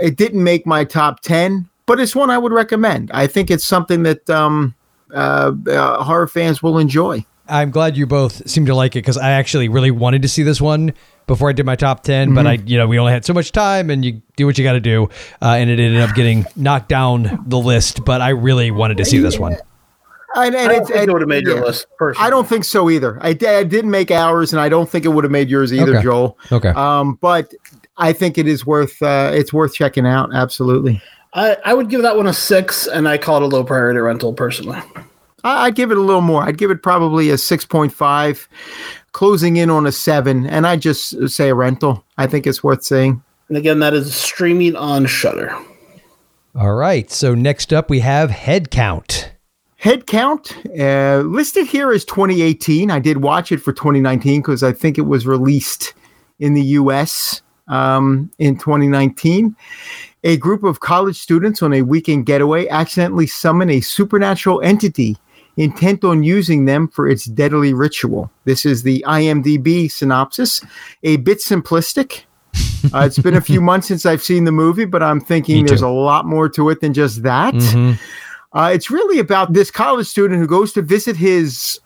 [0.00, 3.10] it didn't make my top ten, but it's one I would recommend.
[3.12, 4.74] I think it's something that um,
[5.12, 7.24] uh, uh, horror fans will enjoy.
[7.48, 10.42] I'm glad you both seem to like it because I actually really wanted to see
[10.42, 10.94] this one
[11.26, 13.52] before I did my top 10, but I, you know, we only had so much
[13.52, 15.08] time and you do what you got to do.
[15.40, 19.04] Uh, and it ended up getting knocked down the list, but I really wanted to
[19.04, 19.56] see this one.
[20.34, 21.62] And, and I don't it's- think and- it would have made your yeah.
[21.64, 22.26] list personally.
[22.26, 23.18] I don't think so either.
[23.20, 25.96] I, I didn't make ours, and I don't think it would have made yours either,
[25.96, 26.02] Okay.
[26.02, 26.38] Joel.
[26.50, 26.70] Okay.
[26.70, 27.52] Um, but
[27.98, 30.34] I think it is worth uh, it's worth checking out.
[30.34, 31.02] Absolutely.
[31.34, 34.00] I, I would give that one a six, and I call it a low priority
[34.00, 34.78] rental personally.
[35.44, 36.42] I, I'd give it a little more.
[36.42, 38.48] I'd give it probably a six point five,
[39.12, 42.04] closing in on a seven, and I just say a rental.
[42.18, 43.22] I think it's worth seeing.
[43.48, 45.56] And again, that is streaming on Shudder.
[46.54, 47.10] All right.
[47.10, 49.32] So next up, we have Head Count.
[49.76, 52.88] Head count uh, listed here as 2018.
[52.88, 55.92] I did watch it for 2019 because I think it was released
[56.38, 59.56] in the US um, in 2019.
[60.24, 65.16] A group of college students on a weekend getaway accidentally summon a supernatural entity
[65.56, 68.30] intent on using them for its deadly ritual.
[68.44, 70.62] This is the IMDb synopsis,
[71.02, 72.22] a bit simplistic.
[72.92, 75.82] Uh, it's been a few months since I've seen the movie, but I'm thinking there's
[75.82, 77.54] a lot more to it than just that.
[77.54, 77.96] Mhm.
[78.52, 81.78] Uh, it's really about this college student who goes to visit his,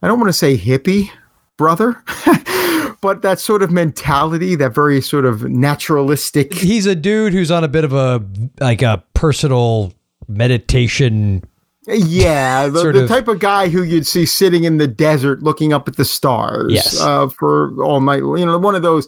[0.00, 1.10] I don't want to say hippie
[1.56, 2.02] brother,
[3.00, 6.52] but that sort of mentality, that very sort of naturalistic.
[6.54, 8.24] He's a dude who's on a bit of a
[8.60, 9.92] like a personal
[10.28, 11.42] meditation
[11.86, 15.72] Yeah, the, the of- type of guy who you'd see sitting in the desert looking
[15.72, 17.00] up at the stars Yes.
[17.00, 18.18] uh, for all night.
[18.18, 19.06] You know, one of those.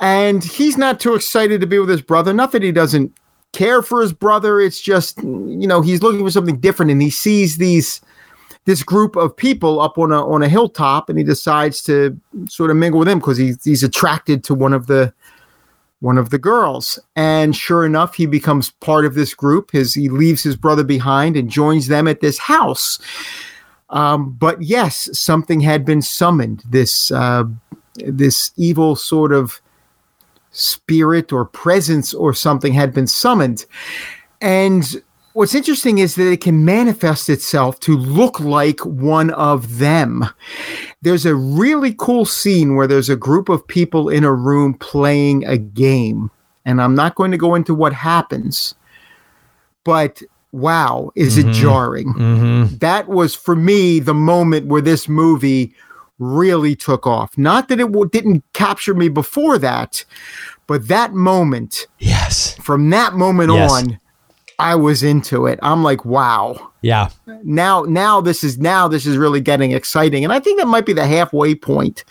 [0.00, 2.32] And he's not too excited to be with his brother.
[2.34, 3.16] Not that he doesn't
[3.52, 4.60] care for his brother.
[4.60, 8.00] It's just, you know, he's looking for something different and he sees these
[8.64, 12.18] this group of people up on a on a hilltop and he decides to
[12.48, 15.12] sort of mingle with them because he's he's attracted to one of the
[16.00, 16.98] one of the girls.
[17.16, 19.70] And sure enough, he becomes part of this group.
[19.72, 22.98] His he leaves his brother behind and joins them at this house.
[23.90, 26.62] Um, but yes, something had been summoned.
[26.68, 27.44] This uh,
[27.96, 29.60] this evil sort of
[30.50, 33.66] spirit or presence or something had been summoned.
[34.40, 35.02] And
[35.34, 40.24] what's interesting is that it can manifest itself to look like one of them.
[41.02, 45.44] There's a really cool scene where there's a group of people in a room playing
[45.44, 46.30] a game.
[46.64, 48.74] And I'm not going to go into what happens,
[49.84, 52.14] but wow, is it jarring?
[52.14, 52.76] Mm-hmm.
[52.78, 55.74] That was for me the moment where this movie
[56.18, 57.36] really took off.
[57.36, 60.04] Not that it w- didn't capture me before that,
[60.66, 62.56] but that moment, Yes.
[62.62, 63.70] from that moment Yes.
[63.72, 63.98] on,
[64.58, 65.58] I was into it.
[65.62, 66.70] I'm like, wow.
[66.82, 67.08] Yeah.
[67.42, 70.86] Now, now this is now this is really getting exciting, and I think that might
[70.86, 72.04] be the halfway point,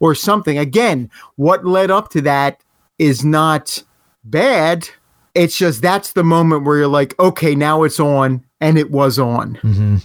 [0.00, 0.58] or something.
[0.58, 2.60] Again, what led up to that
[2.98, 3.82] is not
[4.24, 4.88] bad.
[5.34, 9.18] It's just that's the moment where you're like, okay, now it's on, and it was
[9.18, 9.56] on.
[9.62, 9.96] Mm-hmm.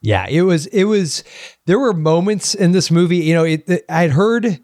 [0.00, 0.66] Yeah, it was.
[0.66, 1.24] It was.
[1.66, 3.18] There were moments in this movie.
[3.18, 4.60] You know, it, it- I'd heard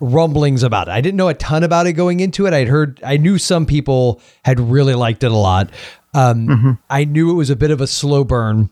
[0.00, 0.92] rumblings about it.
[0.92, 2.52] I didn't know a ton about it going into it.
[2.54, 3.00] I'd heard.
[3.04, 5.70] I knew some people had really liked it a lot.
[6.14, 8.70] Um, I knew it was a bit of a slow burn.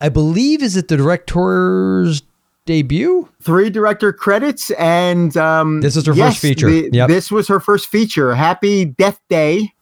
[0.00, 2.22] I believe is it the director's
[2.66, 3.28] debut?
[3.42, 6.70] three director credits and um This is her first feature.
[6.70, 7.08] the- Yep.
[7.08, 9.72] this was her first feature happy death day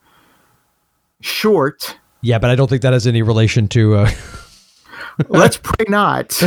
[1.20, 3.96] short Yeah, but I don't think that has any relation to.
[3.96, 4.10] Uh,
[5.28, 6.30] let's pray not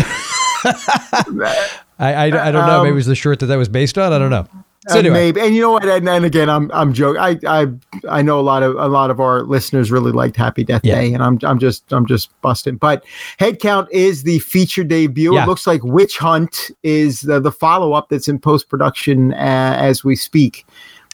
[2.07, 2.77] I, I I don't know.
[2.77, 4.11] Um, Maybe it was the shirt that that was based on.
[4.13, 4.47] I don't know.
[4.89, 7.39] So Uh, anyway, maybe and you know what and, and again i'm i'm joking I,
[7.47, 7.67] I
[8.09, 10.95] i know a lot of a lot of our listeners really liked happy death Yeah.
[10.99, 13.05] day and i'm i'm just i'm just busting but
[13.39, 15.43] Headcount is the feature debut Yeah.
[15.43, 20.17] it looks like witch hunt is the, the follow-up that's in post-production uh, as we
[20.17, 20.65] speak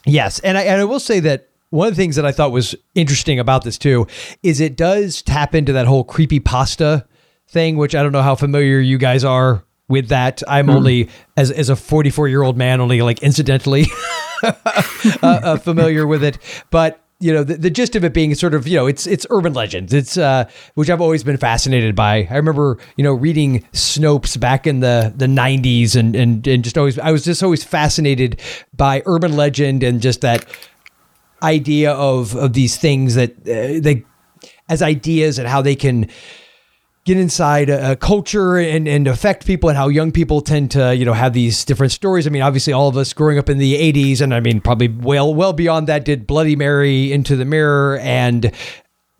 [0.03, 2.51] Yes, and I and I will say that one of the things that I thought
[2.51, 4.07] was interesting about this too
[4.41, 7.05] is it does tap into that whole creepypasta
[7.47, 10.41] thing, which I don't know how familiar you guys are with that.
[10.47, 13.87] I'm only as as a 44 year old man, only like incidentally
[14.43, 14.53] uh,
[15.21, 16.37] uh, familiar with it,
[16.69, 17.03] but.
[17.21, 19.51] You know the, the gist of it being sort of you know it's it's urban
[19.51, 24.39] legends it's uh which I've always been fascinated by I remember you know reading Snopes
[24.39, 28.39] back in the the 90s and and and just always I was just always fascinated
[28.73, 30.45] by urban legend and just that
[31.43, 34.05] idea of of these things that uh, they
[34.69, 36.07] as ideas and how they can
[37.05, 40.95] get inside a, a culture and and affect people and how young people tend to
[40.95, 42.27] you know have these different stories.
[42.27, 44.87] I mean, obviously, all of us growing up in the '80s, and I mean, probably
[44.89, 48.51] well well beyond that, did Bloody Mary into the Mirror, and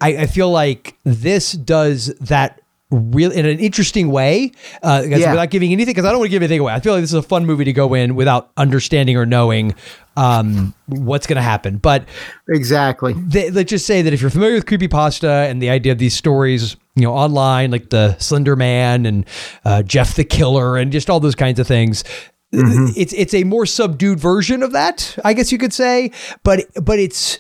[0.02, 2.62] I, I feel like this does that.
[2.92, 4.52] Real in an interesting way,
[4.82, 5.30] uh, Yeah.
[5.30, 6.74] without giving anything, because I don't want to give anything away.
[6.74, 9.76] I feel like this is a fun movie to go in without understanding or knowing
[10.18, 11.78] um, what's going to happen.
[11.78, 12.06] But
[12.48, 16.00] exactly they, let's just say that if you're familiar with creepypasta and the idea of
[16.00, 19.26] these stories, you know, online, like the Slender Man and
[19.66, 22.04] uh, Jeff the Killer and just all those kinds of things,
[22.52, 26.12] it's it's a more subdued version of that, I guess you could say.
[26.44, 27.40] But but it's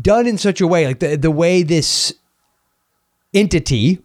[0.00, 2.14] done in such a way, like the the way this
[3.32, 3.98] entity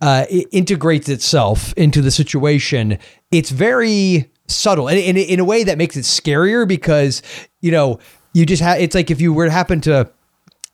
[0.00, 2.98] uh, i- integrates itself into the situation,
[3.32, 7.20] it's very subtle and in, in a way that makes it scarier because
[7.60, 7.98] you know
[8.32, 10.08] you just have it's like if you were to happen to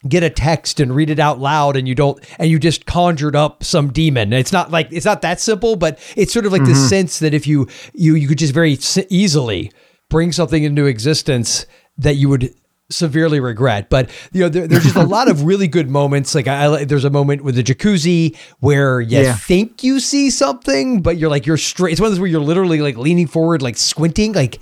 [0.08, 3.36] get a text and read it out loud and you don't and you just conjured
[3.36, 4.32] up some demon.
[4.32, 6.88] It's not like it's not that simple but it's sort of like this mm-hmm.
[6.88, 8.78] sense that if you you you could just very
[9.10, 9.70] easily
[10.08, 11.66] bring something into existence
[11.96, 12.54] that you would
[12.90, 13.88] severely regret.
[13.88, 16.34] But you know there, there's just a lot of really good moments.
[16.34, 19.34] Like I, I there's a moment with the jacuzzi where you Yeah.
[19.34, 22.40] think you see something but you're like you're straight it's one of those where you're
[22.40, 24.60] literally like leaning forward like squinting like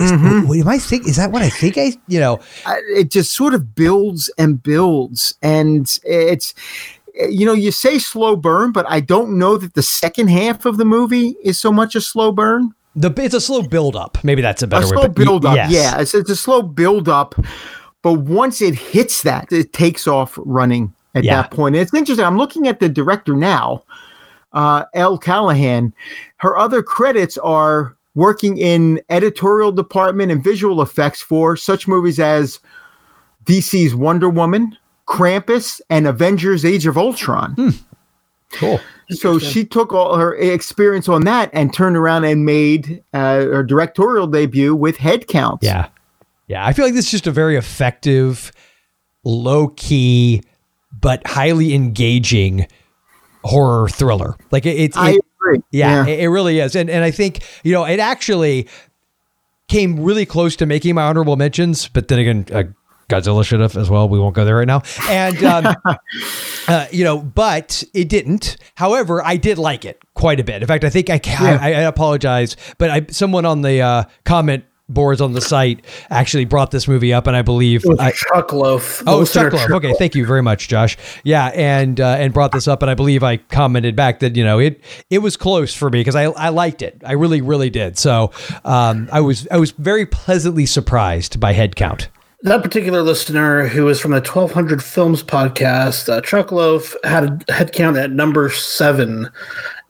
[0.00, 2.40] is, wait, am I think is that what I think I you know?
[2.66, 6.54] I- it just sort of builds and builds and it's
[7.28, 10.76] you know you say slow burn but i don't know that the second half of
[10.76, 12.72] the movie is so much a slow burn.
[12.94, 15.56] The it's a slow build up maybe that's a better a slow but build up
[15.56, 15.70] yes.
[15.72, 16.00] yeah.
[16.00, 17.34] It's, it's a slow build up
[18.02, 21.42] but once it hits that it takes off running at Yeah.
[21.42, 21.74] that point.
[21.74, 23.82] It's interesting i'm looking at the director now
[24.52, 25.92] uh Elle Callahan.
[26.38, 32.58] Her other credits are working in editorial department and visual effects for such movies as
[33.44, 34.76] DC's Wonder Woman,
[35.06, 37.52] Krampus, and Avengers: Age of Ultron.
[37.52, 37.70] Hmm.
[38.50, 38.80] Cool.
[39.10, 43.62] So she took all her experience on that and turned around and made uh, her
[43.62, 45.62] directorial debut with Head Count.
[45.62, 45.88] Yeah.
[46.46, 46.66] Yeah.
[46.66, 48.52] I feel like this is just a very effective,
[49.22, 50.42] low key,
[50.92, 52.66] but highly engaging
[53.44, 54.36] horror thriller.
[54.50, 55.62] Like it, it's, I agree.
[55.70, 56.76] yeah, It, it really is.
[56.76, 58.68] And, and I think, you know, it actually
[59.68, 62.62] came really close to making my honorable mentions, but then again, uh,
[63.08, 64.08] Godzilla should have as well.
[64.08, 64.82] We won't go there right now.
[65.08, 65.74] And, um,
[66.68, 68.58] uh, you know, but it didn't.
[68.74, 70.60] However, I did like it quite a bit.
[70.62, 71.58] In fact, I think I, Yeah.
[71.60, 76.44] I, I apologize, but I, someone on the uh, comment boards on the site actually
[76.44, 79.02] brought this movie up, and I believe I, Chuck Loaf.
[79.06, 79.52] Oh, Chuck.
[79.52, 80.96] Chuck Okay, thank you very much, Josh.
[81.24, 84.44] Yeah, and uh, and brought this up, and I believe I commented back that you
[84.44, 87.02] know it it was close for me because I I liked it.
[87.04, 87.98] I really really did.
[87.98, 88.32] So
[88.64, 92.08] um, I was I was very pleasantly surprised by head count.
[92.42, 97.52] That particular listener, who was from the 1200 Films podcast, uh, Chuck Loaf, had a
[97.52, 99.28] head count at number seven.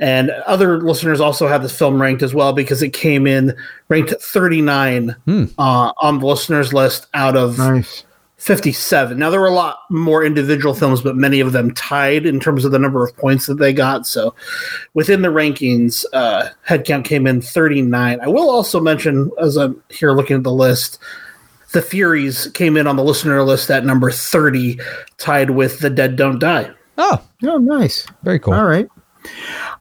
[0.00, 3.54] And other listeners also had this film ranked as well because it came in
[3.90, 5.44] ranked 39 Hmm.
[5.58, 8.04] uh, on the listeners list out of Nice.
[8.38, 9.18] 57.
[9.18, 12.64] Now, there were a lot more individual films, but many of them tied in terms
[12.64, 14.06] of the number of points that they got.
[14.06, 14.34] So
[14.94, 18.20] within the rankings, uh, headcount came in 39.
[18.22, 20.98] I will also mention, as I'm here looking at the list,
[21.72, 24.78] the Furies came in on the listener list at number 30,
[25.18, 26.70] tied with The Dead Don't Die.
[26.96, 28.06] Oh, Oh, nice.
[28.22, 28.54] very cool.
[28.54, 28.88] All right.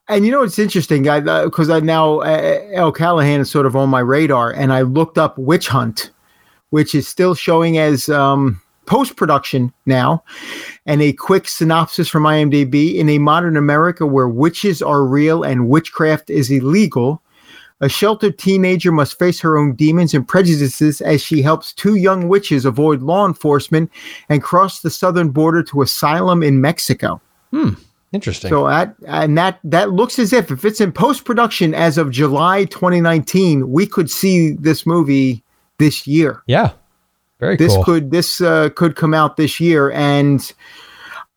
[0.09, 3.75] And you know it's interesting, guy, because I now uh, Elle Callahan is sort of
[3.75, 6.11] on my radar, and I looked up Witch Hunt,
[6.69, 10.23] which is still showing as um, post production now,
[10.85, 15.69] and a quick synopsis from IMDb: In a modern America where witches are real and
[15.69, 17.21] witchcraft is illegal.
[17.81, 22.27] A sheltered teenager must face her own demons and prejudices as she helps two young
[22.27, 23.91] witches avoid law enforcement
[24.29, 27.21] and cross the southern border to asylum in Mexico.
[27.51, 27.73] Hmm.
[28.13, 28.49] Interesting.
[28.49, 32.09] So that and that that looks as if if it's in post production as of
[32.09, 35.43] July 2019, we could see this movie
[35.77, 36.41] this year.
[36.47, 36.71] yeah,
[37.39, 37.83] very This cool.
[37.83, 40.51] could this uh, could come out this year, and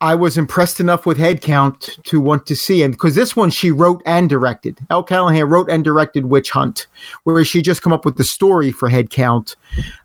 [0.02, 3.70] I was impressed enough with Headcount to want to see it because this one she
[3.70, 4.78] wrote and directed.
[4.88, 6.86] Elle Callahan wrote and directed Witch Hunt,
[7.24, 9.56] whereas she just come up with the story for Headcount,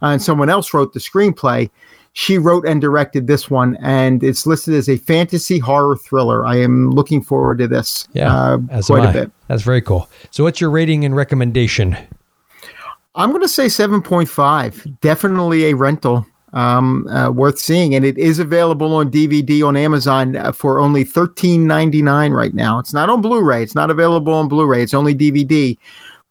[0.02, 1.70] uh, and someone else wrote the screenplay.
[2.12, 6.46] She wrote and directed this one, and it's listed as a fantasy horror thriller.
[6.46, 8.08] I am looking forward to this.
[8.14, 9.32] yeah, uh, quite a bit.
[9.48, 10.10] That's very cool.
[10.32, 11.98] So, what's your rating and recommendation?
[13.16, 15.00] I'm going to say 7.5.
[15.00, 16.26] Definitely a rental.
[16.56, 21.04] Um, uh, worth seeing, and it is available on DVD on Amazon uh, for only
[21.04, 22.80] $13.99 right now.
[22.80, 23.62] It's not on Blu-ray.
[23.62, 24.82] It's not available on Blu-ray.
[24.82, 25.78] It's only DVD,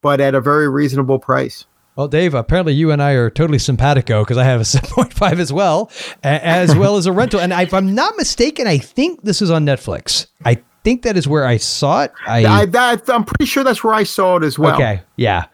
[0.01, 1.65] but at a very reasonable price.
[1.95, 5.53] Well, Dave, apparently you and I are totally simpatico because I have a 7.5 as
[5.53, 5.89] well,
[6.23, 7.39] as well as a rental.
[7.39, 10.27] And if I'm not mistaken, I think this is on Netflix.
[10.43, 12.11] I think that is where I saw it.
[12.27, 14.75] I, I, that, I'm pretty sure that's where I saw it as well.
[14.75, 15.45] okay, yeah.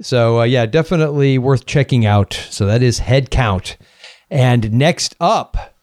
[0.00, 2.32] So uh, yeah, definitely worth checking out.
[2.48, 3.76] So that is Head Count.
[4.30, 5.74] And next up,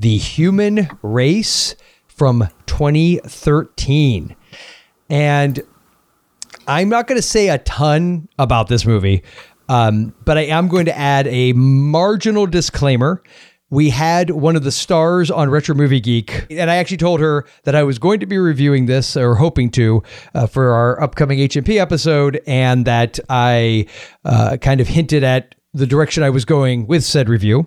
[0.00, 1.76] The Human Race
[2.08, 4.34] from 2013.
[5.08, 5.62] And
[6.66, 9.22] I'm not going to say a ton about this movie,
[9.68, 13.22] um, but I am going to add a marginal disclaimer.
[13.70, 17.46] We had one of the stars on Retro Movie Geek, and I actually told her
[17.64, 20.02] that I was going to be reviewing this or hoping to
[20.34, 23.86] uh, for our upcoming HMP episode, and that I
[24.24, 27.66] uh, kind of hinted at the direction I was going with said review.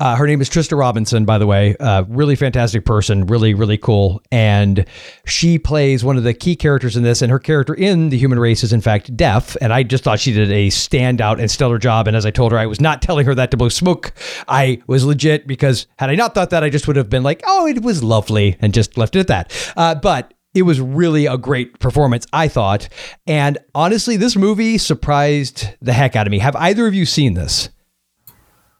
[0.00, 1.76] Uh, her name is Trista Robinson, by the way.
[1.80, 4.22] Uh, really fantastic person, really, really cool.
[4.30, 4.84] And
[5.26, 7.22] she plays one of the key characters in this.
[7.22, 9.56] And her character in The Human Race is, in fact, deaf.
[9.60, 12.06] And I just thought she did a standout and stellar job.
[12.06, 14.12] And as I told her, I was not telling her that to blow smoke.
[14.46, 17.42] I was legit because had I not thought that, I just would have been like,
[17.46, 19.72] oh, it was lovely and just left it at that.
[19.76, 22.88] Uh, but it was really a great performance, I thought.
[23.26, 26.38] And honestly, this movie surprised the heck out of me.
[26.38, 27.68] Have either of you seen this?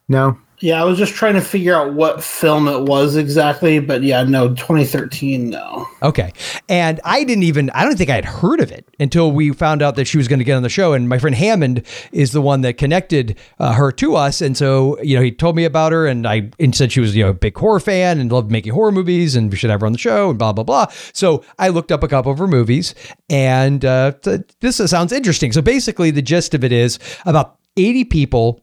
[0.07, 0.39] No.
[0.61, 4.23] Yeah, I was just trying to figure out what film it was exactly, but yeah,
[4.23, 5.87] no, 2013, no.
[6.01, 6.33] Okay.
[6.67, 9.81] And I didn't even, I don't think I had heard of it until we found
[9.81, 10.91] out that she was going to get on the show.
[10.91, 14.41] And my friend Hammond is the one that connected uh, her to us.
[14.41, 17.15] And so, you know, he told me about her and I and said she was,
[17.15, 19.79] you know, a big horror fan and loved making horror movies and we should have
[19.79, 20.87] her on the show and blah, blah, blah.
[21.13, 22.95] So I looked up a couple of her movies
[23.29, 25.53] and uh, th- this sounds interesting.
[25.53, 28.61] So basically, the gist of it is about 80 people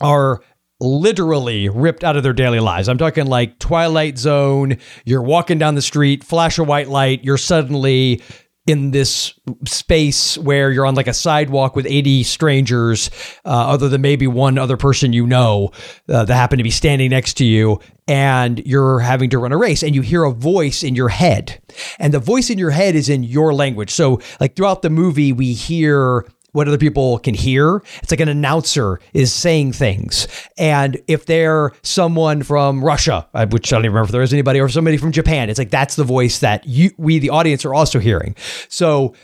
[0.00, 0.40] are
[0.80, 2.88] literally ripped out of their daily lives.
[2.88, 4.76] I'm talking like Twilight Zone.
[5.04, 8.22] You're walking down the street, flash a white light, you're suddenly
[8.66, 9.32] in this
[9.64, 13.10] space where you're on like a sidewalk with 80 strangers,
[13.44, 15.70] uh, other than maybe one other person you know
[16.08, 17.78] uh, that happen to be standing next to you,
[18.08, 21.60] and you're having to run a race, and you hear a voice in your head,
[22.00, 23.90] and the voice in your head is in your language.
[23.90, 26.26] So, like throughout the movie, we hear
[26.56, 27.82] what other people can hear.
[28.02, 30.26] It's like an announcer is saying things.
[30.56, 34.58] And if they're someone from Russia, which I don't even remember if there is anybody,
[34.60, 37.74] or somebody from Japan, it's like that's the voice that you, we, the audience, are
[37.74, 38.34] also hearing.
[38.68, 39.14] So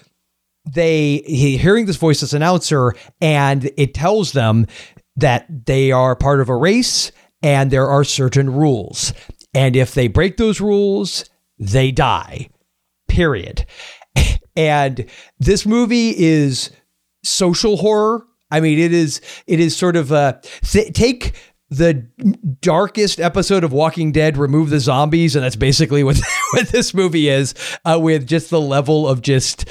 [0.71, 4.67] they he, hearing this voice, this announcer, and it tells them
[5.17, 9.13] that they are part of a race and there are certain rules.
[9.55, 11.25] And if they break those rules,
[11.59, 12.49] they die.
[13.09, 13.65] Period.
[14.55, 15.07] And
[15.39, 16.71] this movie is
[17.23, 18.27] social horror.
[18.51, 21.35] I mean, it is it is sort of a th- take
[21.71, 22.07] the
[22.61, 26.21] darkest episode of Walking Dead, remove the zombies, and that's basically what
[26.53, 27.55] what this movie is.
[27.85, 29.69] Uh, with just the level of just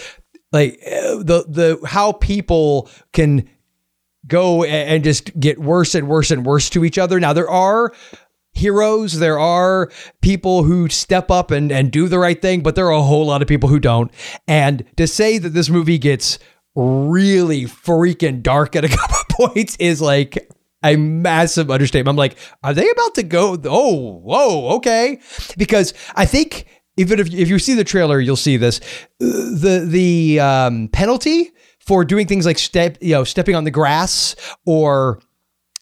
[0.52, 3.48] like uh, the the how people can
[4.28, 7.20] go and just get worse and worse and worse to each other.
[7.20, 7.92] Now there are
[8.54, 9.20] heroes.
[9.20, 9.92] There are
[10.22, 13.26] people who step up and, and do the right thing, but there are a whole
[13.26, 14.12] lot of people who don't.
[14.48, 16.38] And to say that this movie gets
[16.76, 20.50] really freaking dark at a couple points is like
[20.84, 22.14] a massive understatement.
[22.14, 23.58] I'm like, are they about to go?
[23.66, 25.20] Oh, whoa, okay.
[25.58, 26.66] Because I think
[26.98, 28.80] even if, if you see the trailer, you'll see this.
[29.20, 34.36] The the um, penalty for doing things like step, you know, stepping on the grass
[34.66, 35.20] or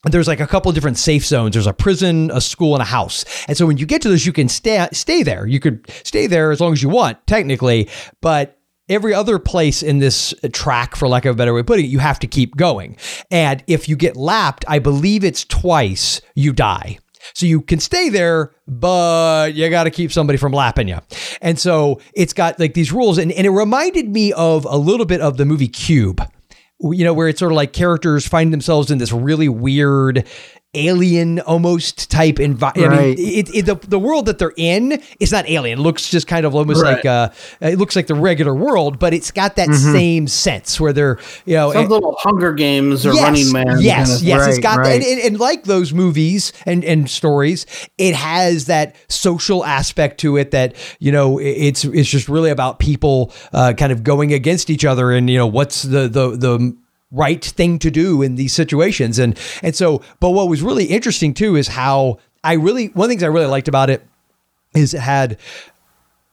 [0.05, 1.53] there's like a couple different safe zones.
[1.53, 3.25] There's a prison, a school, and a house.
[3.47, 5.45] And so when you get to those, you can stay stay there.
[5.45, 7.89] You could stay there as long as you want, technically,
[8.21, 8.58] but
[8.89, 11.89] every other place in this track, for lack of a better way of putting it,
[11.89, 12.97] you have to keep going.
[13.31, 16.99] And if you get lapped, I believe it's twice, you die.
[17.33, 20.97] So you can stay there, but you got to keep somebody from lapping you.
[21.41, 23.17] And so it's got like these rules.
[23.17, 26.21] And, and it reminded me of a little bit of the movie Cube,
[26.79, 30.25] you know, where it's sort of like characters find themselves in this really weird
[30.75, 32.91] alien almost type environment.
[32.91, 32.99] Right.
[32.99, 35.79] I mean, it, it, the the world that they're in is not alien.
[35.79, 36.97] It looks just kind of almost Right.
[36.97, 37.29] like uh,
[37.59, 39.93] it looks like the regular world, but it's got that Mm-hmm.
[39.93, 41.73] same sense where they're you know.
[41.73, 43.77] Some little Hunger Games or yes, Running Man.
[43.81, 45.01] Yes, kind of- yes, it's Right, got that, right.
[45.01, 47.65] and, and, and like those movies and and stories,
[47.97, 52.77] it has that social aspect to it that you know it's it's just really about
[52.79, 56.77] people uh, kind of going against each other, and you know what's the the the
[57.11, 61.33] right thing to do in these situations, and and so, but what was really interesting
[61.33, 64.05] too is how I really one of the things I really liked about it
[64.75, 65.37] is it had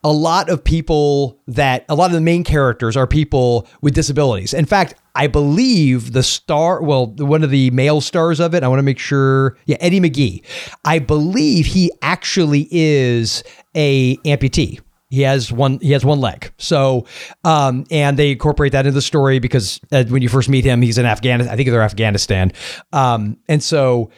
[0.04, 4.54] a lot of people that a lot of the main characters are people with disabilities.
[4.54, 8.68] In fact, I believe the star, well, one of the male stars of it, I
[8.68, 10.44] want to make sure, yeah, Eddie McGee.
[10.84, 13.42] I believe he actually is
[13.74, 14.78] a amputee.
[15.08, 15.78] He has one.
[15.80, 16.52] He has one leg.
[16.58, 17.06] So,
[17.44, 20.82] um, and they incorporate that into the story because uh, when you first meet him,
[20.82, 21.52] he's in Afghanistan.
[21.52, 22.52] I think they're Afghanistan.
[22.92, 24.10] Um, and so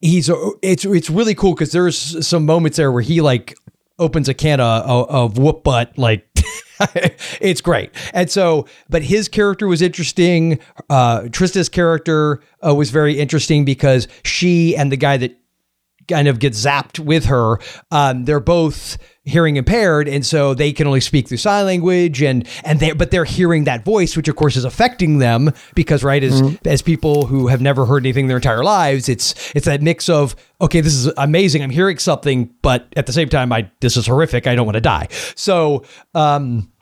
[0.00, 0.30] he's
[0.62, 3.56] it's it's really cool because there's some moments there where he like
[3.98, 6.26] opens a can of, of, whoop butt like
[7.40, 10.58] it's great and so but his character was interesting
[10.88, 15.38] uh trista's character uh, was very interesting because she and the guy that
[16.10, 17.58] kind of get zapped with her.
[17.90, 22.48] Um they're both hearing impaired and so they can only speak through sign language and
[22.64, 26.24] and they but they're hearing that voice which of course is affecting them because right
[26.24, 30.08] as as people who have never heard anything their entire lives it's it's that mix
[30.08, 33.96] of okay this is amazing i'm hearing something but at the same time i this
[33.96, 35.06] is horrific i don't want to die.
[35.36, 35.84] So
[36.14, 36.72] um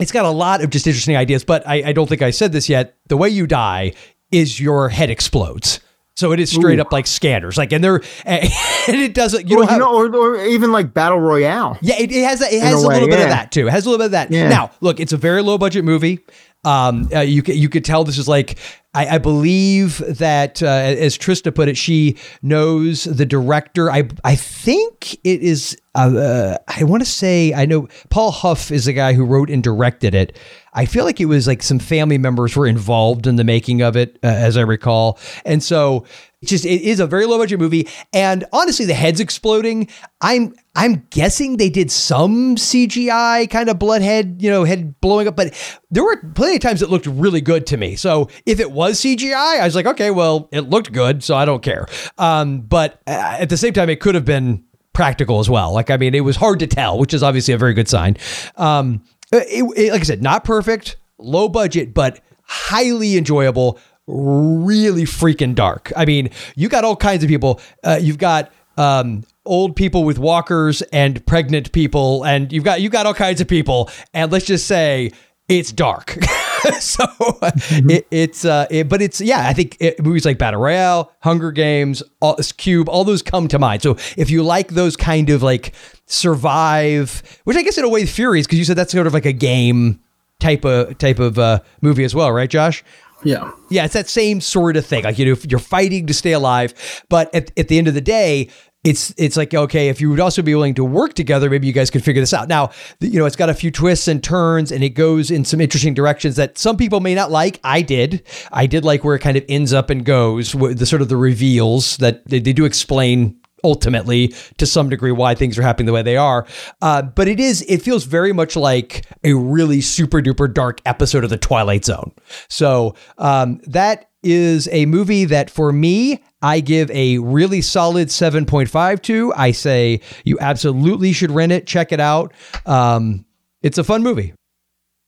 [0.00, 2.52] it's got a lot of just interesting ideas but i i don't think i said
[2.52, 2.96] this yet.
[3.08, 3.92] The way you die
[4.32, 5.80] is your head explodes
[6.16, 8.50] so it is straight up like scanners like and they're and
[8.88, 11.78] it doesn't you Or, have you know, or, or even like Battle Royale.
[11.82, 13.66] yeah, it, it has a, it has a way, little bit of that too.
[13.66, 14.30] It has a little bit of that.
[14.30, 14.48] Yeah.
[14.48, 16.20] Now, look, it's a very low budget movie.
[16.64, 18.58] Um, uh, you could you could tell this is like
[18.94, 23.90] I, I believe that uh, as Trista put it, she knows the director.
[23.90, 25.76] I I think it is.
[25.94, 29.50] Uh, uh, I want to say I know Paul Hough is the guy who wrote
[29.50, 30.38] and directed it.
[30.74, 33.96] I feel like it was like some family members were involved in the making of
[33.96, 36.04] it, uh, as I recall, and so
[36.42, 37.88] it's just it is a very low budget movie.
[38.12, 39.88] And honestly, the heads exploding.
[40.20, 45.36] I'm I'm guessing they did some CGI kind of bloodhead, you know, head blowing up,
[45.36, 45.54] but
[45.90, 47.96] there were plenty of times it looked really good to me.
[47.96, 51.44] So if it was CGI, I was like, okay, well, it looked good, so I
[51.44, 51.86] don't care.
[52.18, 54.64] Um, but uh, at the same time, it could have been
[54.94, 55.72] practical as well.
[55.74, 58.16] Like, I mean, it was hard to tell, which is obviously a very good sign.
[58.56, 59.02] Um,
[59.38, 65.92] it, it- like I said, not perfect, low budget, but highly enjoyable, really freaking dark.
[65.96, 67.60] I mean, you got all kinds of people.
[67.82, 72.88] Uh, you've got um, old people with walkers and pregnant people, and you've got you
[72.88, 73.90] got all kinds of people.
[74.12, 75.12] And let's just say
[75.48, 76.10] it's dark.
[76.80, 77.90] so mm-hmm.
[77.90, 79.46] it, it's uh, it, but it's yeah.
[79.46, 83.58] I think it, movies like Battle Royale, Hunger Games, all, Cube, all those come to
[83.58, 83.82] mind.
[83.82, 85.74] So if you like those kind of like
[86.06, 89.14] survive, which I guess in a way the Furies, because you said that's sort of
[89.14, 90.00] like a game
[90.40, 92.84] type of type of uh, movie as well, right, Josh?
[93.24, 93.50] Yeah.
[93.70, 95.04] Yeah, it's that same sort of thing.
[95.04, 98.00] Like you know, you're fighting to stay alive, but at, at the end of the
[98.00, 98.50] day,
[98.84, 101.72] it's it's like okay if you would also be willing to work together maybe you
[101.72, 102.70] guys could figure this out now
[103.00, 105.94] you know it's got a few twists and turns and it goes in some interesting
[105.94, 108.22] directions that some people may not like i did
[108.52, 111.16] i did like where it kind of ends up and goes the sort of the
[111.16, 113.34] reveals that they, they do explain
[113.64, 116.46] ultimately to some degree why things are happening the way they are.
[116.82, 121.24] Uh, but it is, it feels very much like a really super duper dark episode
[121.24, 122.12] of The Twilight Zone.
[122.48, 129.02] So um, that is a movie that for me, I give a really solid 7.5
[129.02, 129.32] to.
[129.34, 132.32] I say you absolutely should rent it, check it out.
[132.66, 133.24] Um,
[133.62, 134.34] it's a fun movie.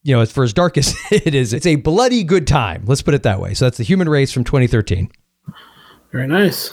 [0.03, 2.85] You know, as for as dark as it is, it's a bloody good time.
[2.87, 3.55] Let's put it that way.
[3.55, 5.11] So that's The Human Race from 2013.
[6.13, 6.73] Very nice.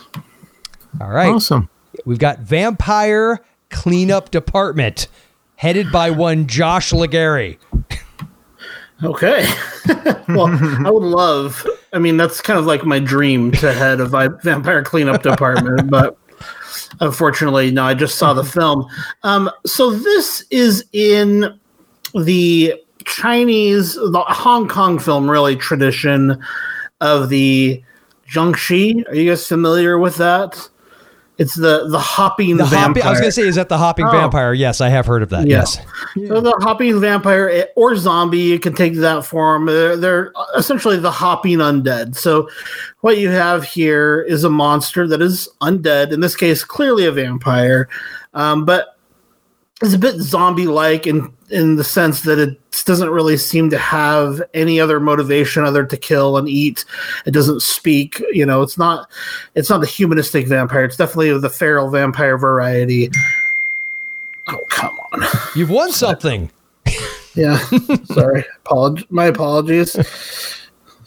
[1.01, 1.34] All right.
[1.34, 1.69] Awesome.
[2.05, 3.39] We've got Vampire
[3.69, 5.07] Cleanup Department,
[5.55, 7.59] headed by one Josh Legary.
[9.03, 9.45] Okay.
[10.30, 10.47] well,
[10.85, 11.67] I would love.
[11.91, 16.17] I mean, that's kind of like my dream to head a vampire cleanup department, but
[17.01, 17.84] unfortunately, no.
[17.84, 18.85] I just saw the film.
[19.23, 21.59] Um, so this is in
[22.13, 22.75] the
[23.05, 26.41] Chinese, the Hong Kong film, really tradition
[27.01, 27.84] of the
[28.30, 29.07] Jiangshi.
[29.09, 30.69] Are you guys familiar with that?
[31.39, 32.88] It's the the hopping the vampire.
[32.88, 34.11] Hopping, I was going to say, is that the hopping oh.
[34.11, 34.53] vampire?
[34.53, 35.47] Yes, I have heard of that.
[35.47, 35.60] Yeah.
[35.60, 35.80] Yes.
[36.27, 39.65] So the hopping vampire or zombie, you can take that form.
[39.65, 42.15] They're, they're essentially the hopping undead.
[42.15, 42.49] So
[43.01, 46.11] what you have here is a monster that is undead.
[46.11, 47.89] In this case, clearly a vampire,
[48.35, 48.97] um, but
[49.81, 53.77] it's a bit zombie like in in the sense that it doesn't really seem to
[53.77, 56.84] have any other motivation other to kill and eat.
[57.25, 58.21] It doesn't speak.
[58.31, 59.09] You know, it's not
[59.55, 60.84] it's not the humanistic vampire.
[60.84, 63.11] It's definitely of the feral vampire variety.
[64.47, 65.23] Oh come on!
[65.55, 66.51] You've won something.
[67.35, 67.57] yeah,
[68.05, 68.43] sorry.
[68.65, 69.95] Apolog- my apologies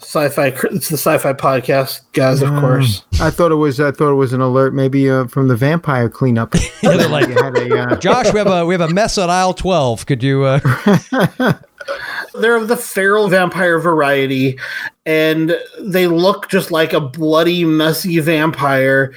[0.07, 0.47] sci-fi.
[0.71, 2.41] It's the sci-fi podcast, guys.
[2.41, 3.03] Of course.
[3.19, 3.81] I thought it was.
[3.81, 6.55] I thought it was an alert, maybe uh, from the vampire cleanup.
[6.81, 7.95] yeah, like, a, uh...
[7.99, 10.05] Josh, we have a we have a mess on aisle twelve.
[10.05, 10.45] Could you?
[10.45, 10.59] Uh...
[12.39, 14.57] They're of the feral vampire variety,
[15.05, 19.13] and they look just like a bloody, messy vampire.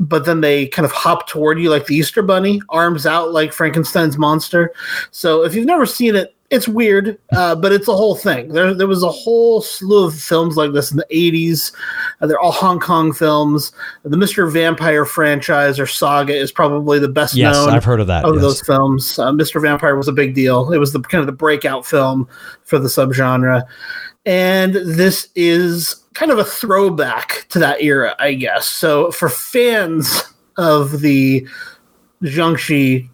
[0.00, 3.52] But then they kind of hop toward you like the Easter Bunny, arms out like
[3.52, 4.72] Frankenstein's monster.
[5.12, 8.48] So if you've never seen it, it's weird, uh, but it's a whole thing.
[8.48, 11.72] There, there was a whole slew of films like this in the 80s.
[12.20, 13.72] Uh, they're all Hong Kong films.
[14.04, 14.50] The Mr.
[14.50, 17.70] Vampire franchise or saga is probably the best yes, known.
[17.70, 18.24] I've heard of that.
[18.24, 18.42] Of yes.
[18.42, 19.18] those films.
[19.18, 19.60] Uh, Mr.
[19.60, 20.70] Vampire was a big deal.
[20.72, 22.28] It was the kind of the breakout film
[22.62, 23.64] for the subgenre.
[24.26, 28.66] And this is kind of a throwback to that era, I guess.
[28.66, 30.22] So for fans
[30.56, 31.46] of the
[32.22, 33.08] Jiangshi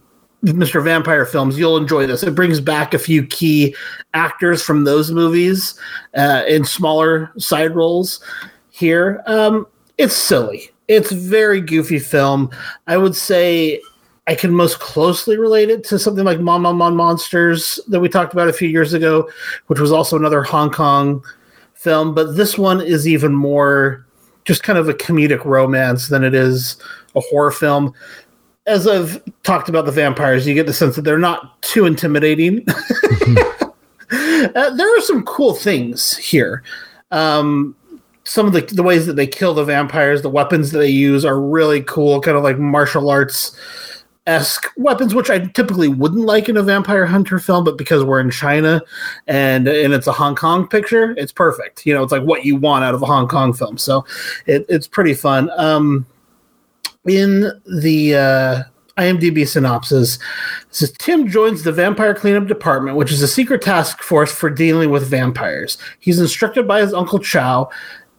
[0.45, 0.83] Mr.
[0.83, 2.23] Vampire films, you'll enjoy this.
[2.23, 3.75] It brings back a few key
[4.15, 5.79] actors from those movies
[6.15, 8.25] uh, in smaller side roles
[8.71, 9.23] here.
[9.27, 9.67] Um,
[9.99, 10.71] it's silly.
[10.89, 12.51] It's very goofy film.
[12.87, 13.83] I would say
[14.27, 18.09] I can most closely relate it to something like Mon Mon Mon Monsters that we
[18.09, 19.29] talked about a few years ago,
[19.67, 21.23] which was also another Hong Kong
[21.75, 22.15] film.
[22.15, 24.07] But this one is even more
[24.45, 26.77] just kind of a comedic romance than it is
[27.15, 27.93] a horror film
[28.67, 32.65] as I've talked about the vampires, you get the sense that they're not too intimidating.
[32.69, 33.73] uh,
[34.11, 36.63] there are some cool things here.
[37.11, 37.75] Um,
[38.25, 41.25] some of the, the ways that they kill the vampires, the weapons that they use
[41.25, 43.57] are really cool, kind of like martial arts
[44.27, 48.21] esque weapons, which I typically wouldn't like in a vampire hunter film, but because we're
[48.21, 48.83] in China
[49.27, 51.87] and and it's a Hong Kong picture, it's perfect.
[51.87, 53.79] You know, it's like what you want out of a Hong Kong film.
[53.79, 54.05] So
[54.47, 55.51] it, it's pretty fun.
[55.57, 56.07] Um,
[57.07, 58.63] in the uh,
[58.99, 64.03] IMDb synopsis, it says Tim joins the vampire cleanup department, which is a secret task
[64.03, 65.79] force for dealing with vampires.
[66.01, 67.71] He's instructed by his uncle Chow,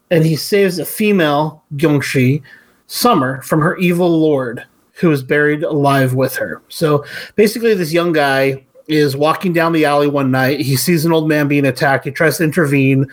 [0.09, 2.41] and he saves a female Jiangshi,
[2.87, 6.61] Summer, from her evil lord, who is buried alive with her.
[6.67, 7.05] So
[7.35, 10.59] basically, this young guy is walking down the alley one night.
[10.59, 12.03] He sees an old man being attacked.
[12.03, 13.07] He tries to intervene,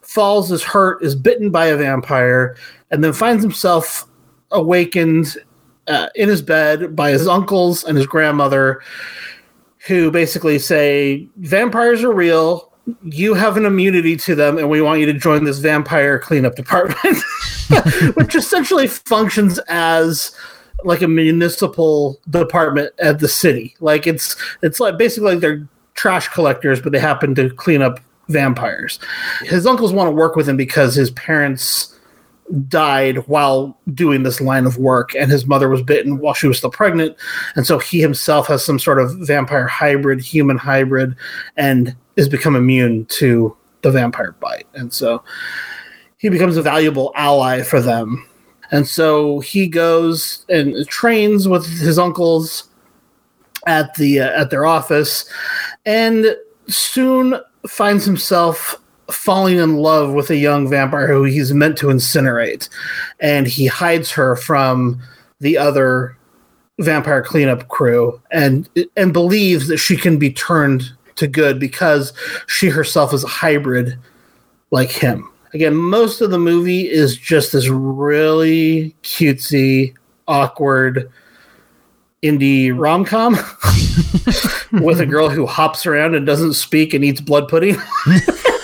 [0.00, 2.56] falls, is hurt, is bitten by a vampire,
[2.90, 4.08] and then finds himself
[4.50, 5.36] awakened
[5.86, 8.82] uh, in his bed by his uncles and his grandmother,
[9.86, 12.72] who basically say vampires are real.
[13.02, 16.56] You have an immunity to them, and we want you to join this vampire cleanup
[16.56, 17.18] department,
[18.14, 20.32] which essentially functions as
[20.84, 23.74] like a municipal department at the city.
[23.80, 28.00] Like it's it's like basically like they're trash collectors, but they happen to clean up
[28.28, 28.98] vampires.
[29.42, 31.97] His uncles want to work with him because his parents
[32.68, 36.58] died while doing this line of work and his mother was bitten while she was
[36.58, 37.16] still pregnant.
[37.56, 41.14] And so he himself has some sort of vampire hybrid human hybrid
[41.56, 44.66] and is become immune to the vampire bite.
[44.74, 45.22] And so
[46.16, 48.26] he becomes a valuable ally for them.
[48.70, 52.64] And so he goes and trains with his uncles
[53.66, 55.28] at the uh, at their office
[55.84, 56.36] and
[56.68, 57.34] soon
[57.66, 58.80] finds himself
[59.10, 62.68] falling in love with a young vampire who he's meant to incinerate
[63.20, 65.00] and he hides her from
[65.40, 66.16] the other
[66.78, 72.12] vampire cleanup crew and and believes that she can be turned to good because
[72.46, 73.98] she herself is a hybrid
[74.70, 75.28] like him.
[75.54, 79.94] Again most of the movie is just this really cutesy
[80.28, 81.10] awkward
[82.22, 83.32] indie rom-com
[84.84, 87.76] with a girl who hops around and doesn't speak and eats blood pudding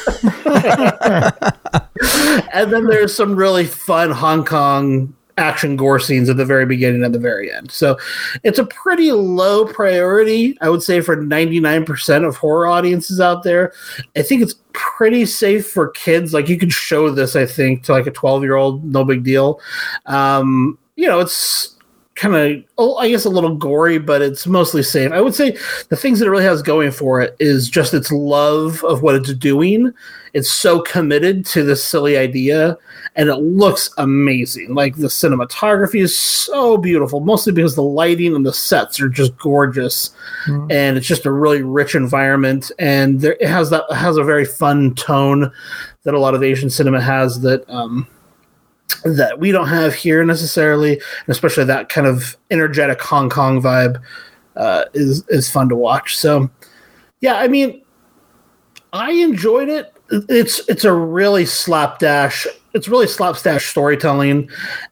[2.53, 7.05] and then there's some really fun Hong Kong action gore scenes at the very beginning
[7.05, 7.71] and the very end.
[7.71, 7.99] So
[8.43, 13.73] it's a pretty low priority, I would say, for 99% of horror audiences out there.
[14.17, 16.33] I think it's pretty safe for kids.
[16.33, 19.25] Like you can show this, I think, to like a 12 year old, no big
[19.25, 19.61] deal.
[20.07, 21.74] Um, you know, it's
[22.15, 25.11] kind of oh, I guess a little gory, but it's mostly safe.
[25.11, 25.57] I would say
[25.89, 29.17] the things that it really has going for it is just its love of what
[29.17, 29.93] it's doing.
[30.33, 32.77] It's so committed to this silly idea,
[33.17, 34.75] and it looks amazing.
[34.75, 39.37] Like the cinematography is so beautiful, mostly because the lighting and the sets are just
[39.39, 40.11] gorgeous,
[40.47, 40.71] mm-hmm.
[40.71, 42.71] and it's just a really rich environment.
[42.79, 45.53] And there, it has that it has a very fun tone
[46.05, 47.69] that a lot of Asian cinema has that.
[47.69, 48.07] Um,
[49.05, 54.01] that we don't have here necessarily, and especially that kind of energetic Hong Kong vibe
[54.57, 56.17] uh, is is fun to watch.
[56.17, 56.51] So,
[57.21, 57.83] yeah, I mean,
[58.93, 59.93] I enjoyed it.
[60.11, 62.47] It's it's a really slapdash.
[62.73, 64.49] It's really slapdash storytelling,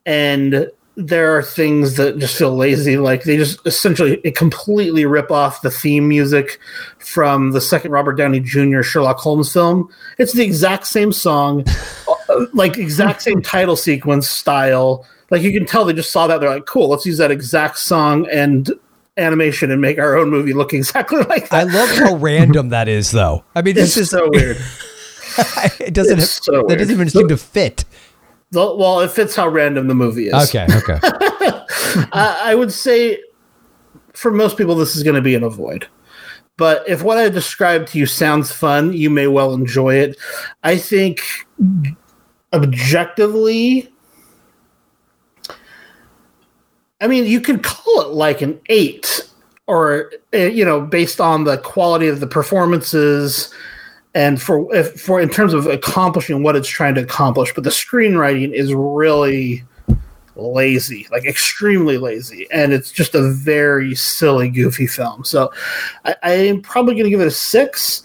[0.06, 2.98] and there are things that just feel lazy.
[2.98, 6.59] Like they just essentially completely rip off the theme music
[6.98, 8.82] from the second Robert Downey Jr.
[8.82, 9.89] Sherlock Holmes film.
[10.19, 11.64] It's the exact same song,
[12.09, 15.06] uh, like exact same title sequence style.
[15.31, 16.40] Like you can tell they just saw that.
[16.40, 18.70] They're like, cool, let's use that exact song and
[19.16, 21.55] animation and make our own movie look exactly like that.
[21.55, 23.44] I love how random that is, though.
[23.55, 24.59] I mean, this it's is so weird.
[25.81, 26.19] it doesn't.
[26.19, 27.86] Have, so that doesn't even seem to fit.
[28.53, 30.35] Well, it fits how random the movie is.
[30.49, 30.66] Okay.
[30.70, 30.99] Okay.
[32.12, 33.19] I, I would say
[34.15, 35.87] for most people, this is going to be an avoid.
[36.57, 40.19] But if what I described to you sounds fun, you may well enjoy it.
[40.62, 41.20] I think
[42.53, 43.93] objectively,
[47.01, 49.29] I mean, you could call it like an eight,
[49.66, 53.53] or eh, you know, based on the quality of the performances
[54.15, 57.55] and for if, for in terms of accomplishing what it's trying to accomplish.
[57.55, 59.65] But the screenwriting is really
[60.37, 65.25] lazy, like extremely lazy, and it's just a very silly, goofy film.
[65.25, 65.53] So
[66.05, 68.05] I, I am probably going to give it a six.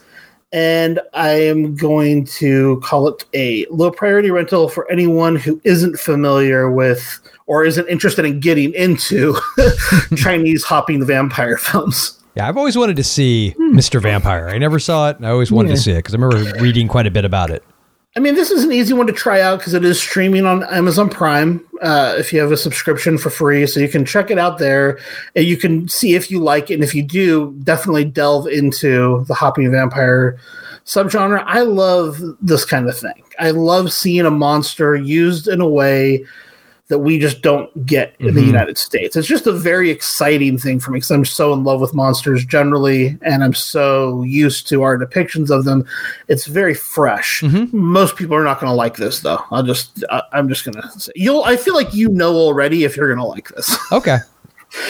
[0.54, 6.00] And I am going to call it a low priority rental for anyone who isn't
[6.00, 9.36] familiar with or isn't interested in getting into
[10.16, 12.18] Chinese hopping vampire films.
[12.38, 14.00] Yeah, I've always wanted to see Mr.
[14.00, 14.48] Vampire.
[14.48, 16.88] I never saw it, and I always wanted to see it because I remember reading
[16.88, 17.64] quite a bit about it.
[18.16, 20.64] I mean, this is an easy one to try out because it is streaming on
[20.66, 21.66] Amazon Prime.
[21.82, 25.00] Uh, if you have a subscription for free, so you can check it out there,
[25.36, 26.76] and you can see if you like it.
[26.76, 30.38] And if you do, definitely delve into the hopping vampire
[30.86, 31.44] subgenre.
[31.48, 33.24] I love this kind of thing.
[33.40, 36.24] I love seeing a monster used in a way
[36.90, 38.48] that we just don't get in the Mhm.
[38.48, 39.18] United States.
[39.18, 42.46] It's just a very exciting thing for me because I'm so in love with monsters
[42.46, 45.86] generally, and I'm so used to our depictions of them.
[46.30, 47.42] It's very fresh.
[47.42, 47.74] Mhm.
[47.74, 49.44] Most people are not going to like this, though.
[49.52, 51.44] I'll just, I, I'm just going to say, you'll.
[51.44, 53.78] I feel like you know already if you're going to like this.
[53.92, 54.18] Okay.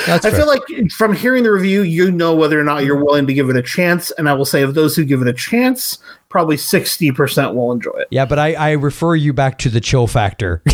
[0.08, 0.40] That's I fair.
[0.40, 0.62] feel like
[0.98, 3.62] from hearing the review, you know whether or not you're willing to give it a
[3.62, 4.10] chance.
[4.18, 6.00] And I will say, of those who give it a chance,
[6.30, 8.08] probably 60% will enjoy it.
[8.10, 10.64] Yeah, but I, I refer you back to the chill factor.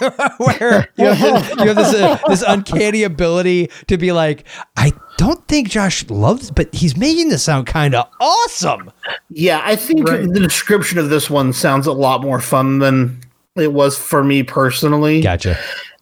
[0.38, 4.44] Where you have, this, you have this, uh, this uncanny ability to be like,
[4.76, 8.90] I don't think Josh loves, but he's making this sound kind of awesome.
[9.30, 10.28] Yeah, I think Right.
[10.28, 13.20] the description of this one sounds a lot more fun than
[13.56, 15.20] it was for me personally.
[15.20, 15.56] Gotcha.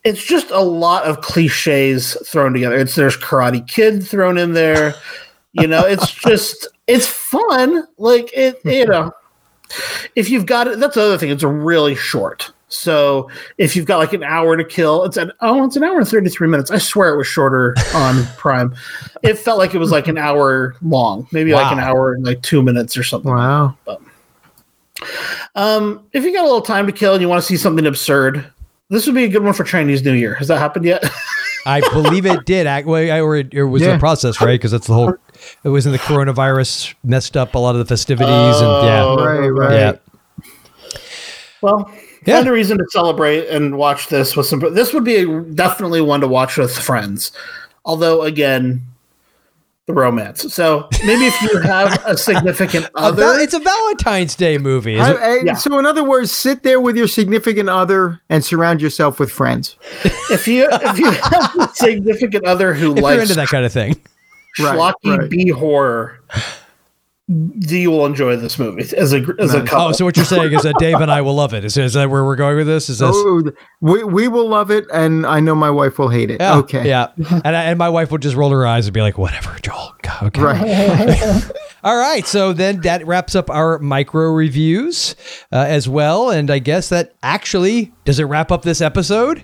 [0.05, 2.77] It's just a lot of cliches thrown together.
[2.77, 4.95] It's there's Karate Kid thrown in there.
[5.53, 7.87] You know, it's just it's fun.
[7.99, 9.13] Like it, you know,
[10.17, 11.31] if you've got it, that's the other thing.
[11.31, 12.51] It's really short.
[12.73, 15.99] So if you've got like an hour to kill, it's an oh, it's an hour
[15.99, 16.71] and thirty three minutes.
[16.71, 18.75] I swear it was shorter on Prime.
[19.23, 22.41] It felt like it was like an hour long, maybe like an hour and like
[22.43, 23.31] two minutes or something.
[23.31, 23.77] Wow.
[25.55, 27.87] Um, if you got a little time to kill and you want to see something
[27.87, 28.45] absurd,
[28.89, 30.35] this would be a good one for Chinese New Year.
[30.35, 31.05] Has that happened yet?
[31.67, 32.67] I believe it did.
[32.67, 33.93] Act, well, I- or it, it was Yeah.
[33.93, 34.55] the process, right?
[34.59, 35.15] Because that's the whole.
[35.65, 39.25] It was in the coronavirus messed up a lot of the festivities, Oh, and yeah,
[39.27, 39.73] Right, right.
[39.73, 39.93] yeah.
[41.61, 41.93] Well,
[42.25, 42.37] Yeah.
[42.37, 44.61] find a reason to celebrate and watch this with some.
[44.75, 47.33] This would be a, definitely one to watch with friends.
[47.85, 48.83] Although, again,
[49.87, 50.55] the romance.
[50.55, 54.95] So maybe if you have a significant A other, val- it's a Valentine's Day movie.
[54.95, 55.19] Is I- it?
[55.19, 55.55] I- Yeah.
[55.55, 59.75] So, in other words, sit there with your significant other and surround yourself with friends.
[60.31, 63.65] if you if you have a significant other who if you're likes into that kind
[63.67, 64.01] of thing.
[64.61, 65.29] Right, schlocky right.
[65.31, 66.21] B horror,
[67.29, 69.89] you will enjoy this movie as a as a couple.
[69.89, 71.65] Oh, so what you're saying is that Dave and I will love it.
[71.65, 72.89] Is, is that where we're going with this?
[72.89, 73.11] Is this?
[73.13, 76.41] Oh, we, we will love it, and I know my wife will hate it.
[76.41, 76.87] Yeah, okay.
[76.87, 77.09] Yeah.
[77.45, 79.95] And, I, and my wife will just roll her eyes and be like, whatever, Joel.
[80.23, 80.41] Okay.
[80.41, 81.51] Right.
[81.85, 82.27] All right.
[82.27, 85.17] So then that wraps up our micro reviews
[85.51, 86.31] uh, as well.
[86.31, 89.43] And I guess that actually, does it wrap up this episode?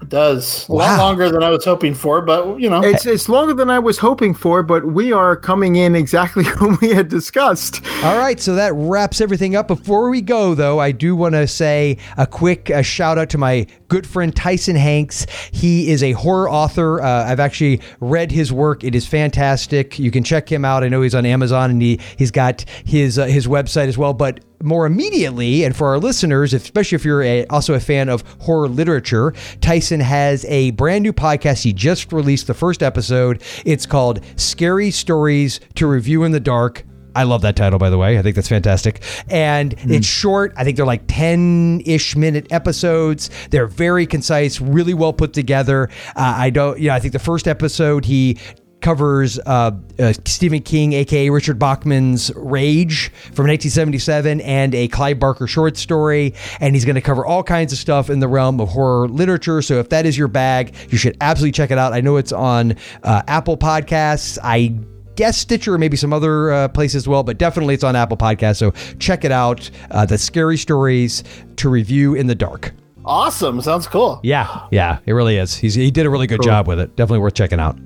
[0.00, 0.78] It does a Wow.
[0.78, 3.78] lot longer than I was hoping for, but you know, It's it's longer than I
[3.78, 7.80] was hoping for, but we are coming in exactly when we had discussed.
[8.04, 9.68] All right, so that wraps everything up.
[9.68, 13.38] Before we go, though, I do want to say a quick uh, shout out to
[13.38, 15.26] my good friend Tyson Hanks.
[15.50, 17.00] He is a horror author.
[17.02, 19.98] Uh, I've actually read his work; it is fantastic.
[19.98, 20.84] You can check him out.
[20.84, 24.14] I know he's on Amazon, and he he's got his uh, his website as well.
[24.14, 28.22] But more immediately, and for our listeners, especially if you're a, also a fan of
[28.40, 31.62] horror literature, Tyson has a brand new podcast.
[31.62, 33.42] He just released the first episode.
[33.64, 36.84] It's called Scary Stories to Review in the Dark.
[37.14, 38.16] I love that title, by the way.
[38.18, 39.02] I think that's fantastic.
[39.28, 40.52] And it's short.
[40.56, 43.30] I think they're like 10 ish minute episodes.
[43.50, 45.88] They're very concise, really well put together.
[46.14, 48.38] Uh, I don't, you know, I think the first episode he
[48.80, 55.46] covers uh, uh, Stephen King, aka Richard Bachman's Rage from 1977, and a Clive Barker
[55.46, 56.34] short story.
[56.60, 59.62] And he's going to cover all kinds of stuff in the realm of horror literature.
[59.62, 61.92] So if that is your bag, you should absolutely check it out.
[61.92, 64.38] I know it's on uh, Apple Podcasts.
[64.42, 64.78] I
[65.16, 68.16] guess Stitcher or maybe some other uh, place as well, but definitely it's on Apple
[68.16, 68.58] Podcasts.
[68.58, 69.68] So check it out.
[69.90, 71.24] Uh, the scary stories
[71.56, 72.72] to review in the dark.
[73.04, 73.60] awesome.
[73.60, 74.20] Sounds cool.
[74.22, 75.56] Yeah, yeah, it really is.
[75.56, 76.94] He's, he did a really good job with it.
[76.94, 77.76] Definitely worth checking out.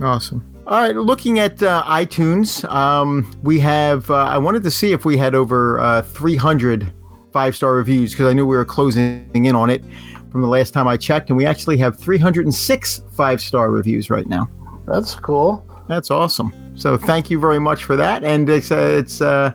[0.00, 0.46] Awesome.
[0.66, 4.10] All right, looking at uh, iTunes, um, we have.
[4.10, 6.92] Uh, I wanted to see if we had over uh, 300
[7.32, 9.82] five star reviews because I knew we were closing in on it
[10.30, 14.26] from the last time I checked, and we actually have 306 five star reviews right
[14.26, 14.48] now.
[14.86, 15.66] That's cool.
[15.88, 16.52] That's awesome.
[16.76, 18.22] So thank you very much for that.
[18.24, 19.52] And it's uh, it's uh,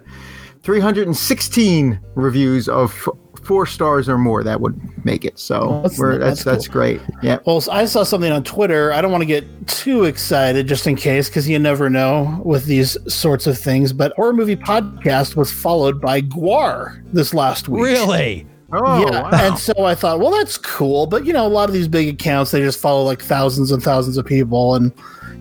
[0.64, 3.10] 316 reviews of
[3.46, 4.44] four stars or more.
[4.44, 5.38] That would make it.
[5.40, 7.02] So That's- we're, that's that's that's great.
[7.22, 7.40] Yeah.
[7.46, 8.92] Well, I saw something on Twitter.
[8.92, 12.66] I don't want to get too excited just in case, because you never know with
[12.66, 13.94] these sorts of things.
[13.94, 17.84] But Horror Movie Podcast was followed by GWAR this last week.
[17.84, 18.48] Really?
[18.74, 19.22] Oh yeah.
[19.22, 19.30] wow.
[19.32, 21.06] And so I thought, well, that's cool.
[21.06, 23.82] But, you know, a lot of these big accounts, they just follow like thousands and
[23.82, 24.74] thousands of people.
[24.76, 24.92] And,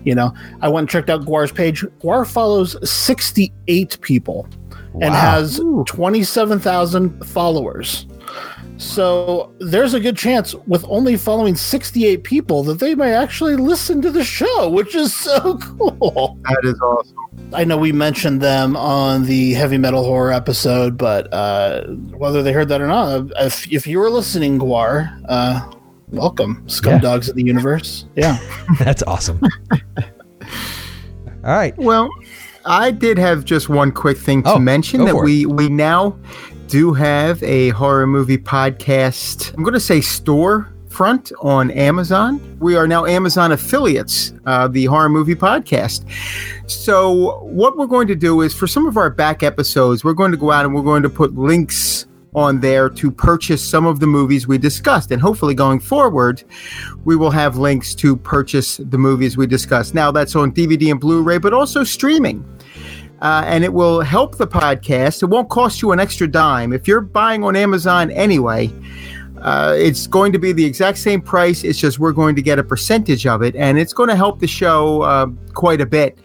[0.05, 1.81] you know, I went and checked out GWAR's page.
[2.01, 4.47] GWAR follows 68 people
[5.01, 5.83] and has Ooh.
[5.87, 8.05] 27,000 followers.
[8.77, 14.01] So there's a good chance with only following 68 people that they may actually listen
[14.01, 16.37] to the show, which is so cool.
[16.43, 17.15] that is awesome.
[17.53, 21.85] I know we mentioned them on the heavy metal horror episode, but uh,
[22.17, 25.71] whether they heard that or not, if, if you were listening, GWAR, uh,
[26.09, 28.05] welcome, scumdogs of the universe.
[28.15, 28.37] Yeah.
[28.79, 29.39] That's awesome.
[31.45, 31.77] All right.
[31.77, 32.09] Well,
[32.65, 35.23] I did have just one quick thing to Oh, mention that it.
[35.23, 36.17] we we now
[36.67, 39.53] do have a horror movie podcast.
[39.55, 42.57] I'm going to say store front on Amazon.
[42.59, 46.05] We are now Amazon affiliates, uh, the horror movie podcast.
[46.69, 50.31] So what we're going to do is for some of our back episodes, we're going
[50.31, 53.99] to go out and we're going to put links on there to purchase some of
[53.99, 55.11] the movies we discussed.
[55.11, 56.43] And hopefully going forward,
[57.05, 59.95] we will have links to purchase the movies we discussed.
[59.95, 62.45] Now that's on DVD and Blu-ray, but also streaming.
[63.21, 65.23] Uh, and it will help the podcast.
[65.23, 66.73] It won't cost you an extra dime.
[66.73, 68.69] If you're buying on Amazon anyway,
[69.41, 71.63] uh, it's going to be the exact same price.
[71.63, 74.39] It's just we're going to get a percentage of it, and it's going to help
[74.39, 76.19] the show uh, quite a bit.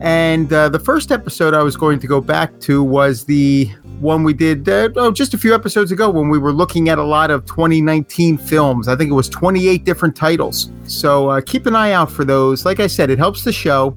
[0.00, 4.24] And uh, the first episode I was going to go back to was the one
[4.24, 7.04] we did uh, oh, just a few episodes ago when we were looking at a
[7.04, 8.88] lot of 2019 films.
[8.88, 10.70] I think it was 28 different titles.
[10.84, 12.64] So uh, keep an eye out for those.
[12.64, 13.96] Like I said, it helps the show.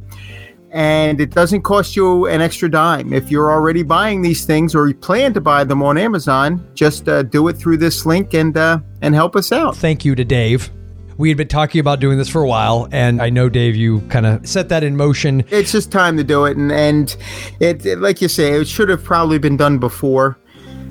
[0.72, 3.14] and it doesn't cost you an extra dime.
[3.14, 7.08] If you're already buying these things or you plan to buy them on Amazon, just
[7.08, 9.76] uh, do it through this link and uh, and help us out.
[9.78, 10.72] Thank you to Dave.
[11.24, 14.02] We had been talking about doing this for a while, and I know Dave, you
[14.10, 15.46] kind of set that in motion.
[15.52, 17.16] It's just time to do it, and and
[17.62, 20.38] it, it like you say, it should have probably been done before,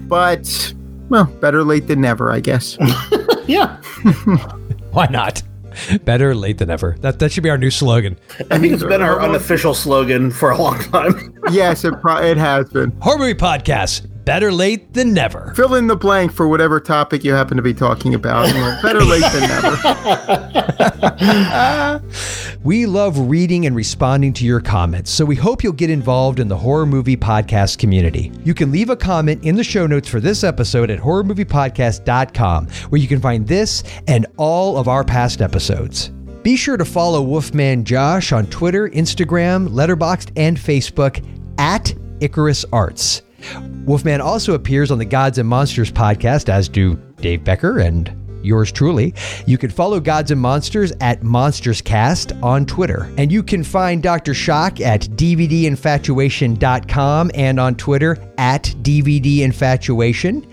[0.08, 0.72] but
[1.10, 2.78] well, better late than never, I guess.
[3.46, 3.76] Yeah.
[4.92, 5.42] Why not?
[6.04, 6.96] Better late than ever.
[7.00, 8.18] That that should be our new slogan.
[8.50, 11.36] I think it's been our unofficial slogan for a long time.
[11.50, 12.90] yes, it pro- it has been.
[13.02, 14.06] Horror movie podcast.
[14.24, 15.52] Better late than never.
[15.54, 18.52] Fill in the blank for whatever topic you happen to be talking about.
[18.82, 19.76] Better late than never.
[22.64, 26.46] We love reading and responding to your comments, so we hope you'll get involved in
[26.46, 28.30] the horror movie podcast community.
[28.44, 33.00] You can leave a comment in the show notes for this episode at horrormoviepodcast.com, where
[33.00, 36.10] you can find this and all of our past episodes.
[36.44, 41.26] Be sure to follow Wolfman Josh on Twitter, Instagram, Letterboxd, and Facebook
[41.58, 43.22] at Icarus Arts.
[43.84, 48.70] Wolfman also appears on the Gods and Monsters podcast, as do Dave Becker and yours
[48.72, 49.14] truly.
[49.46, 53.12] You can follow Gods and Monsters at MonstersCast on Twitter.
[53.16, 54.34] And you can find Dr.
[54.34, 60.46] Shock at DVDinfatuation.com and on Twitter at DVDinfatuation.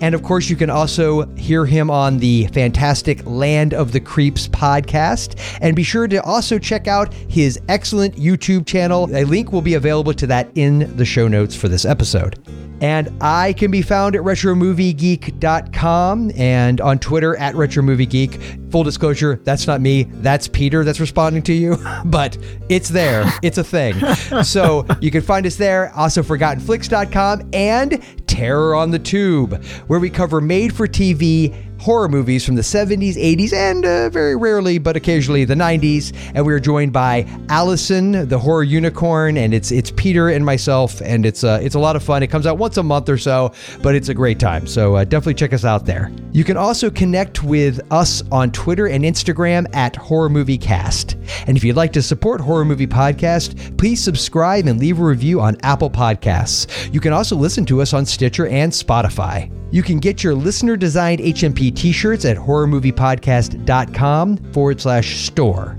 [0.00, 4.48] And of course, you can also hear him on the fantastic Land of the Creeps
[4.48, 5.38] podcast.
[5.60, 9.14] And be sure to also check out his excellent YouTube channel.
[9.16, 12.65] A link will be available to that in the show notes for this episode.
[12.80, 18.70] And I can be found at RetroMovieGeek.com and on Twitter at RetroMovieGeek.
[18.70, 20.04] Full disclosure, that's not me.
[20.04, 22.36] That's Peter that's responding to you, but
[22.68, 23.24] it's there.
[23.42, 23.94] It's a thing.
[24.42, 25.92] So you can find us there.
[25.94, 31.54] Also, ForgottenFlix.com and Terror on the Tube, where we cover made for TV
[31.86, 36.12] horror movies from the 70s, 80s, and uh, very rarely, but occasionally the 90s.
[36.34, 41.00] And we are joined by Allison, the horror unicorn, and it's it's Peter and myself,
[41.00, 42.24] and it's uh, it's a lot of fun.
[42.24, 43.52] It comes out once a month or so,
[43.82, 44.66] but it's a great time.
[44.66, 46.10] So uh, definitely check us out there.
[46.32, 51.16] You can also connect with us on Twitter and Instagram at Horror Movie Cast.
[51.46, 55.40] And if you'd like to support Horror Movie Podcast, please subscribe and leave a review
[55.40, 56.92] on Apple Podcasts.
[56.92, 59.52] You can also listen to us on Stitcher and Spotify.
[59.76, 65.78] You can get your listener designed HMP t shirts at horrormoviepodcast.com forward slash store.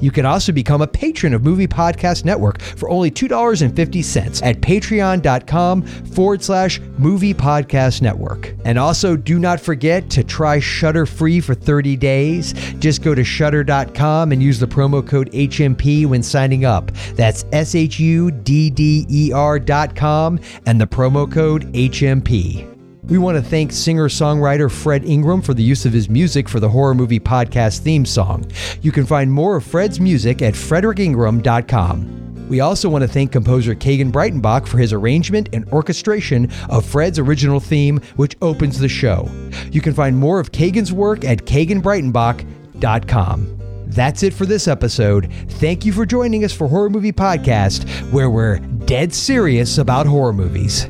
[0.00, 5.82] You can also become a patron of Movie Podcast Network for only $2.50 at patreon.com
[5.82, 8.54] forward slash movie podcast network.
[8.66, 12.52] And also, do not forget to try Shudder free for 30 days.
[12.78, 16.90] Just go to shudder.com and use the promo code HMP when signing up.
[17.14, 22.73] That's S H U D D E R.com and the promo code HMP.
[23.08, 26.58] We want to thank singer songwriter Fred Ingram for the use of his music for
[26.58, 28.50] the Horror Movie Podcast theme song.
[28.80, 32.48] You can find more of Fred's music at fredericingram.com.
[32.48, 37.18] We also want to thank composer Kagan Breitenbach for his arrangement and orchestration of Fred's
[37.18, 39.28] original theme, which opens the show.
[39.70, 43.50] You can find more of Kagan's work at kaganbreitenbach.com.
[43.86, 45.30] That's it for this episode.
[45.48, 50.32] Thank you for joining us for Horror Movie Podcast, where we're dead serious about horror
[50.32, 50.88] movies.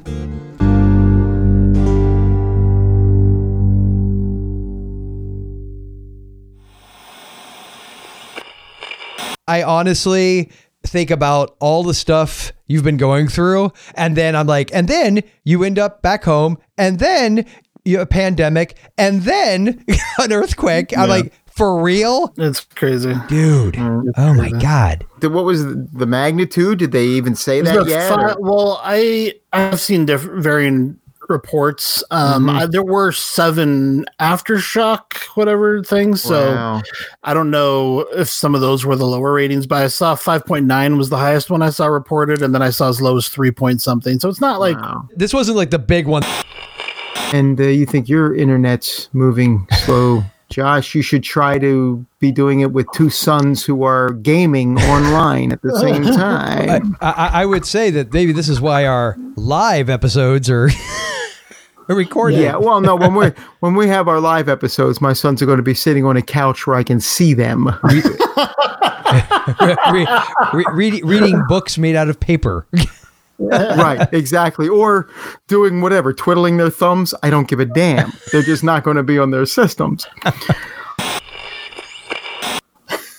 [9.48, 10.50] I honestly
[10.84, 15.22] think about all the stuff you've been going through, and then I'm like, and then
[15.44, 17.46] you end up back home, and then
[17.84, 19.84] you a pandemic, and then
[20.18, 20.96] an earthquake.
[20.96, 23.14] I'm like, for real, It's crazy.
[23.28, 23.74] dude.
[23.74, 25.06] Mm, oh my god.
[25.20, 26.78] The- what was the, the magnitude?
[26.78, 28.08] Did they even say that the yet?
[28.08, 30.98] fi- well, I I've seen different varying
[31.28, 32.02] reports.
[32.10, 32.58] Um, Mhm.
[32.60, 36.22] I, there were seven aftershock whatever things.
[36.22, 36.82] So Wow.
[37.24, 40.44] I don't know if some of those were the lower ratings, but I saw five
[40.46, 43.16] point nine was the highest one I saw reported, and then I saw as low
[43.16, 44.18] as three point something.
[44.20, 44.76] So it's not like
[45.16, 46.22] This wasn't like the big one.
[47.32, 50.22] And uh, you think your internet's moving slow.
[50.50, 55.50] Josh, you should try to be doing it with two sons who are gaming online
[55.50, 56.96] at the same time.
[57.00, 60.68] I, I, I would say that maybe this is why our live episodes are,
[61.88, 62.40] are recorded.
[62.40, 62.96] Yeah, well, no.
[62.96, 66.04] When we when we have our live episodes, my sons are going to be sitting
[66.04, 67.66] on a couch where I can see them.
[69.92, 70.06] Re-
[70.52, 72.66] re- reading, reading books made out of paper.
[73.38, 74.68] right, exactly.
[74.68, 75.08] Or
[75.46, 77.14] doing whatever, twiddling their thumbs.
[77.22, 78.12] I don't give a damn.
[78.32, 80.06] They're just not going to be on their systems.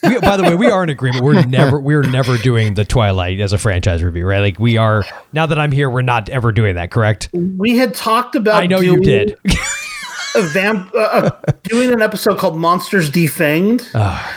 [0.08, 1.24] We, by the way, we are in agreement.
[1.24, 4.40] We're never we're never doing the Twilight as a franchise review, right?
[4.40, 5.04] Like we are
[5.34, 6.92] now that I'm here, we're not ever doing that.
[6.92, 7.30] Correct?
[7.34, 8.62] we had talked about.
[8.62, 9.38] I know you did.
[10.36, 13.90] a vamp uh, uh, doing an episode called Monsters Defanged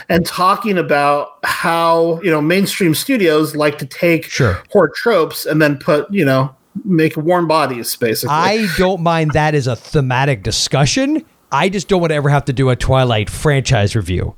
[0.07, 4.61] and talking about how you know mainstream studios like to take Sure.
[4.69, 6.55] horror tropes and then put you know
[6.85, 8.33] make warm bodies basically.
[8.33, 11.25] I don't mind that as a thematic discussion.
[11.51, 14.35] I just don't want to ever have to do a Twilight franchise review.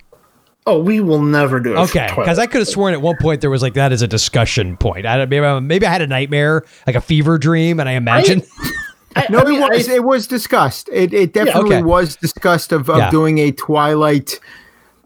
[0.67, 1.77] Oh, we will never do it.
[1.77, 4.07] Okay, because I could have sworn at one point there was like that as a
[4.07, 5.05] discussion point.
[5.05, 8.41] I, maybe, I- maybe I had a nightmare, like a fever dream, and I imagine.
[9.15, 10.89] I, No, I mean, it was I- it was discussed.
[10.93, 11.83] It it definitely okay.
[11.83, 13.09] was discussed of, of Yeah.
[13.11, 14.39] doing a Twilight.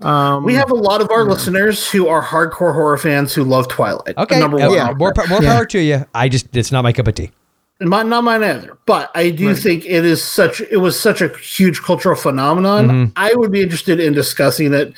[0.01, 3.67] Um, we have a lot of our listeners who are hardcore horror fans who love
[3.69, 4.15] Twilight.
[4.17, 4.75] Okay, number uh, one.
[4.75, 4.91] Yeah.
[4.97, 5.55] more po- more Yeah.
[5.55, 6.05] power to you.
[6.13, 7.31] I just it's not my cup of tea.
[7.81, 8.77] My, not mine either.
[8.85, 12.87] But I do think it is such it was such a huge cultural phenomenon.
[12.87, 13.11] Mm-hmm.
[13.17, 14.93] I would be interested in discussing it,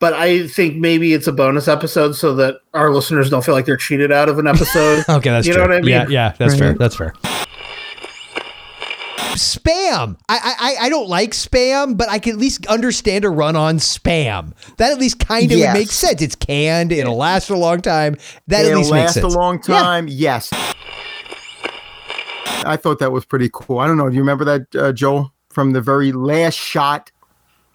[0.00, 3.64] but I think maybe it's a bonus episode so that our listeners don't feel like
[3.66, 5.04] they're cheated out of an episode.
[5.08, 5.62] Okay, that's you true.
[5.62, 5.90] know what I mean.
[5.90, 6.74] Yeah, yeah, that's fair.
[6.74, 7.12] That's fair.
[9.36, 10.16] Spam.
[10.28, 13.76] I, I I don't like spam, but I can at least understand a run on
[13.78, 14.52] spam.
[14.78, 15.74] That at least kind of Yes.
[15.74, 16.22] makes sense.
[16.22, 16.90] It's canned.
[16.90, 18.16] It'll last for a long time.
[18.48, 19.34] That at It'll least makes last sense.
[19.34, 19.78] a long Yeah.
[19.78, 20.06] time.
[20.08, 20.50] Yes.
[22.64, 23.78] I thought that was pretty cool.
[23.78, 24.08] I don't know.
[24.08, 27.10] Do you remember that, uh, Joel, from the very last shot?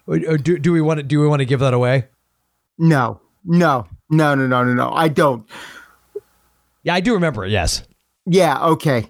[0.08, 2.08] Do, do we want to do we want to give that away?
[2.78, 4.90] No, no, no, no, no, no, no.
[4.92, 5.48] I don't.
[6.82, 7.50] Yeah, I do remember it.
[7.50, 7.84] Yes.
[8.26, 8.60] Yeah.
[8.66, 9.08] Okay.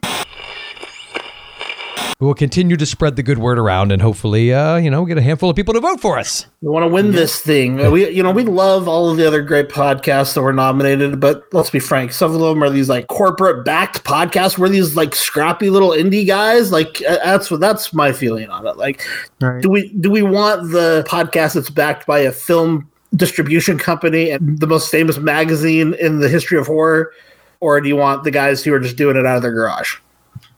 [2.22, 5.18] We will continue to spread the good word around, and hopefully, uh, you know, get
[5.18, 6.46] a handful of people to vote for us.
[6.60, 7.90] We want to win this thing.
[7.90, 11.42] We, you know, we love all of the other great podcasts that were nominated, but
[11.52, 14.56] let's be frank, some of them are these like corporate backed podcasts.
[14.56, 16.70] We're these like scrappy little indie guys.
[16.70, 18.76] Like that's what that's my feeling on it.
[18.76, 19.04] Like,
[19.40, 19.60] Right.
[19.60, 24.60] do we do we want the podcast that's backed by a film distribution company and
[24.60, 27.10] the most famous magazine in the history of horror,
[27.58, 29.96] or do you want the guys who are just doing it out of their garage?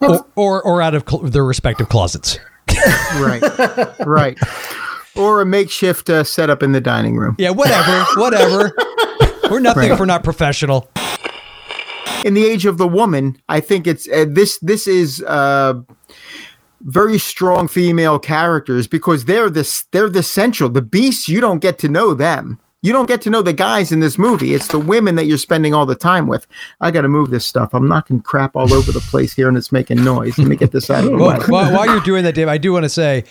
[0.01, 2.39] Or, or, or out of cl- their respective closets.
[3.17, 3.43] Right.
[4.01, 4.39] right.
[5.17, 7.37] Or a makeshift uh, setup in the dining room.
[7.39, 8.73] Yeah, whatever, whatever.
[9.51, 10.91] We're nothing if we're not professional.
[12.25, 14.59] in the age of the woman, I think it's uh, this.
[14.59, 15.75] This is uh,
[16.81, 19.85] very strong female characters because they're this.
[19.93, 20.71] They're the central.
[20.71, 21.29] The beasts.
[21.29, 22.59] You don't get to know them.
[22.85, 24.53] You don't get to know the guys in this movie.
[24.53, 26.47] It's the women that you're spending all the time with.
[26.83, 27.73] I got to move this stuff.
[27.73, 30.37] I'm knocking crap all over the place here, and it's making noise.
[30.37, 31.47] Let me get this out of the Well, way.
[31.47, 33.25] while, while you're doing that, Dave, I do want to say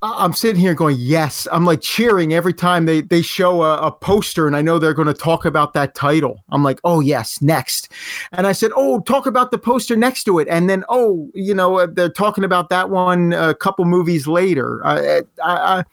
[0.00, 1.48] I'm sitting here going, yes.
[1.50, 4.94] I'm like cheering every time they, they show a, a poster and I know they're
[4.94, 6.44] going to talk about that title.
[6.50, 7.90] I'm like, oh, yes, next.
[8.30, 10.46] And I said, oh, talk about the poster next to it.
[10.48, 14.80] And then, oh, you know, uh, they're talking about that one a couple movies later.
[14.86, 15.84] I, I, I,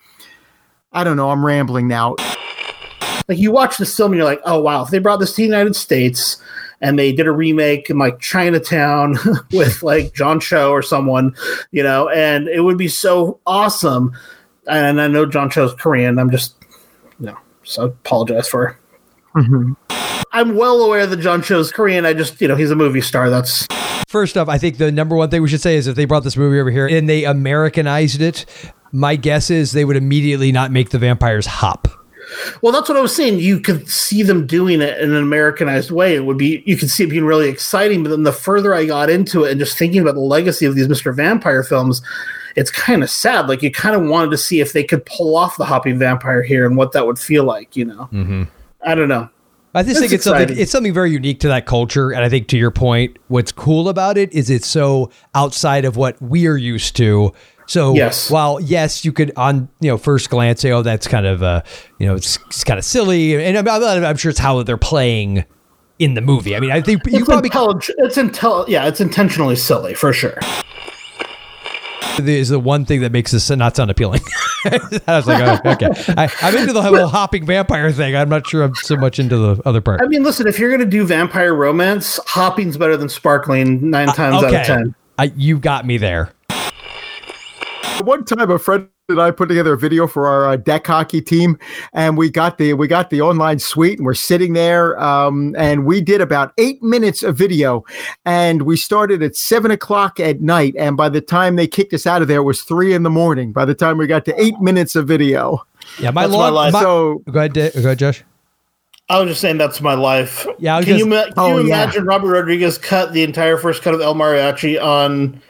[0.95, 1.29] I don't know.
[1.29, 2.15] I'm rambling now.
[3.27, 5.35] like you watch this film and you're like, oh wow, if they brought this to
[5.35, 6.41] the United States
[6.79, 9.17] and they did a remake in like Chinatown
[9.51, 11.35] with like John Cho or someone,
[11.71, 14.13] you know, and it would be so awesome.
[14.67, 16.17] And I know John Cho's Korean.
[16.17, 16.55] I'm just,
[17.19, 18.79] you know, so I apologize for.
[19.35, 19.73] Mm-hmm.
[20.31, 22.05] I'm well aware that John Cho's Korean.
[22.05, 23.29] I just, you know, he's a movie star.
[23.29, 23.67] That's
[24.07, 26.23] First off, I think the number one thing we should say is if they brought
[26.23, 28.45] this movie over here and they Americanized it,
[28.95, 31.87] my guess is they would immediately not make the vampires hop.
[32.61, 33.39] well, that's what I was saying.
[33.39, 36.15] You could see them doing it in an Americanized way.
[36.15, 38.03] It would be you could see it being really exciting.
[38.03, 40.75] But then the further I got into it and just thinking about the legacy of
[40.75, 41.15] these Mr.
[41.15, 42.01] Vampire films,
[42.55, 43.47] it's kind of sad.
[43.47, 46.41] Like you kind of wanted to see if they could pull off the hopping vampire
[46.41, 47.75] here and what that would feel like.
[47.75, 48.43] You know, Mm-hmm.
[48.83, 49.29] I don't know.
[49.73, 52.11] I just It's think it's something it's something very unique to that culture.
[52.11, 55.97] And I think to your point, what's cool about it is it's so outside of
[55.97, 57.33] what we're used to.
[57.67, 58.29] So Yes.
[58.29, 61.61] while yes, you could on you know first glance say, oh, that's kind of uh
[61.99, 64.77] you know it's, it's kind of silly, and I'm, I'm, I'm sure it's how they're
[64.77, 65.45] playing
[65.99, 66.55] in the movie.
[66.55, 68.67] I mean, I think you probably intellig- It's intel.
[68.67, 70.37] Yeah, it's intentionally silly for sure.
[72.19, 74.21] is the one thing that makes this not sound appealing.
[74.65, 78.15] I was like, oh, okay, I, I'm into the whole hopping vampire thing.
[78.15, 80.01] I'm not sure I'm so much into the other part.
[80.01, 84.43] I mean, listen, if you're gonna do vampire romance, hopping's better than sparkling nine times
[84.43, 84.95] out of ten.
[85.17, 86.31] I, you got me there.
[88.03, 91.21] One time, a friend and I put together a video for our uh, deck hockey
[91.21, 91.57] team,
[91.93, 95.85] and we got the we got the online suite, and we're sitting there, um, and
[95.85, 97.83] we did about eight minutes of video,
[98.25, 102.05] and we started at seven o'clock at night, and by the time they kicked us
[102.05, 103.51] out of there, it was three in the morning.
[103.53, 105.63] By the time we got to eight minutes of video,
[105.99, 106.53] Yeah, my That's my long.
[106.53, 106.73] life.
[106.73, 108.23] my- so go ahead, go ahead, Josh.
[109.07, 110.47] I was just saying that's my life.
[110.57, 111.83] Yeah, can you, just- ma- can Oh, you yeah.
[111.83, 115.41] imagine Robert Rodriguez cut the entire first cut of El Mariachi on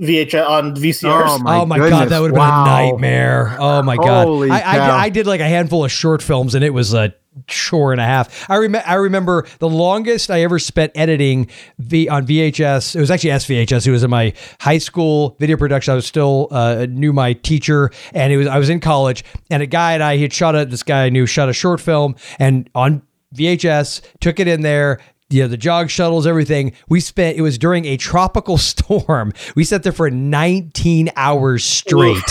[0.00, 1.24] VHS on VCRs?
[1.26, 2.64] Oh, My oh my god, that would have wow.
[2.64, 3.56] been a nightmare.
[3.58, 5.00] Oh my god, Holy I, I.
[5.02, 7.14] I did like a handful of short films, and it was a
[7.46, 8.50] chore and a half.
[8.50, 11.48] I remember I remember the longest I ever spent editing
[11.78, 12.96] v- on VHS.
[12.96, 13.86] It was actually SVHS.
[13.86, 15.92] It was in my high school video production.
[15.92, 19.62] I was still uh, knew my teacher, and it was I was in college, and
[19.62, 21.80] a guy and I he had shot a this guy I knew shot a short
[21.80, 23.02] film, and on
[23.34, 24.98] VHS took it in there.
[25.30, 26.72] You know, the jog shuttles, everything.
[26.88, 29.32] We spent, it was during a tropical storm.
[29.54, 32.22] We sat there for 19 hours straight.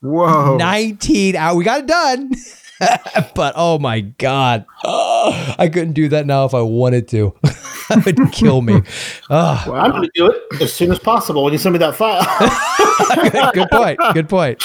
[0.00, 0.56] Whoa.
[0.56, 1.56] 19 hours.
[1.56, 2.32] We got it done.
[3.34, 4.66] but oh my God.
[4.84, 7.34] I couldn't do that now if I wanted to.
[7.90, 8.82] it would kill me.
[9.30, 11.78] Oh, Well, I'm going to do it as soon as possible when you send me
[11.78, 12.24] that file.
[13.52, 14.00] good point.
[14.14, 14.62] Good point.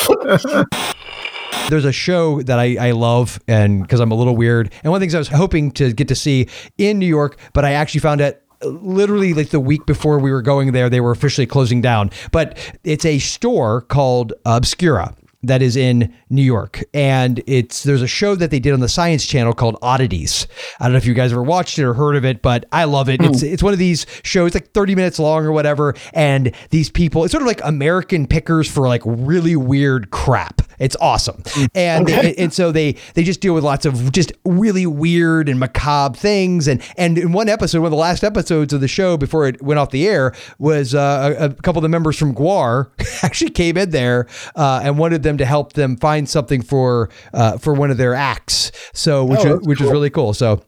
[1.70, 4.98] There's a show that I, I love, and because I'm a little weird, and one
[4.98, 6.48] of the things I was hoping to get to see
[6.78, 10.42] in New York, but I actually found it literally like the week before we were
[10.42, 12.12] going there, they were officially closing down.
[12.32, 18.08] But it's a store called Obscura that is in New York, and it's there's a
[18.08, 20.48] show that they did on the Science Channel called Oddities.
[20.80, 22.86] I don't know if you guys ever watched it or heard of it, but I
[22.86, 23.22] love it.
[23.22, 23.48] It's hmm.
[23.48, 27.32] it's one of these shows like 30 minutes long or whatever, and these people it's
[27.32, 30.62] sort of like American pickers for like really weird crap.
[30.84, 31.42] It's awesome,
[31.74, 35.60] and and, and so they they just deal with lots of just really weird and
[35.60, 39.16] macabre things, and and in one episode, one of the last episodes of the show
[39.16, 42.36] before it went off the air was uh, a, a couple of the members from
[42.36, 42.90] GWAR
[43.24, 47.58] actually came in there uh, and wanted them to help them find something for uh,
[47.58, 48.72] for one of their acts.
[48.94, 50.34] So which Oh, which is really cool.
[50.34, 50.64] So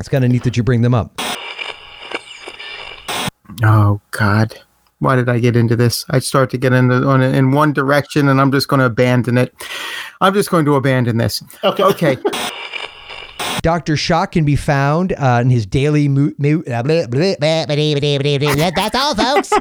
[0.00, 1.20] it's kind of neat that you bring them up.
[3.62, 4.58] Oh God.
[5.04, 6.04] Why did I get into this?
[6.10, 9.36] I start to get into on in one direction, and I'm just going to abandon
[9.36, 9.54] it.
[10.22, 11.42] I'm just going to abandon this.
[11.62, 11.82] Okay.
[11.82, 12.16] Okay.
[13.62, 13.96] Dr.
[13.96, 16.62] Shock can be found uh, in his daily mo- mo-
[18.74, 19.52] That's all, folks.